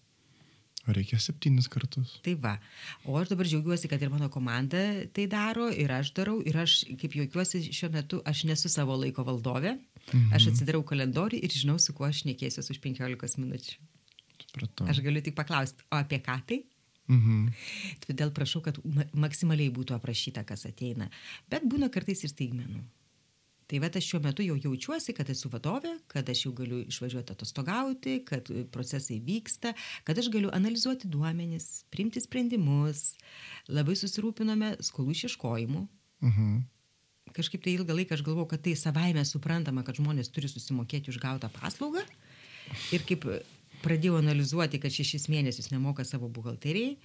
Reikia 0.86 1.18
septynis 1.18 1.66
kartus. 1.72 2.20
Tai 2.26 2.36
va. 2.44 2.54
O 3.10 3.16
aš 3.18 3.32
dabar 3.32 3.48
džiaugiuosi, 3.50 3.90
kad 3.90 4.02
ir 4.06 4.12
mano 4.14 4.28
komanda 4.30 4.82
tai 5.16 5.26
daro, 5.32 5.72
ir 5.74 5.90
aš 5.90 6.12
darau, 6.18 6.38
ir 6.46 6.60
aš, 6.62 6.84
kaip 7.02 7.16
juokiuosi, 7.18 7.64
šiuo 7.74 7.90
metu 7.96 8.22
aš 8.28 8.44
nesu 8.52 8.70
savo 8.70 8.98
laiko 9.02 9.26
valdovė. 9.26 9.74
Mhm. 10.12 10.30
Aš 10.38 10.52
atsidarau 10.52 10.84
kalendorių 10.86 11.42
ir 11.42 11.56
žinau, 11.56 11.80
su 11.82 11.96
kuo 11.98 12.06
aš 12.06 12.22
nekėsiu 12.30 12.62
už 12.62 12.82
15 12.84 13.42
minučių. 13.42 13.80
Supratau. 14.46 14.86
Aš 14.92 15.02
galiu 15.02 15.24
tik 15.26 15.34
paklausti, 15.38 15.82
o 15.90 15.98
apie 15.98 16.22
ką 16.22 16.38
tai? 16.46 16.62
Mhm. 17.12 17.50
Todėl 18.08 18.32
prašau, 18.34 18.64
kad 18.66 18.80
ma 18.84 19.06
maksimaliai 19.14 19.74
būtų 19.74 19.94
aprašyta, 19.98 20.46
kas 20.48 20.66
ateina. 20.66 21.10
Bet 21.52 21.66
būna 21.70 21.92
kartais 21.94 22.24
ir 22.26 22.34
staigmenų. 22.34 22.82
Tai 23.66 23.80
va 23.82 23.90
aš 23.90 24.06
šiuo 24.12 24.20
metu 24.22 24.44
jau 24.46 24.56
jaučiuosi, 24.62 25.14
kad 25.18 25.30
esu 25.34 25.50
vadovė, 25.50 25.96
kad 26.12 26.28
aš 26.30 26.44
jau 26.44 26.52
galiu 26.54 26.84
išvažiuoti 26.86 27.34
atostogauti, 27.34 28.20
kad 28.28 28.50
procesai 28.74 29.18
vyksta, 29.26 29.72
kad 30.06 30.22
aš 30.22 30.30
galiu 30.34 30.52
analizuoti 30.54 31.10
duomenis, 31.10 31.86
priimti 31.90 32.22
sprendimus. 32.22 33.16
Labai 33.66 33.98
susirūpinome 33.98 34.76
skolų 34.86 35.18
išieškojimu. 35.18 35.82
Mhm. 36.30 36.56
Kažkaip 37.36 37.66
tai 37.66 37.74
ilgą 37.74 37.98
laiką 37.98 38.14
aš 38.16 38.22
galvojau, 38.24 38.52
kad 38.54 38.62
tai 38.64 38.76
savaime 38.78 39.26
suprantama, 39.26 39.82
kad 39.84 39.98
žmonės 39.98 40.30
turi 40.32 40.48
susimokėti 40.48 41.10
už 41.10 41.18
gautą 41.24 41.50
paslaugą. 41.58 42.06
Ir 42.94 43.02
kaip 43.10 43.26
pradėjau 43.86 44.18
analizuoti, 44.20 44.82
kad 44.82 44.94
šešis 44.94 45.30
mėnesius 45.32 45.72
nemoka 45.72 46.06
savo 46.08 46.30
buhalteriai, 46.34 46.96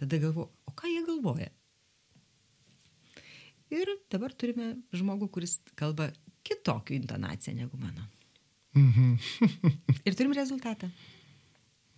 tada 0.00 0.18
galvoju, 0.22 0.50
o 0.66 0.74
ką 0.76 0.90
jie 0.90 1.04
galvoja? 1.06 1.48
Ir 3.74 3.90
dabar 4.12 4.34
turime 4.38 4.74
žmogų, 4.94 5.30
kuris 5.34 5.56
kalba 5.78 6.10
kitokiu 6.46 6.94
intonaciją 7.00 7.56
negu 7.56 7.78
mano. 7.80 8.04
Mhm. 8.76 9.16
Ir 10.06 10.14
turim 10.14 10.34
rezultatą. 10.36 10.90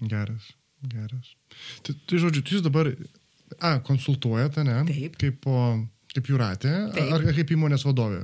Geras, 0.01 0.53
geras. 0.95 1.35
Tai, 1.83 1.97
tai 2.07 2.20
žodžiu, 2.22 2.45
jūs 2.55 2.64
dabar, 2.64 2.93
a, 3.59 3.79
konsultuojate, 3.85 4.62
ne? 4.64 4.79
Taip. 4.89 5.18
Kaip, 5.20 5.41
po, 5.45 5.57
kaip 6.14 6.31
jūratė, 6.31 6.74
Taip. 6.95 7.14
ar 7.16 7.26
kaip 7.37 7.53
įmonės 7.57 7.85
vadovė? 7.89 8.22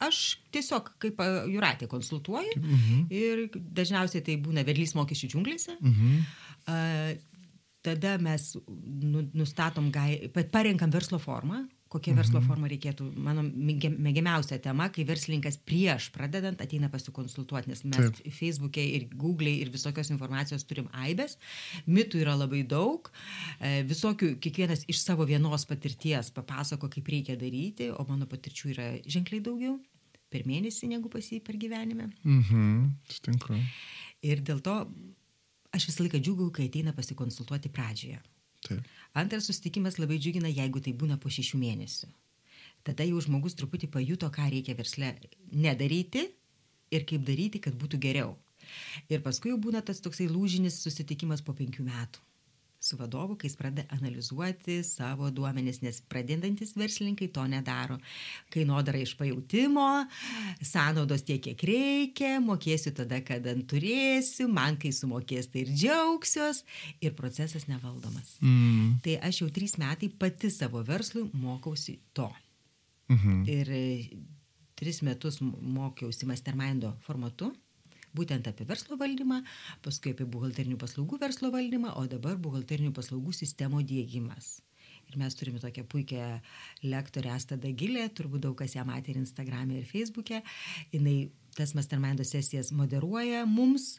Aš 0.00 0.38
tiesiog 0.52 0.90
kaip 1.00 1.16
Juratė 1.48 1.86
konsultuoju 1.88 2.56
Mhm. 2.60 3.06
ir 3.10 3.48
dažniausiai 3.54 4.22
tai 4.24 4.36
būna 4.36 4.64
vedlys 4.64 4.92
mokesčių 4.94 5.28
džiunglėse. 5.32 5.76
Mhm. 5.80 6.26
A, 6.66 7.14
tada 7.82 8.18
mes 8.18 8.56
nu, 9.02 9.22
nustatom, 9.34 9.90
gai, 9.92 10.28
pa- 10.34 10.42
parenkam 10.44 10.90
verslo 10.90 11.18
formą, 11.18 11.68
kokia 11.96 12.14
verslo 12.16 12.42
forma 12.44 12.68
reikėtų. 12.70 13.08
Mano 13.16 13.42
mėgia- 13.48 13.90
mėgiamiausia 13.96 14.60
tema, 14.62 14.88
kai 14.92 15.04
verslininkas 15.08 15.56
prieš 15.66 16.10
pradedant 16.14 16.60
ateina 16.62 16.90
pasikonsultuoti, 16.92 17.72
nes 17.72 17.82
mes 17.88 17.96
Taip. 17.96 18.20
Facebook'e 18.36 18.84
ir 18.84 19.08
Google'e 19.16 19.62
ir 19.64 19.72
visokios 19.74 20.12
informacijos 20.12 20.64
turim 20.68 20.86
aibės, 20.92 21.38
mitų 21.88 22.22
yra 22.22 22.36
labai 22.36 22.62
daug, 22.68 23.10
e, 23.60 23.82
visokių, 23.88 24.36
kiekvienas 24.38 24.84
iš 24.86 25.02
savo 25.02 25.26
vienos 25.26 25.64
patirties 25.66 26.30
papasako, 26.30 26.90
kaip 26.92 27.06
reikia 27.08 27.36
daryti, 27.40 27.90
o 27.90 28.04
mano 28.08 28.26
patirčių 28.26 28.72
yra 28.76 28.88
ženkliai 29.06 29.42
daugiau 29.42 29.80
per 30.30 30.42
mėnesį 30.44 30.88
negu 30.90 31.08
pas 31.08 31.24
jį 31.24 31.42
per 31.42 31.56
gyvenime. 31.56 32.10
Mhm. 32.24 32.90
Sutinku. 33.08 33.56
Ir 34.22 34.40
dėl 34.42 34.60
to 34.60 34.74
aš 35.72 35.86
visą 35.90 36.04
laiką 36.06 36.20
džiugiu, 36.20 36.50
kai 36.52 36.68
ateina 36.68 36.92
pasikonsultuoti 36.96 37.70
pradžioje. 37.70 38.18
Taip. 38.66 38.92
Antras 39.16 39.48
susitikimas 39.48 40.00
labai 40.02 40.18
džiugina, 40.20 40.50
jeigu 40.52 40.82
tai 40.84 40.92
būna 40.92 41.16
po 41.22 41.32
šešių 41.32 41.60
mėnesių. 41.62 42.10
Tada 42.86 43.06
jau 43.06 43.22
žmogus 43.22 43.56
truputį 43.58 43.88
pajuto, 43.94 44.28
ką 44.30 44.50
reikia 44.52 44.76
versle 44.78 45.14
nedaryti 45.52 46.26
ir 46.94 47.06
kaip 47.08 47.24
daryti, 47.26 47.62
kad 47.62 47.78
būtų 47.78 48.02
geriau. 48.02 48.36
Ir 49.10 49.22
paskui 49.24 49.52
jau 49.52 49.58
būna 49.62 49.82
tas 49.86 50.02
toksai 50.02 50.28
lūžinis 50.30 50.78
susitikimas 50.82 51.42
po 51.46 51.54
penkių 51.56 51.86
metų 51.86 52.25
su 52.86 52.98
vadovu, 52.98 53.36
kai 53.36 53.50
jis 53.50 53.58
pradeda 53.58 53.96
analizuoti 53.96 54.78
savo 54.86 55.30
duomenis, 55.34 55.80
nes 55.84 56.00
pradedantis 56.10 56.74
verslininkai 56.78 57.28
to 57.34 57.44
nedaro. 57.50 57.98
Kainodara 58.54 59.00
iš 59.02 59.16
pajūtimo, 59.18 59.88
sąnaudos 60.62 61.26
tiek, 61.26 61.42
kiek 61.44 61.66
reikia, 61.68 62.36
mokėsiu 62.44 62.94
tada, 62.96 63.20
kada 63.26 63.54
turėsiu, 63.68 64.48
man 64.52 64.78
kai 64.80 64.94
sumokės, 64.94 65.50
tai 65.52 65.66
ir 65.66 65.74
džiaugsiuos 65.74 66.62
ir 67.00 67.16
procesas 67.18 67.68
nevaldomas. 67.70 68.36
Mhm. 68.40 68.98
Tai 69.04 69.18
aš 69.28 69.42
jau 69.42 69.50
trys 69.52 69.76
metai 69.82 70.10
pati 70.10 70.50
savo 70.50 70.82
verslui 70.86 71.28
mokausi 71.34 71.98
to. 72.16 72.30
Mhm. 73.08 73.44
Ir 73.46 73.70
e, 73.70 73.84
tris 74.76 75.02
metus 75.02 75.40
mokiausi 75.40 76.26
mastermindo 76.26 76.96
formatu, 77.06 77.52
būtent 78.16 78.48
apie 78.50 78.66
verslo 78.68 78.98
valdymą, 79.00 79.42
paskui 79.84 80.14
apie 80.16 80.28
buhalterinių 80.28 80.78
paslaugų 80.80 81.20
verslo 81.22 81.52
valdymą, 81.54 81.94
o 82.00 82.06
dabar 82.10 82.38
buhalterinių 82.40 82.94
paslaugų 82.96 83.34
sistemo 83.36 83.82
dėgymas. 83.84 84.56
Ir 85.06 85.18
mes 85.20 85.36
turime 85.38 85.60
tokią 85.62 85.84
puikią 85.86 86.28
lektorę 86.82 87.30
Asta 87.36 87.56
Dagilę, 87.56 88.08
turbūt 88.10 88.42
daug 88.48 88.56
kas 88.58 88.74
ją 88.74 88.82
matė 88.88 89.12
ir 89.12 89.20
Instagram'e, 89.22 89.78
ir 89.78 89.86
Facebook'e. 89.86 90.42
Jis 90.90 91.28
tas 91.56 91.72
mastermindo 91.78 92.24
sesijas 92.26 92.72
moderuoja 92.74 93.46
mums, 93.48 93.96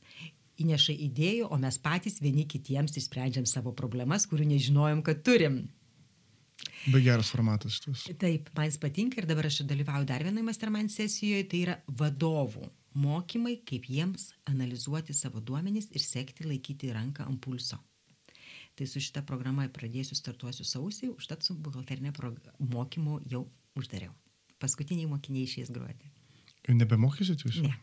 įneša 0.62 0.94
idėjų, 1.08 1.48
o 1.54 1.58
mes 1.62 1.78
patys 1.82 2.20
vieni 2.22 2.46
kitiems 2.50 2.98
išsprendžiam 3.00 3.48
savo 3.50 3.74
problemas, 3.78 4.28
kurių 4.30 4.50
nežinojom, 4.52 5.04
kad 5.06 5.24
turim. 5.26 5.64
Be 6.90 7.02
geras 7.06 7.30
formatas 7.34 7.78
šitas. 7.78 8.06
Taip, 8.22 8.50
man 8.58 8.70
jis 8.70 8.80
patinka 8.82 9.22
ir 9.22 9.28
dabar 9.30 9.50
aš 9.50 9.62
dalyvauju 9.70 10.08
dar 10.10 10.26
vienoje 10.26 10.46
mastermind 10.48 10.94
sesijoje, 10.94 11.46
tai 11.52 11.64
yra 11.66 11.78
vadovų 12.00 12.70
mokymai, 12.98 13.58
kaip 13.68 13.88
jiems 13.92 14.32
analizuoti 14.50 15.16
savo 15.18 15.42
duomenys 15.44 15.90
ir 15.94 16.04
sekti 16.04 16.48
laikyti 16.48 16.92
ranką 16.96 17.28
ant 17.28 17.42
pulso. 17.44 17.80
Tai 18.78 18.86
su 18.86 19.02
šita 19.02 19.24
programa 19.26 19.66
pradėsiu 19.74 20.16
startuosiu 20.18 20.66
sausį, 20.68 21.12
užtat 21.18 21.46
su 21.46 21.56
buhalterinė 21.56 22.14
mokymu 22.74 23.22
jau 23.32 23.48
uždariau. 23.78 24.14
Paskutiniai 24.62 25.10
mokiniai 25.10 25.46
išės 25.50 25.74
gruodį. 25.74 26.14
Ir 26.68 26.78
nebemokysit 26.78 27.46
jūs? 27.46 27.62
Ne, 27.64 27.74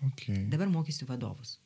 Okay. 0.00 0.46
dabar 0.48 0.68
mokysiu 0.68 1.06
vadovus. 1.06 1.58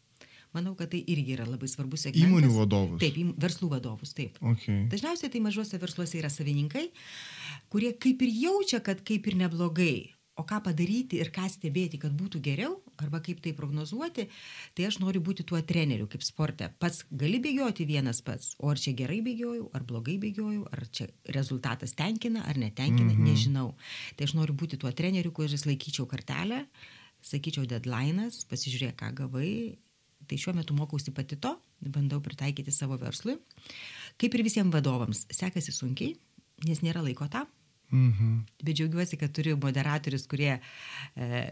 Manau, 0.55 0.75
kad 0.79 0.91
tai 0.91 1.01
irgi 1.11 1.35
yra 1.35 1.47
labai 1.47 1.67
svarbus 1.71 2.05
segmentas. 2.07 2.31
Įmonių 2.31 2.51
vadovus. 2.55 3.01
Taip, 3.03 3.17
verslų 3.43 3.69
vadovus, 3.73 4.13
taip. 4.15 4.37
Okay. 4.55 4.85
Dažniausiai 4.91 5.31
tai 5.31 5.41
mažuose 5.43 5.79
versluose 5.83 6.19
yra 6.21 6.31
savininkai, 6.31 6.85
kurie 7.75 7.91
kaip 7.99 8.23
ir 8.23 8.31
jaučia, 8.39 8.79
kad 8.87 9.03
kaip 9.07 9.27
ir 9.31 9.39
neblogai. 9.41 9.97
O 10.35 10.43
ką 10.43 10.59
padaryti 10.67 11.21
ir 11.23 11.29
ką 11.31 11.45
stebėti, 11.47 12.01
kad 12.03 12.15
būtų 12.19 12.41
geriau, 12.43 12.73
arba 12.99 13.21
kaip 13.23 13.39
tai 13.43 13.53
prognozuoti, 13.55 14.25
tai 14.75 14.89
aš 14.89 14.99
noriu 14.99 15.21
būti 15.23 15.45
tuo 15.47 15.61
treneriu, 15.63 16.09
kaip 16.11 16.27
sporte. 16.27 16.73
Pats 16.83 17.05
gali 17.15 17.39
bėgioti 17.43 17.87
vienas 17.87 18.19
pats, 18.27 18.57
o 18.59 18.73
ar 18.73 18.81
čia 18.83 18.97
gerai 18.99 19.21
bėgiojau, 19.23 19.69
ar 19.79 19.87
blogai 19.87 20.17
bėgiojau, 20.25 20.67
ar 20.75 20.83
čia 20.91 21.07
rezultatas 21.37 21.95
tenkina, 21.95 22.43
ar 22.51 22.59
netenkina, 22.59 23.13
mhm. 23.13 23.31
nežinau. 23.31 23.69
Tai 24.19 24.27
aš 24.27 24.35
noriu 24.35 24.59
būti 24.59 24.81
tuo 24.83 24.91
treneriu, 24.91 25.31
kuris 25.35 25.69
laikyčiau 25.71 26.11
kartelę, 26.11 26.65
sakyčiau 27.23 27.71
deadline'as, 27.71 28.43
pasižiūrėk, 28.51 28.99
ką 29.05 29.15
gavai. 29.23 29.53
Tai 30.27 30.39
šiuo 30.41 30.57
metu 30.57 30.75
mokausi 30.75 31.15
pati 31.15 31.39
to, 31.39 31.53
bandau 31.95 32.19
pritaikyti 32.25 32.75
savo 32.75 32.99
verslui. 32.99 33.37
Kaip 34.19 34.35
ir 34.35 34.43
visiems 34.47 34.75
vadovams, 34.75 35.27
sekasi 35.31 35.71
sunkiai, 35.75 36.17
nes 36.67 36.83
nėra 36.83 37.05
laiko 37.05 37.31
tam. 37.31 37.47
Mhm. 37.93 38.39
Bet 38.63 38.79
džiaugiuosi, 38.79 39.19
kad 39.21 39.35
turiu 39.37 39.59
moderatorius, 39.61 40.27
kurie 40.31 40.57
e, 40.57 41.45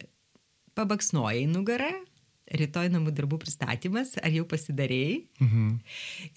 pabaksnoja 0.79 1.43
į 1.43 1.51
nugarą, 1.53 1.91
rytoj 2.53 2.91
namų 2.93 3.13
darbų 3.17 3.39
pristatymas, 3.45 4.17
ar 4.21 4.33
jau 4.35 4.47
pasidarėjai. 4.49 5.21
Mhm. 5.45 5.69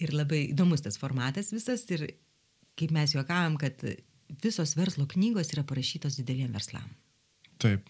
Ir 0.04 0.14
labai 0.14 0.46
įdomus 0.50 0.84
tas 0.84 1.00
formatas 1.00 1.52
visas 1.54 1.84
ir 1.90 2.08
kaip 2.76 2.92
mes 2.92 3.16
juokavom, 3.16 3.56
kad 3.60 3.80
visos 4.42 4.76
verslo 4.76 5.06
knygos 5.08 5.52
yra 5.54 5.64
parašytos 5.66 6.18
dideliem 6.20 6.52
verslam. 6.54 6.88
Taip. 7.62 7.88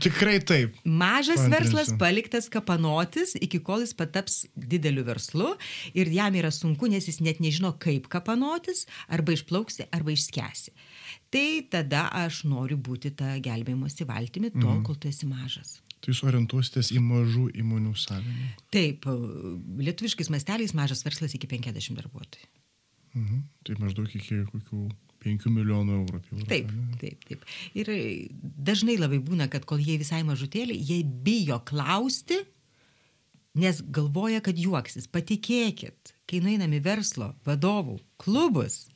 Tikrai 0.00 0.38
taip. 0.44 0.74
Mažas 0.84 1.36
Paantrinsiu. 1.40 1.50
verslas 1.76 1.92
paliktas 1.98 2.48
kapanotis, 2.52 3.34
iki 3.40 3.60
kol 3.64 3.80
jis 3.84 3.94
pataps 3.96 4.46
dideliu 4.56 5.04
verslu 5.04 5.56
ir 5.94 6.06
jam 6.12 6.34
yra 6.34 6.50
sunku, 6.52 6.88
nes 6.90 7.06
jis 7.08 7.20
net 7.20 7.40
nežino, 7.40 7.72
kaip 7.78 8.08
kapanotis, 8.12 8.86
arba 9.08 9.32
išplauksi, 9.32 9.88
arba 9.92 10.10
išskesi. 10.12 10.70
Tai 11.30 11.62
tada 11.70 12.08
aš 12.24 12.44
noriu 12.44 12.76
būti 12.76 13.10
tą 13.14 13.36
gelbėjimosi 13.42 14.04
valtimi 14.06 14.50
tol, 14.52 14.76
Mhm. 14.80 14.82
kol 14.84 14.94
tu 14.96 15.08
esi 15.08 15.26
mažas. 15.26 15.80
Tai 16.00 16.12
jūs 16.12 16.22
orientuositės 16.24 16.92
į 16.96 17.00
mažų 17.04 17.50
įmonių 17.60 17.92
savininkų. 17.94 18.62
Taip, 18.72 19.04
lietuviškais 19.84 20.30
masteliais 20.32 20.72
mažas 20.74 21.02
verslas 21.04 21.34
iki 21.36 21.46
50 21.46 21.94
darbuotojų. 21.98 22.46
Mhm. 23.14 23.42
Tai 23.64 23.74
maždaug 23.82 24.08
iki 24.14 24.44
kokių 24.52 24.90
5 25.24 25.50
milijonų 25.52 25.96
eurų. 25.98 26.20
apyvarta, 26.22 26.48
Taip, 26.48 26.70
taip, 27.00 27.26
taip. 27.28 27.44
Ir 27.76 27.90
dažnai 28.70 28.96
labai 29.00 29.20
būna, 29.24 29.50
kad 29.52 29.66
kol 29.68 29.82
jie 29.82 29.98
visai 30.00 30.22
mažutėlį, 30.26 30.76
jie 30.76 31.02
bijo 31.04 31.60
klausti, 31.68 32.40
nes 33.60 33.82
galvoja, 33.82 34.40
kad 34.44 34.58
juoksis. 34.58 35.10
Patikėkit, 35.10 36.14
kai 36.30 36.40
nueinam 36.44 36.72
į 36.76 36.80
verslo 36.86 37.34
vadovų 37.48 37.98
klubus. 38.22 38.86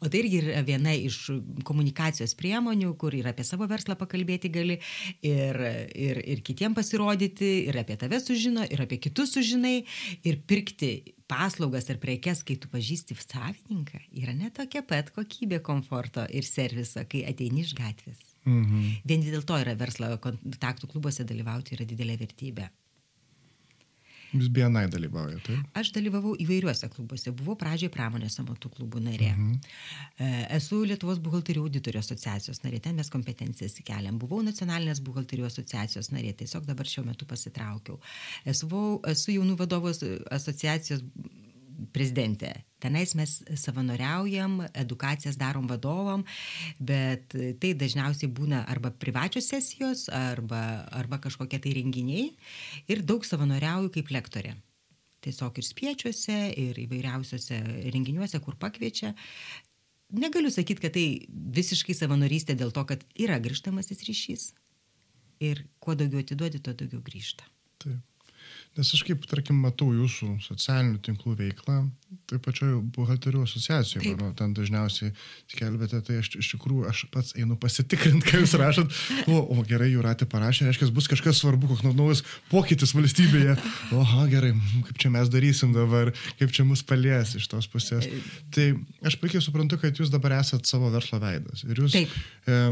O 0.00 0.10
tai 0.10 0.22
irgi 0.22 0.42
yra 0.42 0.62
viena 0.66 0.94
iš 0.96 1.18
komunikacijos 1.68 2.34
priemonių, 2.38 2.92
kur 3.00 3.14
ir 3.16 3.28
apie 3.30 3.46
savo 3.46 3.68
verslą 3.70 3.96
pakalbėti 4.00 4.50
gali, 4.52 4.78
ir, 5.24 5.60
ir, 5.94 6.22
ir 6.34 6.44
kitiem 6.46 6.76
pasirodyti, 6.76 7.52
ir 7.70 7.78
apie 7.82 7.98
tave 8.00 8.20
sužino, 8.22 8.66
ir 8.68 8.84
apie 8.84 9.00
kitus 9.02 9.34
sužinai, 9.36 9.80
ir 10.28 10.40
pirkti 10.48 10.92
paslaugas 11.32 11.88
ar 11.92 12.00
prekes, 12.02 12.42
kai 12.46 12.58
tu 12.60 12.68
pažįsti 12.72 13.16
savininką, 13.16 14.02
yra 14.20 14.34
ne 14.36 14.50
tokia 14.54 14.84
pat 14.84 15.12
kokybė 15.14 15.62
komforto 15.64 16.26
ir 16.28 16.46
serviso, 16.48 17.04
kai 17.08 17.24
ateini 17.30 17.64
iš 17.64 17.74
gatvės. 17.78 18.20
Mhm. 18.44 19.02
Vien 19.06 19.22
dėl 19.24 19.44
to 19.46 19.56
yra 19.62 19.76
verslo 19.78 20.10
kontaktų 20.22 20.90
klubuose 20.90 21.24
dalyvauti 21.28 21.76
yra 21.76 21.86
didelė 21.88 22.18
vertybė. 22.24 22.68
Jūs 24.32 24.48
BNI 24.52 24.88
dalyvauja, 24.92 25.38
taip? 25.44 25.66
Aš 25.76 25.92
dalyvavau 25.96 26.32
įvairiuose 26.40 26.88
klubuose. 26.92 27.32
Buvau 27.36 27.56
pradžioje 27.60 27.92
pramonės 27.92 28.38
amatų 28.40 28.70
klubų 28.76 29.02
narė. 29.04 29.30
Mhm. 29.34 30.32
Esu 30.56 30.80
Lietuvos 30.88 31.20
buhalterių 31.24 31.66
auditorių 31.66 32.00
asociacijos 32.00 32.62
narė, 32.64 32.80
ten 32.84 32.96
mes 32.98 33.12
kompetencijas 33.12 33.76
įkeliam. 33.82 34.18
Buvau 34.22 34.40
nacionalinės 34.46 35.02
buhalterių 35.04 35.46
asociacijos 35.50 36.10
narė, 36.14 36.32
tiesiog 36.40 36.66
dabar 36.68 36.88
šiuo 36.88 37.04
metu 37.08 37.28
pasitraukiau. 37.28 38.00
Esu, 38.48 38.68
esu 39.12 39.36
jaunų 39.36 39.58
vadovų 39.60 39.94
asociacijos 40.32 41.04
prezidentė. 41.92 42.54
Tenais 42.82 43.14
mes 43.18 43.36
savanoriaujam, 43.62 44.58
edukacijas 44.82 45.38
darom 45.38 45.68
vadovam, 45.70 46.24
bet 46.82 47.36
tai 47.62 47.72
dažniausiai 47.78 48.30
būna 48.34 48.64
arba 48.72 48.90
privačios 48.90 49.50
sesijos, 49.52 50.08
arba, 50.12 50.62
arba 50.90 51.20
kažkokie 51.22 51.60
tai 51.62 51.76
renginiai. 51.78 52.28
Ir 52.90 53.04
daug 53.06 53.26
savanoriauju 53.26 53.92
kaip 53.94 54.12
lektorė. 54.14 54.56
Tiesiog 55.22 55.58
ir 55.62 55.66
spiečiuose, 55.68 56.38
ir 56.58 56.78
įvairiausiuose 56.82 57.60
renginiuose, 57.94 58.42
kur 58.42 58.58
pakviečia. 58.58 59.14
Negaliu 60.12 60.50
sakyti, 60.50 60.82
kad 60.82 60.96
tai 60.96 61.06
visiškai 61.30 61.94
savanorystė 61.96 62.58
dėl 62.58 62.74
to, 62.74 62.82
kad 62.88 63.06
yra 63.14 63.38
grįžtamasis 63.40 64.02
ryšys. 64.08 64.48
Ir 65.42 65.62
kuo 65.82 65.94
daugiau 65.98 66.22
atiduodi, 66.22 66.58
tuo 66.62 66.74
daugiau 66.74 67.00
grįžta. 67.06 67.46
Taip. 67.82 68.02
Nes 68.72 68.88
aš 68.96 69.02
kaip, 69.04 69.26
tarkim, 69.28 69.58
matau 69.60 69.90
jūsų 69.92 70.38
socialinių 70.40 70.96
tinklų 71.04 71.34
veiklą, 71.36 71.74
taip 72.30 72.40
pačioje 72.46 72.78
buhalterių 72.96 73.42
asociacijoje, 73.44 74.14
mano, 74.16 74.30
ten 74.38 74.54
dažniausiai 74.56 75.10
skelbėte, 75.52 76.00
tai 76.06 76.16
aš 76.22 76.30
iš 76.40 76.48
tikrųjų, 76.54 76.86
aš 76.88 77.02
pats 77.12 77.36
einu 77.36 77.58
pasitikrinti, 77.60 78.24
ką 78.30 78.40
jūs 78.40 78.56
rašot, 78.62 78.96
o, 79.28 79.42
o 79.52 79.66
gerai, 79.68 79.90
jūratė 79.92 80.24
parašė, 80.32 80.70
reiškia, 80.70 80.88
bus 80.96 81.10
kažkas 81.12 81.42
svarbu, 81.42 81.68
koks 81.74 81.84
naujas 81.84 82.24
pokytis 82.48 82.96
valstybėje. 82.96 83.58
Oha, 83.98 84.24
gerai, 84.32 84.54
kaip 84.88 85.04
čia 85.04 85.12
mes 85.12 85.28
darysim 85.32 85.76
dabar, 85.76 86.14
kaip 86.40 86.56
čia 86.56 86.64
mus 86.64 86.80
palies 86.80 87.36
iš 87.36 87.52
tos 87.52 87.68
pusės. 87.68 88.08
Tai 88.56 88.70
aš 89.04 89.20
puikiai 89.20 89.44
suprantu, 89.44 89.82
kad 89.84 90.00
jūs 90.00 90.12
dabar 90.12 90.40
esate 90.40 90.64
savo 90.72 90.88
verslo 90.96 91.20
veidas. 91.20 91.66
Ir 91.68 91.84
jūs... 91.84 91.92
Taip. 91.98 92.16
E, 92.48 92.62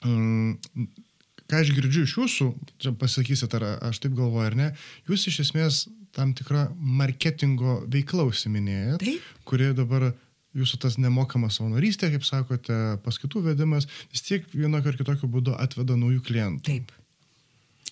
mm, 0.00 1.04
ką 1.50 1.60
aš 1.62 1.70
girdžiu 1.76 2.04
iš 2.06 2.14
jūsų, 2.18 2.46
čia 2.82 2.92
pasakysit, 2.98 3.54
ar 3.58 3.66
aš 3.90 4.00
taip 4.02 4.14
galvoju 4.18 4.46
ar 4.46 4.56
ne, 4.58 4.68
jūs 5.08 5.26
iš 5.30 5.40
esmės 5.46 5.84
tam 6.16 6.32
tikrą 6.34 6.68
marketingo 6.76 7.82
veiklą 7.92 8.26
užsiminėjat, 8.30 9.04
kuri 9.44 9.72
dabar 9.76 10.12
jūsų 10.56 10.78
tas 10.80 10.96
nemokamas 10.96 11.58
savanorystė, 11.58 12.08
kaip 12.14 12.24
sakote, 12.24 12.76
paskaitų 13.04 13.42
vedimas, 13.50 13.84
vis 14.12 14.22
tiek 14.24 14.46
vienokio 14.56 14.88
ar 14.94 14.96
kitokio 14.96 15.28
būdu 15.28 15.52
atveda 15.60 15.98
naujų 16.00 16.22
klientų. 16.24 16.62
Taip. 16.70 16.92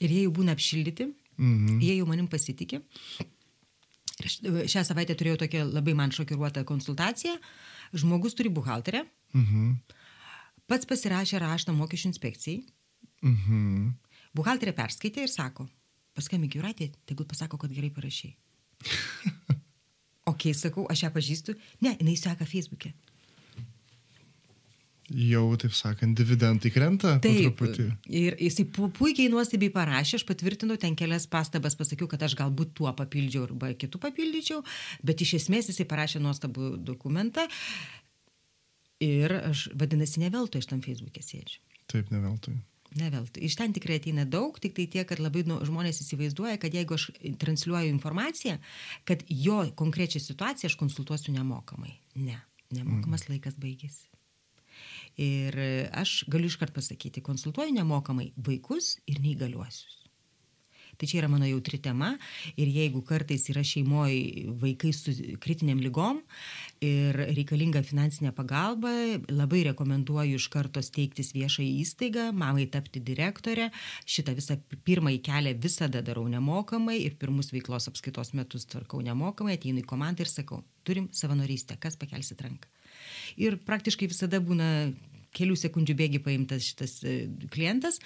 Ir 0.00 0.10
jie 0.10 0.22
jau 0.24 0.32
būna 0.40 0.56
apšildyti, 0.56 1.10
Mhm. 1.38 1.80
jie 1.82 1.96
jau 1.98 2.06
manim 2.06 2.28
pasitikė. 2.30 2.78
Ir 4.22 4.26
aš 4.28 4.36
šią 4.70 4.84
savaitę 4.86 5.16
turėjau 5.18 5.40
tokią 5.42 5.64
labai 5.72 5.94
man 5.98 6.10
šokiruotą 6.14 6.62
konsultaciją. 6.64 7.34
Žmogus 7.92 8.34
turi 8.34 8.48
buhalterę, 8.48 9.04
Mhm. 9.34 9.74
pats 10.68 10.86
pasirašė 10.86 11.40
raštą 11.42 11.74
mokesčių 11.74 12.06
inspekcijai. 12.14 12.62
Mhm. 13.24 13.94
Buhalterė 14.34 14.74
perskaitė 14.76 15.24
ir 15.24 15.32
sako, 15.32 15.68
paskambink 16.16 16.56
jūratė, 16.58 16.90
tegul 17.08 17.26
pasako, 17.30 17.60
kad 17.62 17.72
gerai 17.74 17.92
parašai. 17.94 18.34
ok, 20.30 20.50
sakau, 20.56 20.86
aš 20.90 21.06
ją 21.06 21.12
pažįstu. 21.14 21.56
Ne, 21.84 21.94
jinai 22.00 22.16
seka 22.20 22.46
Facebook'e. 22.48 22.92
Jau, 25.12 25.44
taip 25.60 25.74
sakant, 25.76 26.16
dividendai 26.16 26.70
krenta 26.72 27.18
Taip. 27.22 27.36
truputį. 27.42 27.86
Ir 28.08 28.38
jisai 28.40 28.64
pu 28.72 28.88
puikiai 28.96 29.28
nuostabiai 29.28 29.72
parašė, 29.72 30.16
aš 30.16 30.24
patvirtinau 30.30 30.78
ten 30.80 30.96
kelias 30.96 31.26
pastabas, 31.28 31.76
pasakiau, 31.76 32.08
kad 32.08 32.24
aš 32.24 32.38
galbūt 32.38 32.72
tuo 32.78 32.88
papildžiau 32.96 33.44
arba 33.44 33.74
kitų 33.76 34.00
papildyčiau, 34.00 34.62
bet 35.04 35.20
iš 35.20 35.36
esmės 35.42 35.68
jisai 35.68 35.84
parašė 35.90 36.24
nuostabų 36.24 36.78
dokumentą. 36.88 37.44
Ir 39.04 39.36
aš, 39.42 39.68
vadinasi, 39.76 40.22
ne 40.24 40.32
veltui 40.32 40.64
aš 40.64 40.72
tam 40.72 40.80
Facebook'e 40.80 41.20
sėdžiu. 41.20 41.60
Taip, 41.92 42.08
ne 42.14 42.24
veltui. 42.24 42.56
Ne 42.94 43.08
veltui. 43.10 43.42
Iš 43.48 43.56
ten 43.58 43.72
tikrai 43.74 43.98
ateina 43.98 44.22
daug, 44.28 44.54
tik 44.62 44.76
tai 44.76 44.86
tiek, 44.90 45.06
kad 45.08 45.18
labai 45.22 45.42
nu, 45.48 45.58
žmonės 45.66 45.98
įsivaizduoja, 46.04 46.60
kad 46.62 46.74
jeigu 46.76 46.94
aš 46.94 47.08
transliuoju 47.42 47.90
informaciją, 47.90 48.60
kad 49.08 49.24
jo 49.26 49.64
konkrečią 49.78 50.22
situaciją 50.22 50.70
aš 50.70 50.78
konsultuosiu 50.78 51.34
nemokamai. 51.34 51.96
Ne, 52.14 52.38
nemokamas 52.70 53.26
mm. 53.26 53.34
laikas 53.34 53.58
baigėsi. 53.58 54.06
Ir 55.24 55.58
aš 55.94 56.22
galiu 56.30 56.50
iškart 56.50 56.74
pasakyti, 56.74 57.22
konsultuoju 57.22 57.74
nemokamai 57.74 58.32
vaikus 58.46 58.96
ir 59.10 59.20
neįgaliuosius. 59.22 60.03
Tai 60.98 61.08
čia 61.10 61.20
yra 61.22 61.30
mano 61.32 61.46
jautri 61.48 61.80
tema 61.82 62.12
ir 62.56 62.70
jeigu 62.70 63.02
kartais 63.06 63.48
yra 63.52 63.64
šeimoje 63.66 64.50
vaikai 64.60 64.92
su 64.94 65.14
kritiniam 65.42 65.80
lygom 65.82 66.20
ir 66.84 67.16
reikalinga 67.16 67.82
finansinė 67.86 68.34
pagalba, 68.36 68.92
labai 69.32 69.64
rekomenduoju 69.70 70.38
iš 70.38 70.48
karto 70.52 70.82
steigtis 70.84 71.32
viešą 71.36 71.64
įstaigą, 71.64 72.28
mamai 72.36 72.66
tapti 72.72 73.02
direktorę. 73.04 73.70
Šitą 74.06 74.34
visą 74.36 74.58
pirmąjį 74.86 75.20
kelią 75.24 75.54
visada 75.62 76.02
darau 76.04 76.26
nemokamai 76.30 76.98
ir 77.04 77.16
pirmus 77.20 77.52
veiklos 77.54 77.88
apskaitos 77.90 78.34
metus 78.36 78.68
tvarkau 78.70 79.02
nemokamai, 79.04 79.58
ateinu 79.58 79.82
į 79.82 79.88
komandą 79.88 80.26
ir 80.26 80.32
sakau, 80.32 80.62
turim 80.84 81.08
savanorystę, 81.12 81.78
kas 81.80 81.98
pakelsit 82.00 82.42
ranką. 82.44 82.70
Ir 83.40 83.58
praktiškai 83.66 84.08
visada 84.10 84.40
būna 84.44 84.68
kelių 85.34 85.56
sekundžių 85.58 85.96
bėgi 85.98 86.20
paimtas 86.22 86.68
šitas 86.68 87.00
e, 87.02 87.16
klientas. 87.52 87.98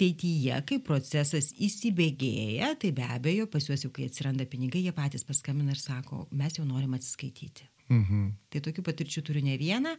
Ateityje, 0.00 0.54
kai 0.64 0.78
procesas 0.80 1.50
įsibėgėja, 1.60 2.70
tai 2.80 2.88
be 2.96 3.04
abejo, 3.04 3.44
pas 3.52 3.66
juos 3.68 3.82
jau, 3.84 3.90
kai 3.92 4.06
atsiranda 4.08 4.46
pinigai, 4.48 4.80
jie 4.86 4.94
patys 4.96 5.26
paskambina 5.28 5.74
ir 5.74 5.80
sako, 5.82 6.22
mes 6.32 6.56
jau 6.56 6.64
norim 6.64 6.94
atsiskaityti. 6.96 7.66
Mhm. 7.90 8.30
Tai 8.48 8.62
tokių 8.64 8.84
patirčių 8.86 9.22
turiu 9.28 9.42
ne 9.44 9.58
vieną 9.60 9.92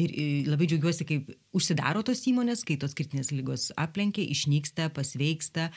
ir 0.00 0.14
ir 0.16 0.48
labai 0.48 0.70
džiaugiuosi, 0.70 1.04
kaip 1.04 1.28
užsidaro 1.52 2.00
tos 2.06 2.24
įmonės, 2.32 2.64
kai 2.64 2.78
tos 2.80 2.96
kritinės 2.96 3.28
lygos 3.34 3.68
aplenkia, 3.76 4.24
išnyksta, 4.24 4.88
pasveiksta, 4.96 5.68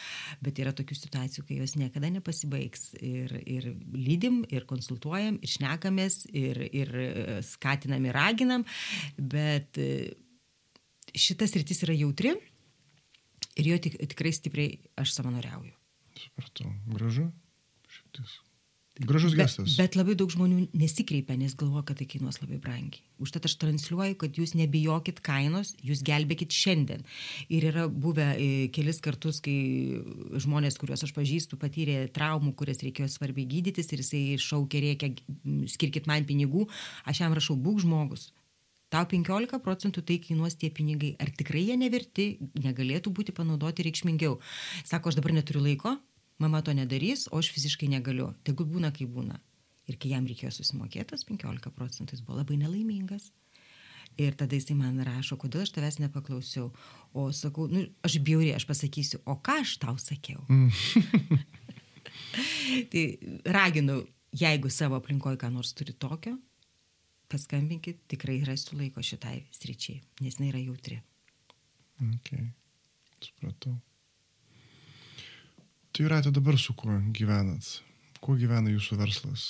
bet 0.45 0.63
yra 0.63 0.71
tokių 0.77 0.95
situacijų, 1.01 1.43
kai 1.49 1.59
jos 1.59 1.75
niekada 1.75 2.13
nepasibaigs. 2.15 2.93
Ir, 3.03 3.35
ir 3.43 3.71
lydim, 3.91 4.45
ir 4.55 4.69
konsultuojam, 4.71 5.41
ir 5.43 5.55
šnekamės, 5.57 6.21
ir, 6.31 6.63
ir 6.71 6.95
e, 6.95 7.39
skatinam, 7.51 8.07
ir 8.07 8.15
raginam, 8.23 8.63
bet 9.19 9.83
e, 9.83 10.13
šitas 11.11 11.59
rytis 11.59 11.83
yra 11.83 11.99
jautri 12.05 12.37
ir 13.55 13.71
jo 13.73 13.81
tik, 13.87 13.99
tikrai 14.13 14.33
stipriai 14.35 14.79
aš 15.01 15.15
savanoriauju. 15.17 15.73
Supratau. 16.19 16.71
Gražu. 16.95 17.29
Šitas. 17.91 18.39
Gražus 18.95 19.33
gestas. 19.35 19.73
Bet, 19.75 19.91
bet 19.91 19.95
labai 19.99 20.13
daug 20.15 20.31
žmonių 20.31 20.69
nesikreipia, 20.71 21.35
nes 21.35 21.51
galvoja, 21.59 21.83
kad 21.89 21.97
tai 21.99 22.05
kainuos 22.07 22.37
labai 22.39 22.61
brangiai. 22.63 23.01
Užtat 23.19 23.43
aš 23.49 23.57
transliuoju, 23.59 24.15
kad 24.21 24.37
jūs 24.39 24.53
nebijokit 24.55 25.19
kainos, 25.23 25.73
jūs 25.83 25.99
gelbėkit 26.07 26.55
šiandien. 26.55 27.03
Ir 27.51 27.67
yra 27.73 27.89
buvę 27.91 28.29
e, 28.39 28.47
kelis 28.75 29.01
kartus, 29.03 29.41
kai 29.43 29.57
žmonės, 30.39 30.79
kuriuos 30.79 31.03
aš 31.03 31.11
pažįstu, 31.15 31.59
patyrė 31.59 32.05
traumų, 32.15 32.53
kurias 32.55 32.79
reikėjo 32.87 33.09
svarbiai 33.11 33.49
gydytis 33.51 33.91
ir 33.91 34.03
jisai 34.03 34.23
šaukė, 34.39 34.85
reikia, 34.87 35.11
skirkit 35.75 36.07
man 36.07 36.23
pinigų, 36.29 36.63
aš 37.03 37.25
jam 37.25 37.35
rašau, 37.35 37.59
būk 37.59 37.83
žmogus. 37.83 38.29
Tau 38.95 39.07
15 39.11 39.59
procentų 39.63 40.05
tai 40.07 40.17
kainuos 40.23 40.55
tie 40.55 40.69
pinigai. 40.71 41.13
Ar 41.19 41.31
tikrai 41.35 41.65
jie 41.67 41.75
neverti, 41.79 42.27
negalėtų 42.63 43.11
būti 43.11 43.35
panaudoti 43.35 43.83
reikšmingiau? 43.83 44.37
Sako, 44.87 45.11
aš 45.11 45.19
dabar 45.19 45.35
neturiu 45.35 45.65
laiko, 45.65 45.97
mama 46.39 46.61
to 46.63 46.71
nedarys, 46.77 47.27
o 47.27 47.41
aš 47.43 47.51
fiziškai 47.51 47.91
negaliu. 47.91 48.31
Tegul 48.47 48.69
būna, 48.71 48.93
kaip 48.95 49.11
būna. 49.11 49.41
Ir 49.91 49.99
kai 49.99 50.13
jam 50.15 50.29
reikėjo 50.29 50.53
susimokėtos 50.55 51.27
15 51.27 51.75
procentų, 51.75 52.15
jis 52.15 52.23
buvo 52.23 52.39
labai 52.39 52.61
nelaimingas. 52.61 53.33
Ir 54.15 54.31
tada 54.39 54.55
jisai 54.55 54.77
man 54.79 55.01
rašo, 55.03 55.35
kodėl 55.35 55.65
aš 55.65 55.75
tavęs 55.75 55.99
nepaklausiau. 55.99 56.69
O 57.11 57.27
sakau, 57.35 57.67
nu, 57.67 57.83
aš 58.07 58.15
biuri, 58.23 58.53
aš 58.55 58.63
pasakysiu, 58.69 59.19
o 59.27 59.35
ką 59.43 59.59
aš 59.65 59.75
tau 59.83 59.99
sakiau. 59.99 60.47
Mm. 60.47 60.71
tai 62.91 63.17
raginu, 63.45 64.03
jeigu 64.35 64.69
savo 64.69 64.99
aplinkoje 64.99 65.39
ką 65.41 65.51
nors 65.53 65.73
turi 65.77 65.93
tokio, 65.93 66.35
paskambinkit, 67.31 68.03
tikrai 68.11 68.39
rasiu 68.47 68.77
laiko 68.79 69.03
šitai 69.03 69.41
sričiai, 69.55 70.01
nes 70.21 70.37
jinai 70.37 70.51
yra 70.53 70.61
jautri. 70.63 70.99
Okay. 72.17 72.49
Supratau. 73.23 73.75
Tai 75.95 76.03
jūratė 76.03 76.33
dabar 76.35 76.57
su 76.59 76.75
kuo 76.75 76.97
gyvenat? 77.15 77.77
Kuo 78.19 78.35
gyvena 78.39 78.71
jūsų 78.73 78.97
verslas? 78.99 79.47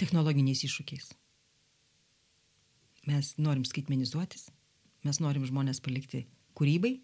Technologiniais 0.00 0.62
iššūkiais. 0.64 1.10
Mes 3.08 3.34
norim 3.40 3.64
skaitmenizuotis, 3.68 4.48
mes 5.04 5.20
norim 5.20 5.44
žmonės 5.48 5.82
palikti 5.84 6.24
kūrybai. 6.58 6.94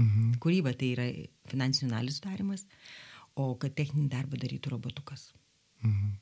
Mhm. 0.00 0.34
Kūryba 0.42 0.72
tai 0.78 0.92
yra 0.94 1.06
finansinių 1.50 1.90
analizų 1.92 2.24
darimas, 2.26 2.66
o 3.38 3.52
kad 3.60 3.74
techninį 3.78 4.08
darbą 4.12 4.40
darytų 4.40 4.74
robotukas. 4.74 5.30
Mhm. 5.84 6.16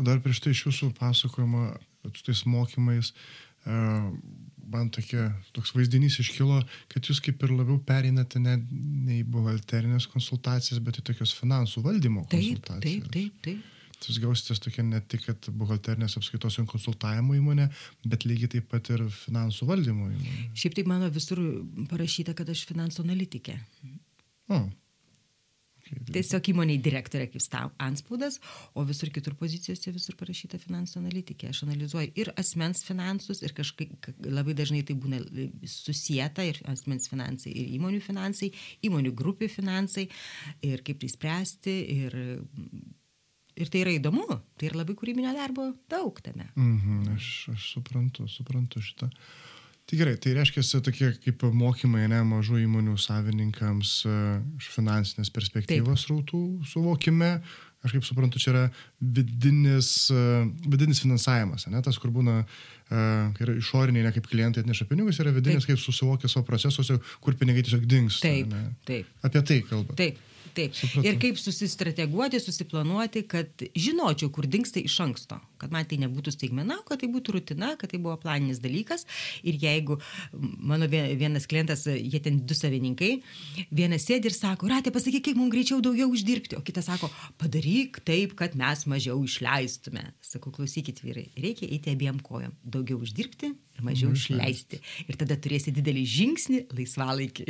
Dar 0.00 0.20
prieš 0.24 0.42
tai 0.44 0.54
iš 0.54 0.66
jūsų 0.68 0.90
pasakojimo, 0.98 1.66
su 2.14 2.24
tais 2.26 2.44
mokymais, 2.48 3.12
man 4.70 4.88
tokia, 4.94 5.30
toks 5.56 5.72
vaizdinys 5.76 6.20
iškilo, 6.22 6.60
kad 6.92 7.08
jūs 7.08 7.20
kaip 7.24 7.42
ir 7.44 7.52
labiau 7.54 7.80
pereinate 7.86 8.40
ne, 8.42 8.56
ne 8.70 9.18
į 9.20 9.26
buhalterinės 9.32 10.06
konsultacijas, 10.12 10.80
bet 10.84 11.00
į 11.00 11.06
tokios 11.10 11.34
finansų 11.36 11.84
valdymo 11.84 12.24
konsultacijas. 12.30 12.80
Taip, 12.80 13.12
taip, 13.12 13.36
taip. 13.44 13.44
taip. 13.48 13.76
Jūs 14.00 14.16
gausitės 14.22 14.62
tokia 14.64 14.80
ne 14.86 14.96
tik 15.12 15.26
buhalterinės 15.60 16.16
apskaitos 16.16 16.54
ir 16.56 16.64
konsultavimo 16.70 17.34
įmonė, 17.36 17.66
bet 18.08 18.24
lygiai 18.24 18.54
taip 18.54 18.70
pat 18.72 18.88
ir 18.94 19.02
finansų 19.12 19.68
valdymo 19.68 20.08
įmonė. 20.08 20.44
Šiaip 20.56 20.78
taip 20.78 20.88
mano 20.88 21.10
visur 21.12 21.42
parašyta, 21.90 22.32
kad 22.38 22.48
aš 22.48 22.64
finansų 22.70 23.04
analitikė. 23.04 23.58
O, 24.50 24.62
Tiesiog 26.10 26.50
įmoniai 26.52 26.80
direktorė 26.82 27.26
kaip 27.30 27.42
stau 27.42 27.70
anspaudas, 27.82 28.38
o 28.74 28.84
visur 28.88 29.10
kitur 29.14 29.36
pozicijose 29.38 29.92
visur 29.94 30.16
parašyta 30.20 30.60
finansų 30.62 31.00
analitikė. 31.02 31.50
Aš 31.52 31.64
analizuoju 31.66 32.12
ir 32.20 32.32
asmens 32.40 32.84
finansus, 32.86 33.42
ir 33.44 33.54
kažkaip 33.56 34.10
labai 34.26 34.54
dažnai 34.58 34.82
tai 34.86 34.96
būna 35.00 35.20
susijęta 35.68 36.46
ir 36.48 36.62
asmens 36.70 37.10
finansai, 37.10 37.52
ir 37.52 37.74
įmonių 37.78 38.00
finansai, 38.04 38.52
įmonių 38.86 39.14
grupių 39.16 39.50
finansai, 39.52 40.08
ir 40.66 40.84
kaip 40.86 41.02
tai 41.02 41.12
spręsti, 41.12 41.76
ir, 41.98 42.18
ir 43.60 43.72
tai 43.72 43.84
yra 43.84 43.94
įdomu, 43.98 44.26
tai 44.58 44.70
yra 44.70 44.82
labai 44.82 44.96
kūrybinio 44.98 45.34
darbo 45.36 45.70
daug 45.90 46.20
tame. 46.24 46.50
Mhm, 46.56 47.14
aš, 47.16 47.30
aš 47.54 47.70
suprantu, 47.76 48.28
suprantu 48.30 48.82
šitą. 48.84 49.10
Tai 49.90 49.98
gerai, 49.98 50.14
tai 50.22 50.36
reiškia 50.36 50.78
tokie 50.86 51.08
kaip 51.18 51.40
mokymai 51.50 52.04
ne 52.12 52.20
mažų 52.22 52.60
įmonių 52.62 52.92
savininkams 53.02 53.94
e, 54.06 54.12
iš 54.60 54.68
finansinės 54.76 55.32
perspektyvos 55.34 56.04
Taip. 56.04 56.12
rautų 56.12 56.42
suvokime. 56.70 57.32
Aš 57.82 57.96
kaip 57.96 58.06
suprantu, 58.06 58.38
čia 58.38 58.52
yra 58.52 58.62
vidinis, 59.00 59.88
e, 60.14 60.22
vidinis 60.70 61.00
finansavimas, 61.02 61.66
ne 61.72 61.82
tas, 61.82 61.98
kur 61.98 62.12
būna, 62.14 62.36
e, 62.44 63.02
kai 63.34 63.46
yra 63.48 63.56
išoriniai, 63.58 64.06
ne 64.06 64.14
kaip 64.14 64.30
klientai 64.30 64.62
atneša 64.62 64.86
pinigus, 64.86 65.18
yra 65.24 65.34
vidinis, 65.34 65.66
taip. 65.66 65.74
kaip 65.74 65.82
susivokia 65.82 66.30
savo 66.30 66.46
procesuose, 66.46 67.00
kur 67.24 67.34
pinigai 67.40 67.66
tiesiog 67.66 67.90
dings. 67.90 68.20
Taip, 68.22 68.52
ne? 68.52 68.68
taip. 68.86 69.10
Apie 69.26 69.42
tai 69.42 69.58
kalba. 69.66 69.98
Taip. 69.98 70.22
Taip. 70.68 71.04
Ir 71.06 71.18
kaip 71.22 71.38
susistrateguoti, 71.40 72.40
susiplanuoti, 72.42 73.24
kad 73.30 73.64
žinočiau, 73.76 74.30
kur 74.34 74.48
dinksta 74.50 74.82
iš 74.82 74.98
anksto. 75.04 75.40
Kad 75.60 75.72
man 75.74 75.86
tai 75.88 75.98
nebūtų 76.00 76.32
staigmena, 76.34 76.78
kad 76.88 77.02
tai 77.02 77.10
būtų 77.12 77.36
rutina, 77.36 77.74
kad 77.80 77.92
tai 77.92 78.00
buvo 78.00 78.16
planinis 78.20 78.62
dalykas. 78.62 79.06
Ir 79.44 79.58
jeigu 79.60 79.98
mano 80.32 80.88
vienas 80.90 81.48
klientas, 81.50 81.84
jie 81.90 82.20
ten 82.24 82.40
du 82.48 82.56
savininkai, 82.56 83.10
vienas 83.68 84.06
sėdi 84.08 84.30
ir 84.30 84.36
sako, 84.36 84.70
ratė, 84.72 84.92
pasakyk, 84.94 85.28
kaip 85.28 85.40
mums 85.40 85.52
greičiau 85.54 85.82
daugiau 85.84 86.08
uždirbti, 86.12 86.56
o 86.58 86.64
kitas 86.64 86.88
sako, 86.88 87.10
padaryk 87.40 88.00
taip, 88.08 88.36
kad 88.38 88.56
mes 88.58 88.86
mažiau 88.90 89.20
išleistume. 89.26 90.06
Sakau, 90.24 90.52
klausykit 90.54 91.02
vyrai, 91.04 91.28
reikia 91.40 91.68
eiti 91.68 91.92
abiem 91.92 92.20
kojom. 92.24 92.54
Daugiau 92.64 93.00
uždirbti 93.04 93.52
ir 93.80 93.84
mažiau 93.86 94.12
išleisti. 94.16 94.80
Ir 95.08 95.18
tada 95.20 95.36
turėsi 95.40 95.72
didelį 95.74 96.04
žingsnį 96.14 96.60
laisvalaikį. 96.76 97.46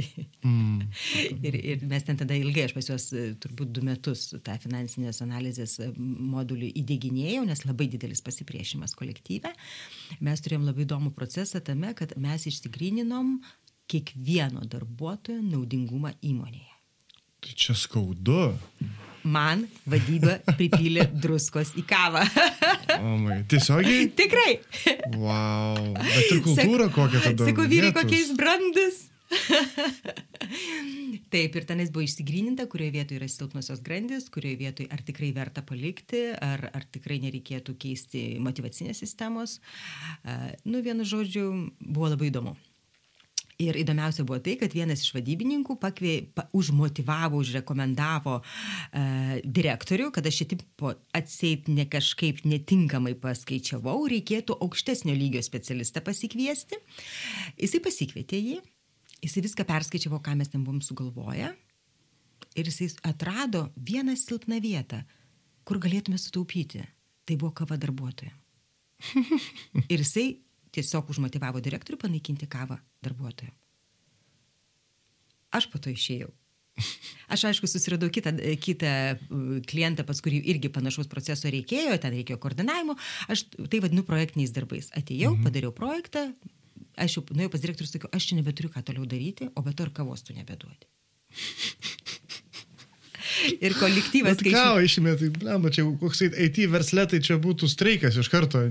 Mm. 0.47 0.83
ir, 1.47 1.59
ir 1.75 1.85
mes 1.91 2.07
ten 2.07 2.19
tada 2.21 2.37
ilgai, 2.39 2.67
aš 2.69 2.77
pas 2.77 2.91
juos 2.91 3.00
e, 3.17 3.25
turbūt 3.41 3.73
du 3.77 3.85
metus 3.87 4.29
tą 4.47 4.57
finansinės 4.63 5.23
analizės 5.25 5.79
e, 5.83 5.91
modulį 5.97 6.71
įdėginėjau, 6.83 7.45
nes 7.49 7.65
labai 7.67 7.89
didelis 7.93 8.23
pasipriešimas 8.27 8.97
kolektyve. 8.99 9.53
Mes 10.25 10.45
turėjom 10.45 10.69
labai 10.69 10.87
įdomų 10.87 11.15
procesą 11.17 11.63
tame, 11.65 11.95
kad 11.99 12.17
mes 12.21 12.47
išsigrininom 12.51 13.39
kiekvieno 13.91 14.67
darbuotojo 14.71 15.43
naudingumą 15.43 16.15
įmonėje. 16.23 16.75
Tai 17.41 17.55
čia 17.57 17.75
skaudu 17.79 18.43
man 19.25 19.67
vadyba 19.89 20.39
pripylė 20.57 21.07
druskos 21.13 21.75
į 21.79 21.85
kavą. 21.89 22.25
o 23.01 23.15
mai, 23.21 23.41
tiesiogiai? 23.51 24.09
Tikrai. 24.17 24.59
Wow. 25.17 25.93
Bet 25.99 26.27
ir 26.27 26.43
kultūra 26.45 26.89
Sak, 26.89 26.97
kokia 26.97 27.23
tada. 27.29 27.49
Sakau, 27.49 27.69
vyrai 27.71 27.93
kokiais 27.97 28.33
brandus. 28.39 29.07
Taip, 31.31 31.55
ir 31.55 31.67
tenais 31.69 31.91
buvo 31.93 32.05
išsigryninta, 32.07 32.67
kurioje 32.71 32.95
vietoje 32.97 33.21
yra 33.21 33.29
silpnosios 33.31 33.83
grandis, 33.87 34.27
kurioje 34.33 34.61
vietoje 34.61 34.89
ar 34.91 35.01
tikrai 35.07 35.31
verta 35.37 35.63
palikti, 35.67 36.23
ar, 36.35 36.67
ar 36.75 36.85
tikrai 36.91 37.21
nereikėtų 37.23 37.77
keisti 37.81 38.25
motivacinės 38.43 39.03
sistemos. 39.05 39.61
Nu, 40.67 40.83
vienu 40.83 41.07
žodžiu, 41.07 41.47
buvo 41.79 42.11
labai 42.11 42.33
įdomu. 42.33 42.57
Ir 43.61 43.77
įdomiausia 43.77 44.25
buvo 44.25 44.39
tai, 44.41 44.55
kad 44.61 44.73
vienas 44.73 45.03
iš 45.05 45.13
vadybininkų 45.13 45.77
pakvė, 45.83 46.15
pa, 46.37 46.47
užmotivavo, 46.57 47.43
užrekomendavo 47.43 48.39
uh, 48.41 49.35
direktorių, 49.45 50.09
kad 50.17 50.29
aš 50.31 50.41
šitip 50.43 50.85
atseit 51.17 51.69
ne 51.69 51.85
kažkaip 51.91 52.41
netinkamai 52.49 53.13
paskaičiavau, 53.21 53.99
reikėtų 54.15 54.57
aukštesnio 54.65 55.15
lygio 55.17 55.45
specialistą 55.45 56.01
pasikviesti. 56.07 56.81
Jisai 57.61 57.83
pasikvietė 57.85 58.41
jį, 58.41 58.61
jisai 59.23 59.45
viską 59.45 59.67
perskaičiavo, 59.69 60.21
ką 60.25 60.37
mes 60.39 60.51
ten 60.53 60.65
buvom 60.65 60.83
sugalvoję. 60.83 61.53
Ir 62.57 62.67
jisai 62.67 62.91
atrado 63.07 63.69
vieną 63.77 64.17
silpną 64.17 64.61
vietą, 64.61 65.03
kur 65.65 65.79
galėtume 65.79 66.19
sutaupyti. 66.19 66.83
Tai 67.25 67.37
buvo 67.37 67.53
kava 67.55 67.79
darbuotojai. 67.79 68.33
ir 69.93 70.03
jisai 70.03 70.41
tiesiog 70.75 71.11
užmotivavo 71.13 71.63
direktorių 71.63 71.99
panaikinti 72.01 72.49
kavą 72.51 72.79
darbuotojų. 73.05 73.53
Aš 75.51 75.67
po 75.71 75.81
to 75.83 75.91
išėjau. 75.91 76.31
Aš 77.31 77.45
aišku 77.51 77.69
susiradau 77.69 78.09
kitą, 78.13 78.33
kitą 78.63 78.93
uh, 79.15 79.59
klientą, 79.69 80.05
pas 80.07 80.21
kurį 80.23 80.41
irgi 80.53 80.71
panašaus 80.73 81.11
proceso 81.11 81.51
reikėjo, 81.53 81.99
ten 82.01 82.15
reikėjo 82.17 82.39
koordinavimo. 82.43 82.97
Aš 83.31 83.45
tai 83.59 83.83
vadinu 83.83 84.05
projektiniais 84.07 84.55
darbais. 84.55 84.91
Atėjau, 84.97 85.35
mhm. 85.35 85.45
padariau 85.47 85.75
projektą, 85.77 86.31
aš 86.97 87.19
jau 87.19 87.25
nuėjau 87.31 87.55
pas 87.55 87.63
direktorius, 87.63 87.93
sakiau, 87.95 88.11
aš 88.17 88.31
čia 88.31 88.41
nebeturiu 88.41 88.73
ką 88.73 88.83
toliau 88.87 89.07
daryti, 89.09 89.51
o 89.55 89.65
be 89.67 89.75
to 89.77 89.87
ir 89.87 89.93
kavos 89.95 90.25
tu 90.27 90.37
nebeduodi. 90.37 90.89
ir 93.67 93.77
kolektyvas. 93.79 94.41
Tai 94.41 94.55
ką, 94.55 94.65
išmėtai, 94.87 95.33
blema, 95.37 95.73
čia 95.75 95.87
koks 96.01 96.25
IT 96.29 96.63
verslė, 96.73 97.07
tai 97.11 97.23
čia 97.25 97.39
būtų 97.43 97.69
streikas 97.71 98.19
iš 98.21 98.31
karto. 98.33 98.63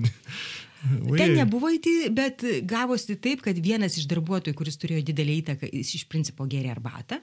Ui. 0.80 1.18
Ten 1.20 1.34
nebuvo 1.36 1.68
įti, 1.76 2.08
bet 2.16 2.44
gavosi 2.68 3.18
taip, 3.20 3.42
kad 3.44 3.58
vienas 3.60 3.98
iš 4.00 4.06
darbuotojų, 4.12 4.56
kuris 4.56 4.80
turėjo 4.80 5.04
didelį 5.10 5.34
įtaką, 5.42 5.68
jis 5.76 5.92
iš 5.98 6.06
principo 6.12 6.48
gėrė 6.48 6.72
arbatą. 6.72 7.20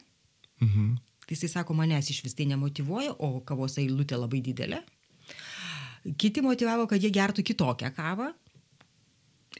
Mhm. 0.60 0.96
Tai 1.26 1.34
jisai 1.34 1.48
sako, 1.50 1.74
manęs 1.74 2.10
iš 2.12 2.20
vis 2.22 2.36
tai 2.38 2.46
nemotivuoja, 2.50 3.16
o 3.18 3.40
kavos 3.46 3.80
eilutė 3.82 4.18
labai 4.20 4.42
didelė. 4.44 4.82
Kiti 6.20 6.44
motivavo, 6.44 6.84
kad 6.86 7.02
jie 7.02 7.10
gertų 7.10 7.42
kitokią 7.48 7.90
kavą. 7.96 8.28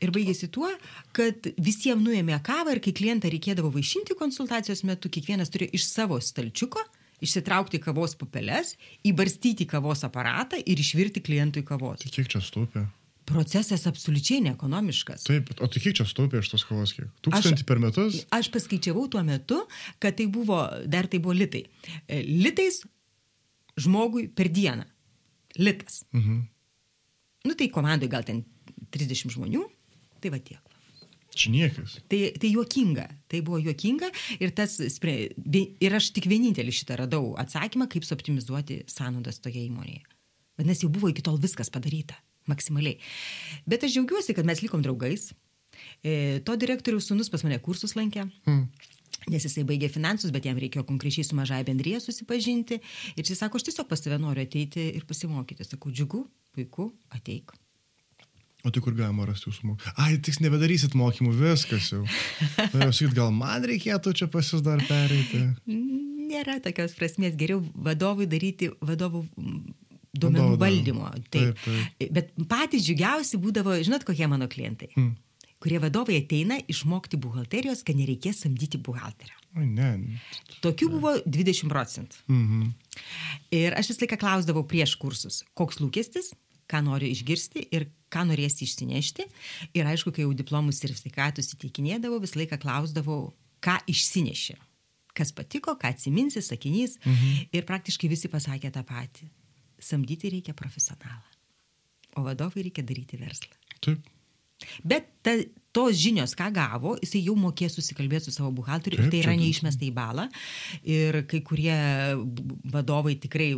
Ir 0.05 0.12
baigėsi 0.12 0.51
tuo, 0.53 0.68
kad 1.16 1.49
visiems 1.57 2.05
nuėmė 2.05 2.36
kavą 2.44 2.74
ir 2.76 2.82
kai 2.84 2.92
klientą 2.97 3.30
reikėdavo 3.32 3.70
vaišinti 3.72 4.16
konsultacijos 4.18 4.84
metu, 4.84 5.09
kiekvienas 5.09 5.53
turėjo 5.53 5.72
iš 5.78 5.88
savo 5.88 6.20
stalčiuko 6.20 6.84
Išsitraukti 7.24 7.80
kavos 7.80 8.12
pupeles, 8.18 8.74
įbarstyti 9.07 9.64
kavos 9.68 10.05
aparatą 10.05 10.59
ir 10.61 10.80
išvirti 10.82 11.22
klientui 11.24 11.62
kavos. 11.64 12.03
Tai 12.03 12.11
kiek 12.12 12.28
čia 12.28 12.42
stūpė? 12.44 12.82
Procesas 13.26 13.86
absoliučiai 13.88 14.42
neekonomiškas. 14.44 15.24
Taip, 15.26 15.49
o 15.57 15.68
tai 15.72 15.80
kiek 15.82 15.97
čia 15.97 16.05
stūpė 16.07 16.42
iš 16.42 16.51
tos 16.53 16.66
kavos 16.68 16.92
kiek? 16.94 17.09
Tūkstantį 17.24 17.64
per 17.66 17.80
metus? 17.82 18.20
Aš 18.36 18.51
paskaičiavau 18.55 19.07
tuo 19.11 19.22
metu, 19.26 19.62
kad 20.03 20.18
tai 20.18 20.28
buvo, 20.32 20.61
dar 20.84 21.09
tai 21.11 21.22
buvo 21.24 21.34
litai. 21.34 21.64
E, 22.05 22.20
Litais 22.44 22.82
žmogui 23.80 24.28
per 24.28 24.53
dieną. 24.53 24.84
Litas. 25.57 26.05
Mhm. 26.12 26.44
Nu 27.49 27.57
tai 27.57 27.70
komandai 27.72 28.11
gal 28.12 28.28
ten 28.28 28.44
30 28.92 29.32
žmonių, 29.32 29.64
tai 30.27 30.35
va 30.35 30.43
tiek. 30.43 30.62
Čia 31.37 31.53
niekas. 31.53 31.99
Tai, 32.09 32.18
tai 32.41 32.49
juokinga, 32.49 33.05
tai 33.29 33.43
buvo 33.45 33.59
juokinga 33.61 34.09
ir, 34.41 34.53
tas, 34.57 34.79
ir 34.81 35.97
aš 35.99 36.11
tik 36.16 36.29
vienintelį 36.33 36.72
šitą 36.72 36.97
radau 37.03 37.35
atsakymą, 37.41 37.91
kaip 37.93 38.07
suoptimizuoti 38.09 38.81
sąnaudas 38.89 39.43
toje 39.45 39.66
įmonėje. 39.66 40.01
Vadinasi, 40.57 40.87
jau 40.87 40.93
buvo 40.95 41.11
iki 41.12 41.24
tol 41.24 41.37
viskas 41.41 41.68
padaryta, 41.72 42.16
maksimaliai. 42.49 42.97
Bet 43.68 43.85
aš 43.85 43.99
džiaugiuosi, 43.99 44.37
kad 44.39 44.49
mes 44.49 44.64
likom 44.64 44.81
draugais. 44.87 45.29
E, 46.01 46.41
to 46.41 46.57
direktoriaus 46.57 47.11
sunus 47.11 47.29
pas 47.29 47.45
mane 47.45 47.61
kursus 47.61 47.93
lankė. 47.99 48.24
Hmm. 48.49 48.64
Nes 49.29 49.45
jisai 49.45 49.66
baigė 49.68 49.91
finansus, 49.93 50.33
bet 50.33 50.49
jam 50.49 50.57
reikėjo 50.61 50.87
konkrečiai 50.89 51.27
su 51.27 51.37
mažai 51.37 51.61
bendryje 51.68 52.01
susipažinti. 52.07 52.81
Ir 53.12 53.29
jis 53.29 53.45
sako, 53.45 53.61
aš 53.61 53.68
tiesiog 53.68 53.93
pas 53.93 54.01
tave 54.01 54.16
noriu 54.22 54.47
ateiti 54.49 54.89
ir 54.97 55.05
pasimokyti. 55.05 55.68
Sakau, 55.68 55.93
džiugu, 55.93 56.24
puiku, 56.57 56.89
ateik. 57.12 57.53
O 58.67 58.71
tai 58.75 58.83
kur 58.83 58.97
galima 58.99 59.29
rasti 59.29 59.47
jūsų 59.47 59.69
mokymų? 59.69 59.95
Ai, 60.03 60.17
tik 60.27 60.41
nebedarysit 60.43 60.97
mokymų, 60.99 61.33
viskas 61.39 61.93
jau. 61.93 62.01
Norėjau 62.73 62.95
sakyti, 62.99 63.14
gal 63.14 63.31
man 63.35 63.67
reikėtų 63.71 64.14
čia 64.19 64.27
pas 64.33 64.49
jūs 64.51 64.64
dar 64.67 64.83
pereiti. 64.89 65.45
Nėra 66.27 66.59
tokios 66.64 66.97
prasmės. 66.99 67.37
Geriau 67.39 67.61
vadovui 67.87 68.27
daryti 68.27 68.73
vadovų 68.83 69.23
duomenų 70.17 70.49
Vadovų, 70.49 70.61
valdymo. 70.64 71.12
Taip. 71.31 71.62
taip, 71.62 72.11
Bet 72.17 72.35
patys 72.51 72.83
džiugiausi 72.89 73.39
būdavo, 73.39 73.77
žinot, 73.87 74.07
kokie 74.09 74.27
mano 74.31 74.49
klientai. 74.51 74.91
Hmm. 74.97 75.14
Kurie 75.62 75.79
vadovai 75.81 76.19
ateina 76.21 76.59
išmokti 76.69 77.19
buhalterijos, 77.21 77.81
kad 77.87 77.97
nereikės 77.97 78.43
samdyti 78.45 78.81
buhalterio. 78.83 79.37
Oi, 79.57 79.64
ne. 79.64 80.19
Tokių 80.64 80.91
buvo 80.99 81.14
20 81.25 81.71
procentų. 81.73 82.19
Mhm. 82.29 82.67
Ir 83.57 83.77
aš 83.79 83.93
visą 83.93 84.05
laiką 84.05 84.19
klausdavau 84.21 84.67
prieš 84.69 84.97
kursus, 85.01 85.41
koks 85.57 85.81
lūkestis, 85.81 86.35
ką 86.71 86.83
noriu 86.87 87.11
išgirsti 87.12 87.67
ir 87.75 87.89
ką 88.12 88.27
norėsi 88.31 88.67
išsinešti. 88.67 89.27
Ir 89.77 89.89
aišku, 89.91 90.12
kai 90.14 90.27
jau 90.27 90.35
diplomus 90.37 90.83
ir 90.87 90.95
sveikatus 90.97 91.55
įteikinėdavau, 91.57 92.21
visą 92.23 92.41
laiką 92.43 92.59
klausdavau, 92.62 93.31
ką 93.64 93.79
išsineši. 93.91 94.59
Kas 95.17 95.33
patiko, 95.33 95.77
ką 95.81 95.95
atsiminsi, 95.95 96.43
sakinys. 96.45 96.99
Mhm. 97.05 97.49
Ir 97.57 97.69
praktiškai 97.69 98.11
visi 98.12 98.31
pasakė 98.33 98.73
tą 98.75 98.85
patį. 98.87 99.31
Samdyti 99.83 100.33
reikia 100.33 100.57
profesionalą. 100.57 101.25
O 102.17 102.25
vadovai 102.25 102.67
reikia 102.69 102.85
daryti 102.85 103.19
verslą. 103.21 103.57
Taip. 103.85 104.05
Bet 104.85 105.09
ta, 105.25 105.35
tos 105.77 105.99
žinios, 106.01 106.33
ką 106.37 106.49
gavo, 106.55 106.95
jisai 107.03 107.21
jau 107.27 107.35
mokėjo 107.37 107.75
susikalbėti 107.75 108.31
su 108.31 108.37
savo 108.39 108.49
buhalteriu 108.57 108.97
ir 108.97 109.05
Taip, 109.05 109.12
tai 109.12 109.21
yra 109.21 109.35
neišmesta 109.37 109.85
į 109.85 109.93
balą. 109.97 110.25
Ir 110.89 111.21
kai 111.29 111.43
kurie 111.45 111.77
vadovai 112.73 113.19
tikrai 113.21 113.51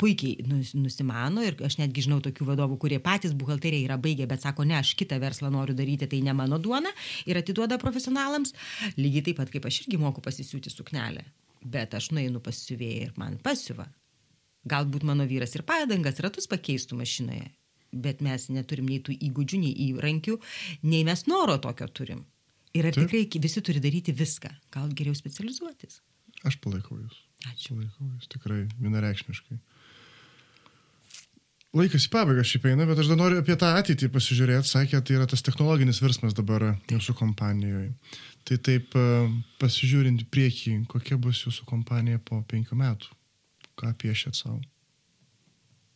puikiai 0.00 0.44
nus- 0.48 0.74
nusimano 0.74 1.42
ir 1.44 1.56
aš 1.64 1.78
netgi 1.80 2.04
žinau 2.06 2.20
tokių 2.24 2.46
vadovų, 2.50 2.78
kurie 2.82 2.98
patys 3.02 3.34
buhalteriai 3.36 3.84
yra 3.86 3.98
baigę, 4.00 4.26
bet 4.30 4.42
sako, 4.42 4.66
ne, 4.68 4.76
aš 4.78 4.94
kitą 4.98 5.18
verslą 5.22 5.50
noriu 5.54 5.74
daryti, 5.74 6.08
tai 6.10 6.20
ne 6.22 6.32
mano 6.32 6.58
duona 6.58 6.90
ir 7.26 7.38
atiduoda 7.40 7.78
profesionalams. 7.78 8.54
Lygiai 8.96 9.24
taip 9.28 9.40
pat 9.42 9.50
kaip 9.54 9.66
aš 9.66 9.84
irgi 9.84 9.98
moku 10.00 10.20
pasisiūti 10.24 10.72
suknelę, 10.72 11.24
bet 11.64 11.94
aš 11.94 12.10
nueinu 12.12 12.40
pasisiuvėjai 12.44 13.08
ir 13.08 13.12
man 13.16 13.38
pasiuva. 13.38 13.86
Galbūt 14.66 15.04
mano 15.04 15.26
vyras 15.28 15.54
ir 15.58 15.62
padangas, 15.68 16.20
ratus 16.24 16.48
pakeistų 16.48 16.96
mašinoje, 16.96 17.50
bet 17.92 18.22
mes 18.24 18.48
neturim 18.48 18.88
nei 18.88 19.02
tų 19.04 19.16
įgūdžių, 19.28 19.60
nei 19.60 19.74
įrankių, 19.90 20.38
nei 20.88 21.04
mes 21.04 21.26
noro 21.28 21.58
tokio 21.58 21.88
turim. 21.92 22.24
Ir 22.74 22.88
ar 22.88 22.96
Taip. 22.96 23.06
tikrai 23.06 23.42
visi 23.44 23.60
turi 23.62 23.78
daryti 23.78 24.10
viską? 24.16 24.50
Gal 24.74 24.88
geriau 24.96 25.14
specializuotis? 25.14 26.00
Aš 26.48 26.56
palaikau 26.64 26.96
jūs. 26.98 27.20
Ačiū. 27.52 27.76
Palaikau 27.76 28.08
jūs 28.08 28.30
tikrai 28.32 28.64
vienareikšmiškai. 28.80 29.58
Laikas 31.74 32.04
į 32.06 32.10
pabaigą 32.12 32.44
šiaip 32.46 32.68
eina, 32.70 32.84
bet 32.86 33.00
aš 33.02 33.08
dar 33.10 33.18
noriu 33.18 33.40
apie 33.40 33.56
tą 33.58 33.72
ateitį 33.74 34.06
pasižiūrėti. 34.14 34.70
Sakė, 34.70 35.00
tai 35.02 35.16
yra 35.16 35.26
tas 35.30 35.42
technologinis 35.42 35.98
virsmas 36.04 36.36
dabar 36.38 36.68
jūsų 36.92 37.16
kompanijoje. 37.18 37.88
Tai 38.46 38.58
taip 38.68 38.94
e, 38.94 39.06
pasižiūrint 39.58 40.22
į 40.22 40.28
priekį, 40.30 40.74
kokia 40.92 41.18
bus 41.18 41.40
jūsų 41.46 41.66
kompanija 41.66 42.20
po 42.22 42.38
penkių 42.46 42.78
metų. 42.78 43.10
Ką 43.80 43.90
piešėt 43.98 44.38
savo? 44.38 44.60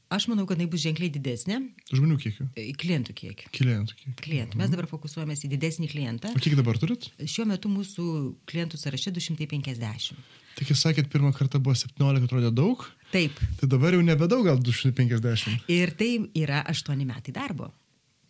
Aš 0.09 0.25
manau, 0.31 0.47
kad 0.49 0.57
tai 0.57 0.65
bus 0.73 0.81
ženkliai 0.81 1.13
didesnė 1.13 1.59
Žmonių 1.93 2.17
kiekiu? 2.23 2.47
į 2.57 2.73
klientų 2.81 3.13
kiekį. 3.13 3.51
Klientų 3.53 3.97
kiekiu. 3.99 4.15
Klientų. 4.25 4.59
Mes 4.59 4.73
dabar 4.73 4.89
fokusuojamės 4.89 5.45
į 5.45 5.51
didesnį 5.53 5.91
klientą. 5.93 6.33
O 6.33 6.41
kiek 6.41 6.57
dabar 6.57 6.81
turit? 6.81 7.11
Šiuo 7.21 7.45
metu 7.51 7.69
mūsų 7.69 8.07
klientų 8.49 8.81
sąraše 8.81 9.13
250. 9.13 10.17
Tik 10.57 10.73
jūs 10.73 10.83
sakėt, 10.83 11.11
pirmą 11.13 11.35
kartą 11.37 11.61
buvo 11.63 11.77
17, 11.79 12.25
atrodė 12.27 12.51
daug, 12.55 12.83
Taip. 13.13 13.39
tai 13.61 13.69
dabar 13.71 13.95
jau 13.95 14.03
nebedaug, 14.03 14.47
gal 14.49 14.59
250. 14.59 15.69
Ir 15.71 15.95
tai 15.99 16.13
yra 16.39 16.65
8 16.67 17.05
metai 17.07 17.35
darbo. 17.37 17.73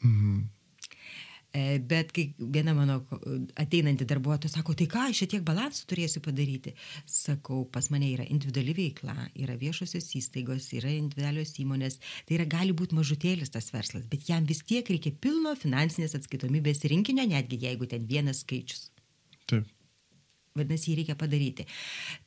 Mhm. 0.02 0.46
E, 1.52 1.78
Bet 1.80 2.12
kai 2.12 2.26
viena 2.38 2.74
mano 2.76 2.98
ateinanti 3.56 4.04
darbuotoja 4.08 4.52
sako, 4.52 4.74
tai 4.76 4.86
ką, 4.90 5.06
aš 5.08 5.22
tiek 5.32 5.44
balansų 5.46 5.86
turėsiu 5.88 6.20
padaryti. 6.24 6.74
Sakau, 7.08 7.62
pas 7.72 7.88
mane 7.92 8.10
yra 8.12 8.26
individuali 8.28 8.74
veikla, 8.76 9.14
yra 9.40 9.56
viešosios 9.60 10.10
įstaigos, 10.20 10.68
yra 10.76 10.92
individualios 10.92 11.54
įmonės. 11.62 11.98
Tai 12.28 12.36
yra 12.38 12.48
gali 12.58 12.76
būti 12.76 12.98
mažutėlis 12.98 13.54
tas 13.54 13.72
verslas, 13.72 14.04
bet 14.12 14.28
jam 14.28 14.44
vis 14.48 14.60
tiek 14.60 14.84
reikia 14.92 15.14
pilno 15.16 15.56
finansinės 15.56 16.18
atskaitomybės 16.20 16.84
rinkinio, 16.92 17.24
netgi 17.32 17.62
jeigu 17.64 17.88
ten 17.88 18.04
vienas 18.10 18.44
skaičius. 18.44 18.90
Taip. 19.48 19.64
Vadinasi, 20.58 20.92
jį 20.92 20.98
reikia 21.02 21.16
padaryti. 21.18 21.66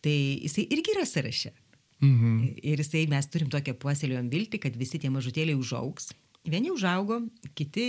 Tai 0.03 0.15
jisai 0.15 0.67
irgi 0.71 0.95
yra 0.95 1.05
sąraše. 1.09 1.53
Mhm. 2.01 2.57
Ir 2.65 2.81
jisai, 2.81 3.05
mes 3.11 3.29
turim 3.29 3.51
tokią 3.53 3.75
puoselėjom 3.77 4.31
viltį, 4.31 4.61
kad 4.63 4.77
visi 4.77 4.99
tie 5.01 5.11
mažutėliai 5.13 5.59
užaugs. 5.59 6.11
Vieni 6.41 6.71
užaugo, 6.73 7.19
kiti 7.53 7.83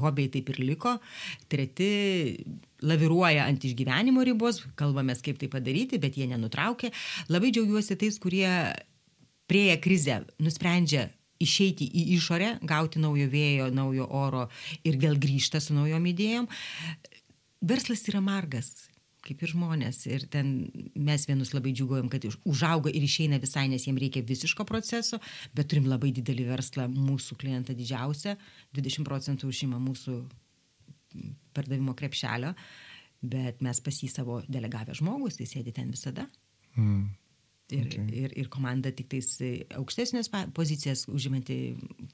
hobiai 0.00 0.30
taip 0.32 0.48
ir 0.54 0.60
liko, 0.64 0.94
treti 1.52 1.88
laviruoja 2.80 3.44
ant 3.44 3.66
išgyvenimo 3.68 4.24
ribos, 4.24 4.62
kalbamės 4.80 5.20
kaip 5.24 5.36
tai 5.42 5.50
padaryti, 5.52 6.00
bet 6.00 6.16
jie 6.16 6.30
nenutraukė. 6.30 6.88
Labai 7.28 7.52
džiaugiuosi 7.52 7.98
tais, 8.00 8.16
kurie 8.22 8.48
prieėję 9.52 9.76
krizę 9.84 10.16
nusprendžia 10.40 11.10
išeiti 11.44 11.84
į 11.84 12.06
išorę, 12.16 12.50
gauti 12.64 13.02
naujo 13.02 13.28
vėjo, 13.28 13.68
naujo 13.74 14.08
oro 14.08 14.46
ir 14.86 14.98
vėl 15.02 15.18
grįžta 15.20 15.60
su 15.60 15.76
naujom 15.76 16.08
idėjom. 16.14 16.48
Verslas 17.64 18.04
yra 18.08 18.20
margas, 18.24 18.72
kaip 19.24 19.42
ir 19.44 19.52
žmonės. 19.54 20.04
Ir 20.10 20.26
ten 20.32 20.52
mes 20.94 21.26
vienus 21.28 21.54
labai 21.54 21.72
džiugojom, 21.76 22.10
kad 22.12 22.26
užauga 22.44 22.92
ir 22.92 23.06
išeina 23.06 23.40
visai, 23.42 23.66
nes 23.72 23.86
jiems 23.88 24.02
reikia 24.02 24.24
visiško 24.26 24.66
proceso, 24.68 25.20
bet 25.56 25.70
turim 25.72 25.88
labai 25.90 26.12
didelį 26.16 26.48
verslą, 26.52 26.88
mūsų 26.92 27.38
klientą 27.40 27.76
didžiausią, 27.78 28.36
20 28.76 29.08
procentų 29.08 29.50
užima 29.52 29.80
mūsų 29.82 30.20
pardavimo 31.54 31.94
krepšelio, 31.98 32.54
bet 33.24 33.60
mes 33.64 33.80
pas 33.80 34.00
jį 34.02 34.10
savo 34.12 34.40
delegavę 34.50 34.96
žmogus, 34.98 35.38
tai 35.40 35.48
sėdi 35.48 35.74
ten 35.74 35.92
visada. 35.94 36.28
Mhm. 36.76 37.12
Ir, 37.72 37.86
Okay. 37.88 38.10
ir, 38.12 38.32
ir 38.36 38.48
komanda 38.52 38.90
tik 38.92 39.06
tais 39.08 39.26
aukštesnės 39.72 40.28
pozicijas 40.52 41.06
užimanti 41.08 41.56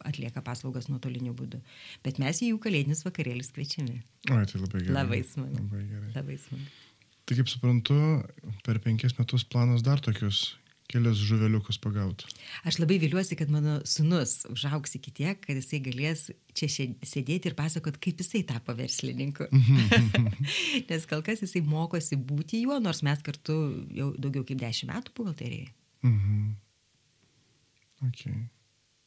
atlieka 0.07 0.45
paslaugas 0.47 0.87
nuotoliniu 0.87 1.35
būdu. 1.35 1.59
Bet 2.07 2.21
mes 2.23 2.39
į 2.39 2.53
jų 2.53 2.61
kalėdinius 2.63 3.03
vakarėlius 3.03 3.51
kviečiami. 3.57 3.97
Oi, 4.31 4.45
tai 4.47 4.61
labai 4.63 4.85
gerai. 4.85 4.95
Labai 4.95 5.19
smagu. 5.27 5.59
Labai 5.59 5.83
gerai. 5.91 6.13
Labai 6.15 6.39
smagu. 6.45 6.71
Tai 7.29 7.37
kaip 7.39 7.51
suprantu, 7.51 7.99
per 8.67 8.81
penkis 8.83 9.15
metus 9.19 9.45
planas 9.47 9.85
dar 9.87 10.03
tokius 10.03 10.61
kelias 10.91 11.21
žuveliukus 11.23 11.79
pagauti. 11.79 12.27
Aš 12.67 12.81
labai 12.83 12.99
viliuosi, 13.03 13.37
kad 13.39 13.51
mano 13.53 13.79
sunus 13.87 14.41
užaugs 14.51 14.97
iki 14.99 15.13
tiek, 15.15 15.39
kad 15.45 15.59
jisai 15.59 15.79
galės 15.85 16.25
čia 16.57 16.67
sėdėti 17.07 17.51
ir 17.51 17.57
pasakot, 17.59 18.01
kaip 18.03 18.19
jisai 18.23 18.43
tapo 18.49 18.75
verslininku. 18.79 19.47
Nes 20.91 21.07
kol 21.11 21.23
kas 21.27 21.45
jisai 21.45 21.63
mokosi 21.67 22.19
būti 22.19 22.65
juo, 22.65 22.81
nors 22.83 23.05
mes 23.07 23.23
kartu 23.27 23.61
jau 23.95 24.11
daugiau 24.19 24.47
kaip 24.49 24.63
dešimt 24.65 24.91
metų 24.91 25.15
buhalterijai. 25.21 25.71
Mhm. 26.07 26.51
Okay. 28.11 28.49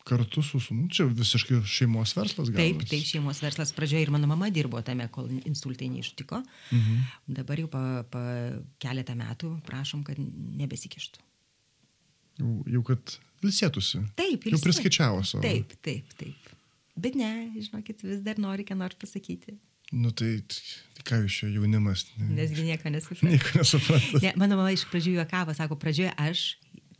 Kartu 0.03 0.41
su 0.43 0.59
sunu, 0.59 0.89
čia 0.91 1.05
visiškai 1.07 1.61
šeimos 1.63 2.11
verslas 2.17 2.49
gal. 2.51 2.59
Taip, 2.59 2.81
taip, 2.91 3.05
šeimos 3.07 3.39
verslas 3.39 3.71
pradžioje 3.71 4.03
ir 4.03 4.11
mano 4.11 4.27
mama 4.27 4.49
dirbo 4.51 4.81
tame, 4.83 5.05
kol 5.07 5.29
insultai 5.47 5.87
neištiko. 5.93 6.41
Mhm. 6.75 6.97
Dabar 7.39 7.61
jau 7.61 7.69
pa, 7.71 7.83
pa 8.11 8.23
keletą 8.83 9.15
metų 9.15 9.53
prašom, 9.67 10.03
kad 10.03 10.19
nebesikištų. 10.19 11.23
Jau, 12.41 12.51
jau 12.75 12.81
kad 12.83 13.15
ilsėtųsi. 13.45 14.01
Taip, 14.19 14.43
Jau 14.43 14.57
ilsėt- 14.57 14.65
priskaičiavo 14.67 15.23
savo. 15.23 15.43
Taip, 15.45 15.71
taip, 15.85 16.11
taip. 16.19 16.51
Bet 16.99 17.15
ne, 17.15 17.29
žinokit, 17.55 18.03
vis 18.03 18.19
dar 18.25 18.35
nori 18.41 18.65
ką 18.67 18.75
nors 18.77 18.99
pasakyti. 18.99 19.55
Nu 19.93 20.09
tai, 20.11 20.39
tai 20.97 21.03
ką 21.05 21.19
jūs 21.23 21.35
čia 21.39 21.47
jaunimas? 21.53 22.03
Nesgi 22.17 22.63
nieko 22.65 22.89
nesupranta. 22.89 23.29
Nieko 23.29 23.59
nesupranta. 23.59 24.19
Ne, 24.23 24.31
mano 24.41 24.57
mama 24.57 24.71
iš 24.73 24.83
pradžių 24.89 25.15
juokavo, 25.19 25.53
sako, 25.55 25.77
pradžioje 25.77 26.11
aš 26.17 26.43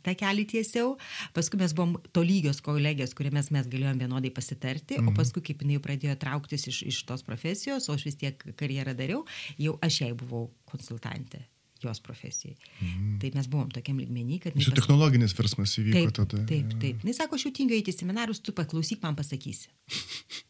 tą 0.04 0.14
kelią 0.18 0.44
tiesiau, 0.50 0.92
paskui 1.36 1.60
mes 1.60 1.74
buvom 1.76 1.96
tolygios 2.16 2.60
kolegijos, 2.64 3.16
kuriamis 3.16 3.50
mes 3.54 3.70
galėjom 3.70 4.04
vienodai 4.04 4.32
pasitarti, 4.34 5.00
mhm. 5.00 5.12
o 5.12 5.16
paskui 5.16 5.44
kaip 5.44 5.64
jinai 5.64 5.80
pradėjo 5.84 6.18
trauktis 6.20 6.68
iš, 6.70 6.82
iš 6.92 7.02
tos 7.08 7.26
profesijos, 7.26 7.88
o 7.88 7.96
aš 7.96 8.06
vis 8.10 8.20
tiek 8.20 8.46
karjerą 8.60 8.96
dariau, 8.98 9.24
jau 9.60 9.78
aš 9.84 10.04
jai 10.04 10.12
buvau 10.18 10.48
konsultantė 10.70 11.44
jos 11.84 12.00
profesijai. 12.00 12.56
Mhm. 12.80 13.16
Tai 13.20 13.30
mes 13.34 13.48
buvom 13.50 13.70
tokiam 13.72 13.98
lygmenį, 14.00 14.40
kad... 14.46 14.56
Jūsų 14.56 14.74
technologinis 14.78 15.34
versmas 15.36 15.74
įvyko 15.80 16.00
taip, 16.00 16.16
tada. 16.16 16.42
Taip, 16.48 16.74
taip. 16.80 17.04
Jis 17.04 17.20
sako, 17.20 17.38
aš 17.38 17.48
jau 17.48 17.54
tingiu 17.58 17.76
eiti 17.76 17.92
į 17.92 17.98
seminarus, 17.98 18.40
tu 18.40 18.54
paklausyk, 18.56 19.02
man 19.04 19.18
pasakysi. 19.18 19.68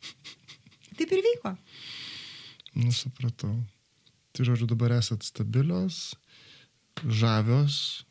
taip 0.98 1.14
ir 1.16 1.24
vyko. 1.26 1.56
Nusipratau. 2.78 3.56
Tai 4.34 4.46
žodžiu, 4.46 4.66
dabar 4.70 4.96
esat 4.96 5.26
stabilios, 5.26 6.16
žavios, 7.02 8.04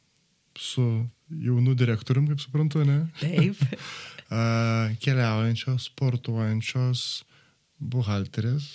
su 0.59 0.85
jaunu 1.29 1.75
direktorium, 1.77 2.27
kaip 2.29 2.41
suprantu, 2.43 2.83
ne? 2.87 3.03
Taip. 3.21 3.61
Keliaujančios, 5.03 5.89
sportuojančios, 5.91 7.03
buhalterės. 7.79 8.69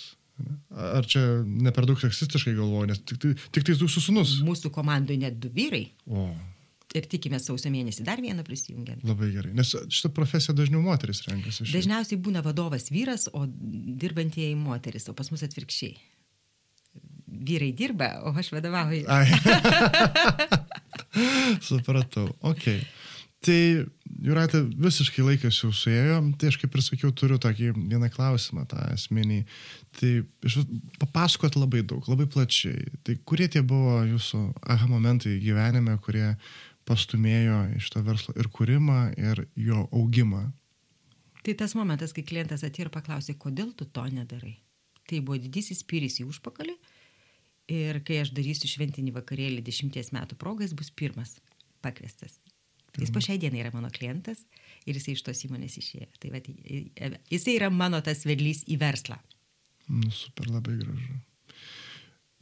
Ar 0.71 1.07
čia 1.09 1.23
ne 1.43 1.71
per 1.75 1.87
daug 1.89 1.99
seksistiškai 1.99 2.53
galvoju, 2.55 2.91
nes 2.93 3.01
tik, 3.03 3.19
tai, 3.19 3.33
tik 3.55 3.65
tai 3.67 3.75
jūsų 3.75 4.03
sunus? 4.05 4.37
Mūsų 4.45 4.71
komandoje 4.71 5.19
net 5.19 5.35
du 5.41 5.51
vyrai. 5.51 5.89
O. 6.07 6.29
Ir 6.95 7.05
tikime 7.05 7.37
sausio 7.41 7.69
mėnesį 7.69 8.05
dar 8.07 8.21
vieną 8.23 8.41
prisijungiant. 8.47 9.03
Labai 9.05 9.29
gerai, 9.33 9.51
nes 9.57 9.75
šitą 9.93 10.09
profesiją 10.15 10.55
dažniau 10.57 10.79
moteris 10.81 11.21
renkasi. 11.27 11.67
Dažniausiai 11.69 12.17
būna 12.23 12.41
vadovas 12.45 12.87
vyras, 12.89 13.27
o 13.29 13.43
dirbantieji 13.49 14.55
moteris, 14.57 15.05
o 15.11 15.13
pas 15.17 15.29
mus 15.29 15.43
atvirkščiai. 15.45 15.99
Vyrai 17.29 17.71
dirba, 17.77 18.13
o 18.25 18.33
aš 18.37 18.51
vadovauju. 18.55 19.05
Supratau, 21.69 22.27
ok. 22.45 22.65
Tai, 23.39 23.59
Juratė, 24.19 24.59
visiškai 24.83 25.23
laikas 25.23 25.61
jau 25.61 25.69
suėjo, 25.71 26.17
tai 26.39 26.49
aš 26.51 26.57
kaip 26.59 26.73
ir 26.75 26.83
sakiau, 26.83 27.11
turiu 27.15 27.37
tokį 27.39 27.69
vieną 27.77 28.09
klausimą, 28.11 28.65
tą 28.67 28.81
esminį. 28.91 29.37
Tai 29.95 30.11
papasakot 30.99 31.55
labai 31.55 31.85
daug, 31.87 32.03
labai 32.11 32.27
plačiai. 32.31 32.89
Tai 33.07 33.15
kurie 33.23 33.47
tie 33.51 33.63
buvo 33.63 34.01
jūsų 34.09 34.41
aha 34.75 34.89
momentai 34.91 35.37
gyvenime, 35.39 35.95
kurie 36.03 36.33
pastumėjo 36.89 37.61
iš 37.79 37.87
to 37.93 38.03
verslo 38.03 38.35
ir 38.35 38.49
kūrimą, 38.51 38.99
ir 39.15 39.45
jo 39.55 39.85
augimą. 39.87 40.49
Tai 41.45 41.55
tas 41.55 41.77
momentas, 41.79 42.11
kai 42.11 42.25
klientas 42.27 42.65
atėjo 42.67 42.89
ir 42.89 42.93
paklausė, 42.93 43.37
kodėl 43.39 43.71
tu 43.77 43.87
to 43.87 44.03
nedarai. 44.11 44.57
Tai 45.07 45.23
buvo 45.23 45.39
didysis 45.39 45.85
pyris 45.87 46.19
į 46.19 46.27
užpakalį 46.27 46.75
ir 47.69 48.01
kai 48.05 48.21
aš 48.23 48.33
darysiu 48.35 48.69
šventinį 48.71 49.13
vakarėlį 49.19 49.63
dešimties 49.65 50.11
metų 50.15 50.37
progais, 50.41 50.73
bus 50.77 50.89
pirmas 50.91 51.37
pakviestas. 51.85 52.39
Jis 52.99 53.11
po 53.13 53.21
šiai 53.23 53.39
dienai 53.39 53.61
yra 53.61 53.71
mano 53.71 53.91
klientas 53.93 54.41
ir 54.89 54.97
jisai 54.97 55.13
iš 55.15 55.23
tos 55.27 55.43
įmonės 55.45 55.77
išėjo. 55.79 56.07
Tai 56.19 56.31
va, 56.33 56.41
jisai 57.31 57.55
yra 57.55 57.69
mano 57.71 58.01
tas 58.03 58.25
vedlys 58.27 58.65
į 58.67 58.79
verslą. 58.81 59.19
Nu, 59.89 60.09
super, 60.13 60.49
labai 60.51 60.75
gražu. 60.81 61.19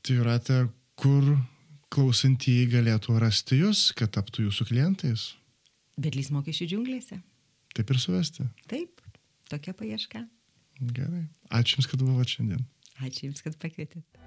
Tai 0.03 0.17
Jūratė, 0.17 0.61
kur 0.99 1.35
klausantieji 1.93 2.69
galėtų 2.71 3.19
rasti 3.21 3.61
jūs, 3.61 3.91
kad 3.97 4.15
taptų 4.15 4.47
jūsų 4.47 4.69
klientais? 4.71 5.29
Vedlys 5.99 6.31
mokesčių 6.33 6.69
džiunglėse. 6.71 7.19
Taip 7.77 7.93
ir 7.93 8.01
suvesti. 8.01 8.47
Taip, 8.71 9.03
tokia 9.51 9.75
paieška. 9.77 10.23
Gerai. 10.93 11.25
Ačiū 11.53 11.79
Jums, 11.79 11.89
kad 11.89 12.03
buvote 12.03 12.35
šiandien. 12.35 12.65
Ačiū 13.01 13.29
Jums, 13.29 13.43
kad 13.45 13.57
pakvietėte. 13.61 14.26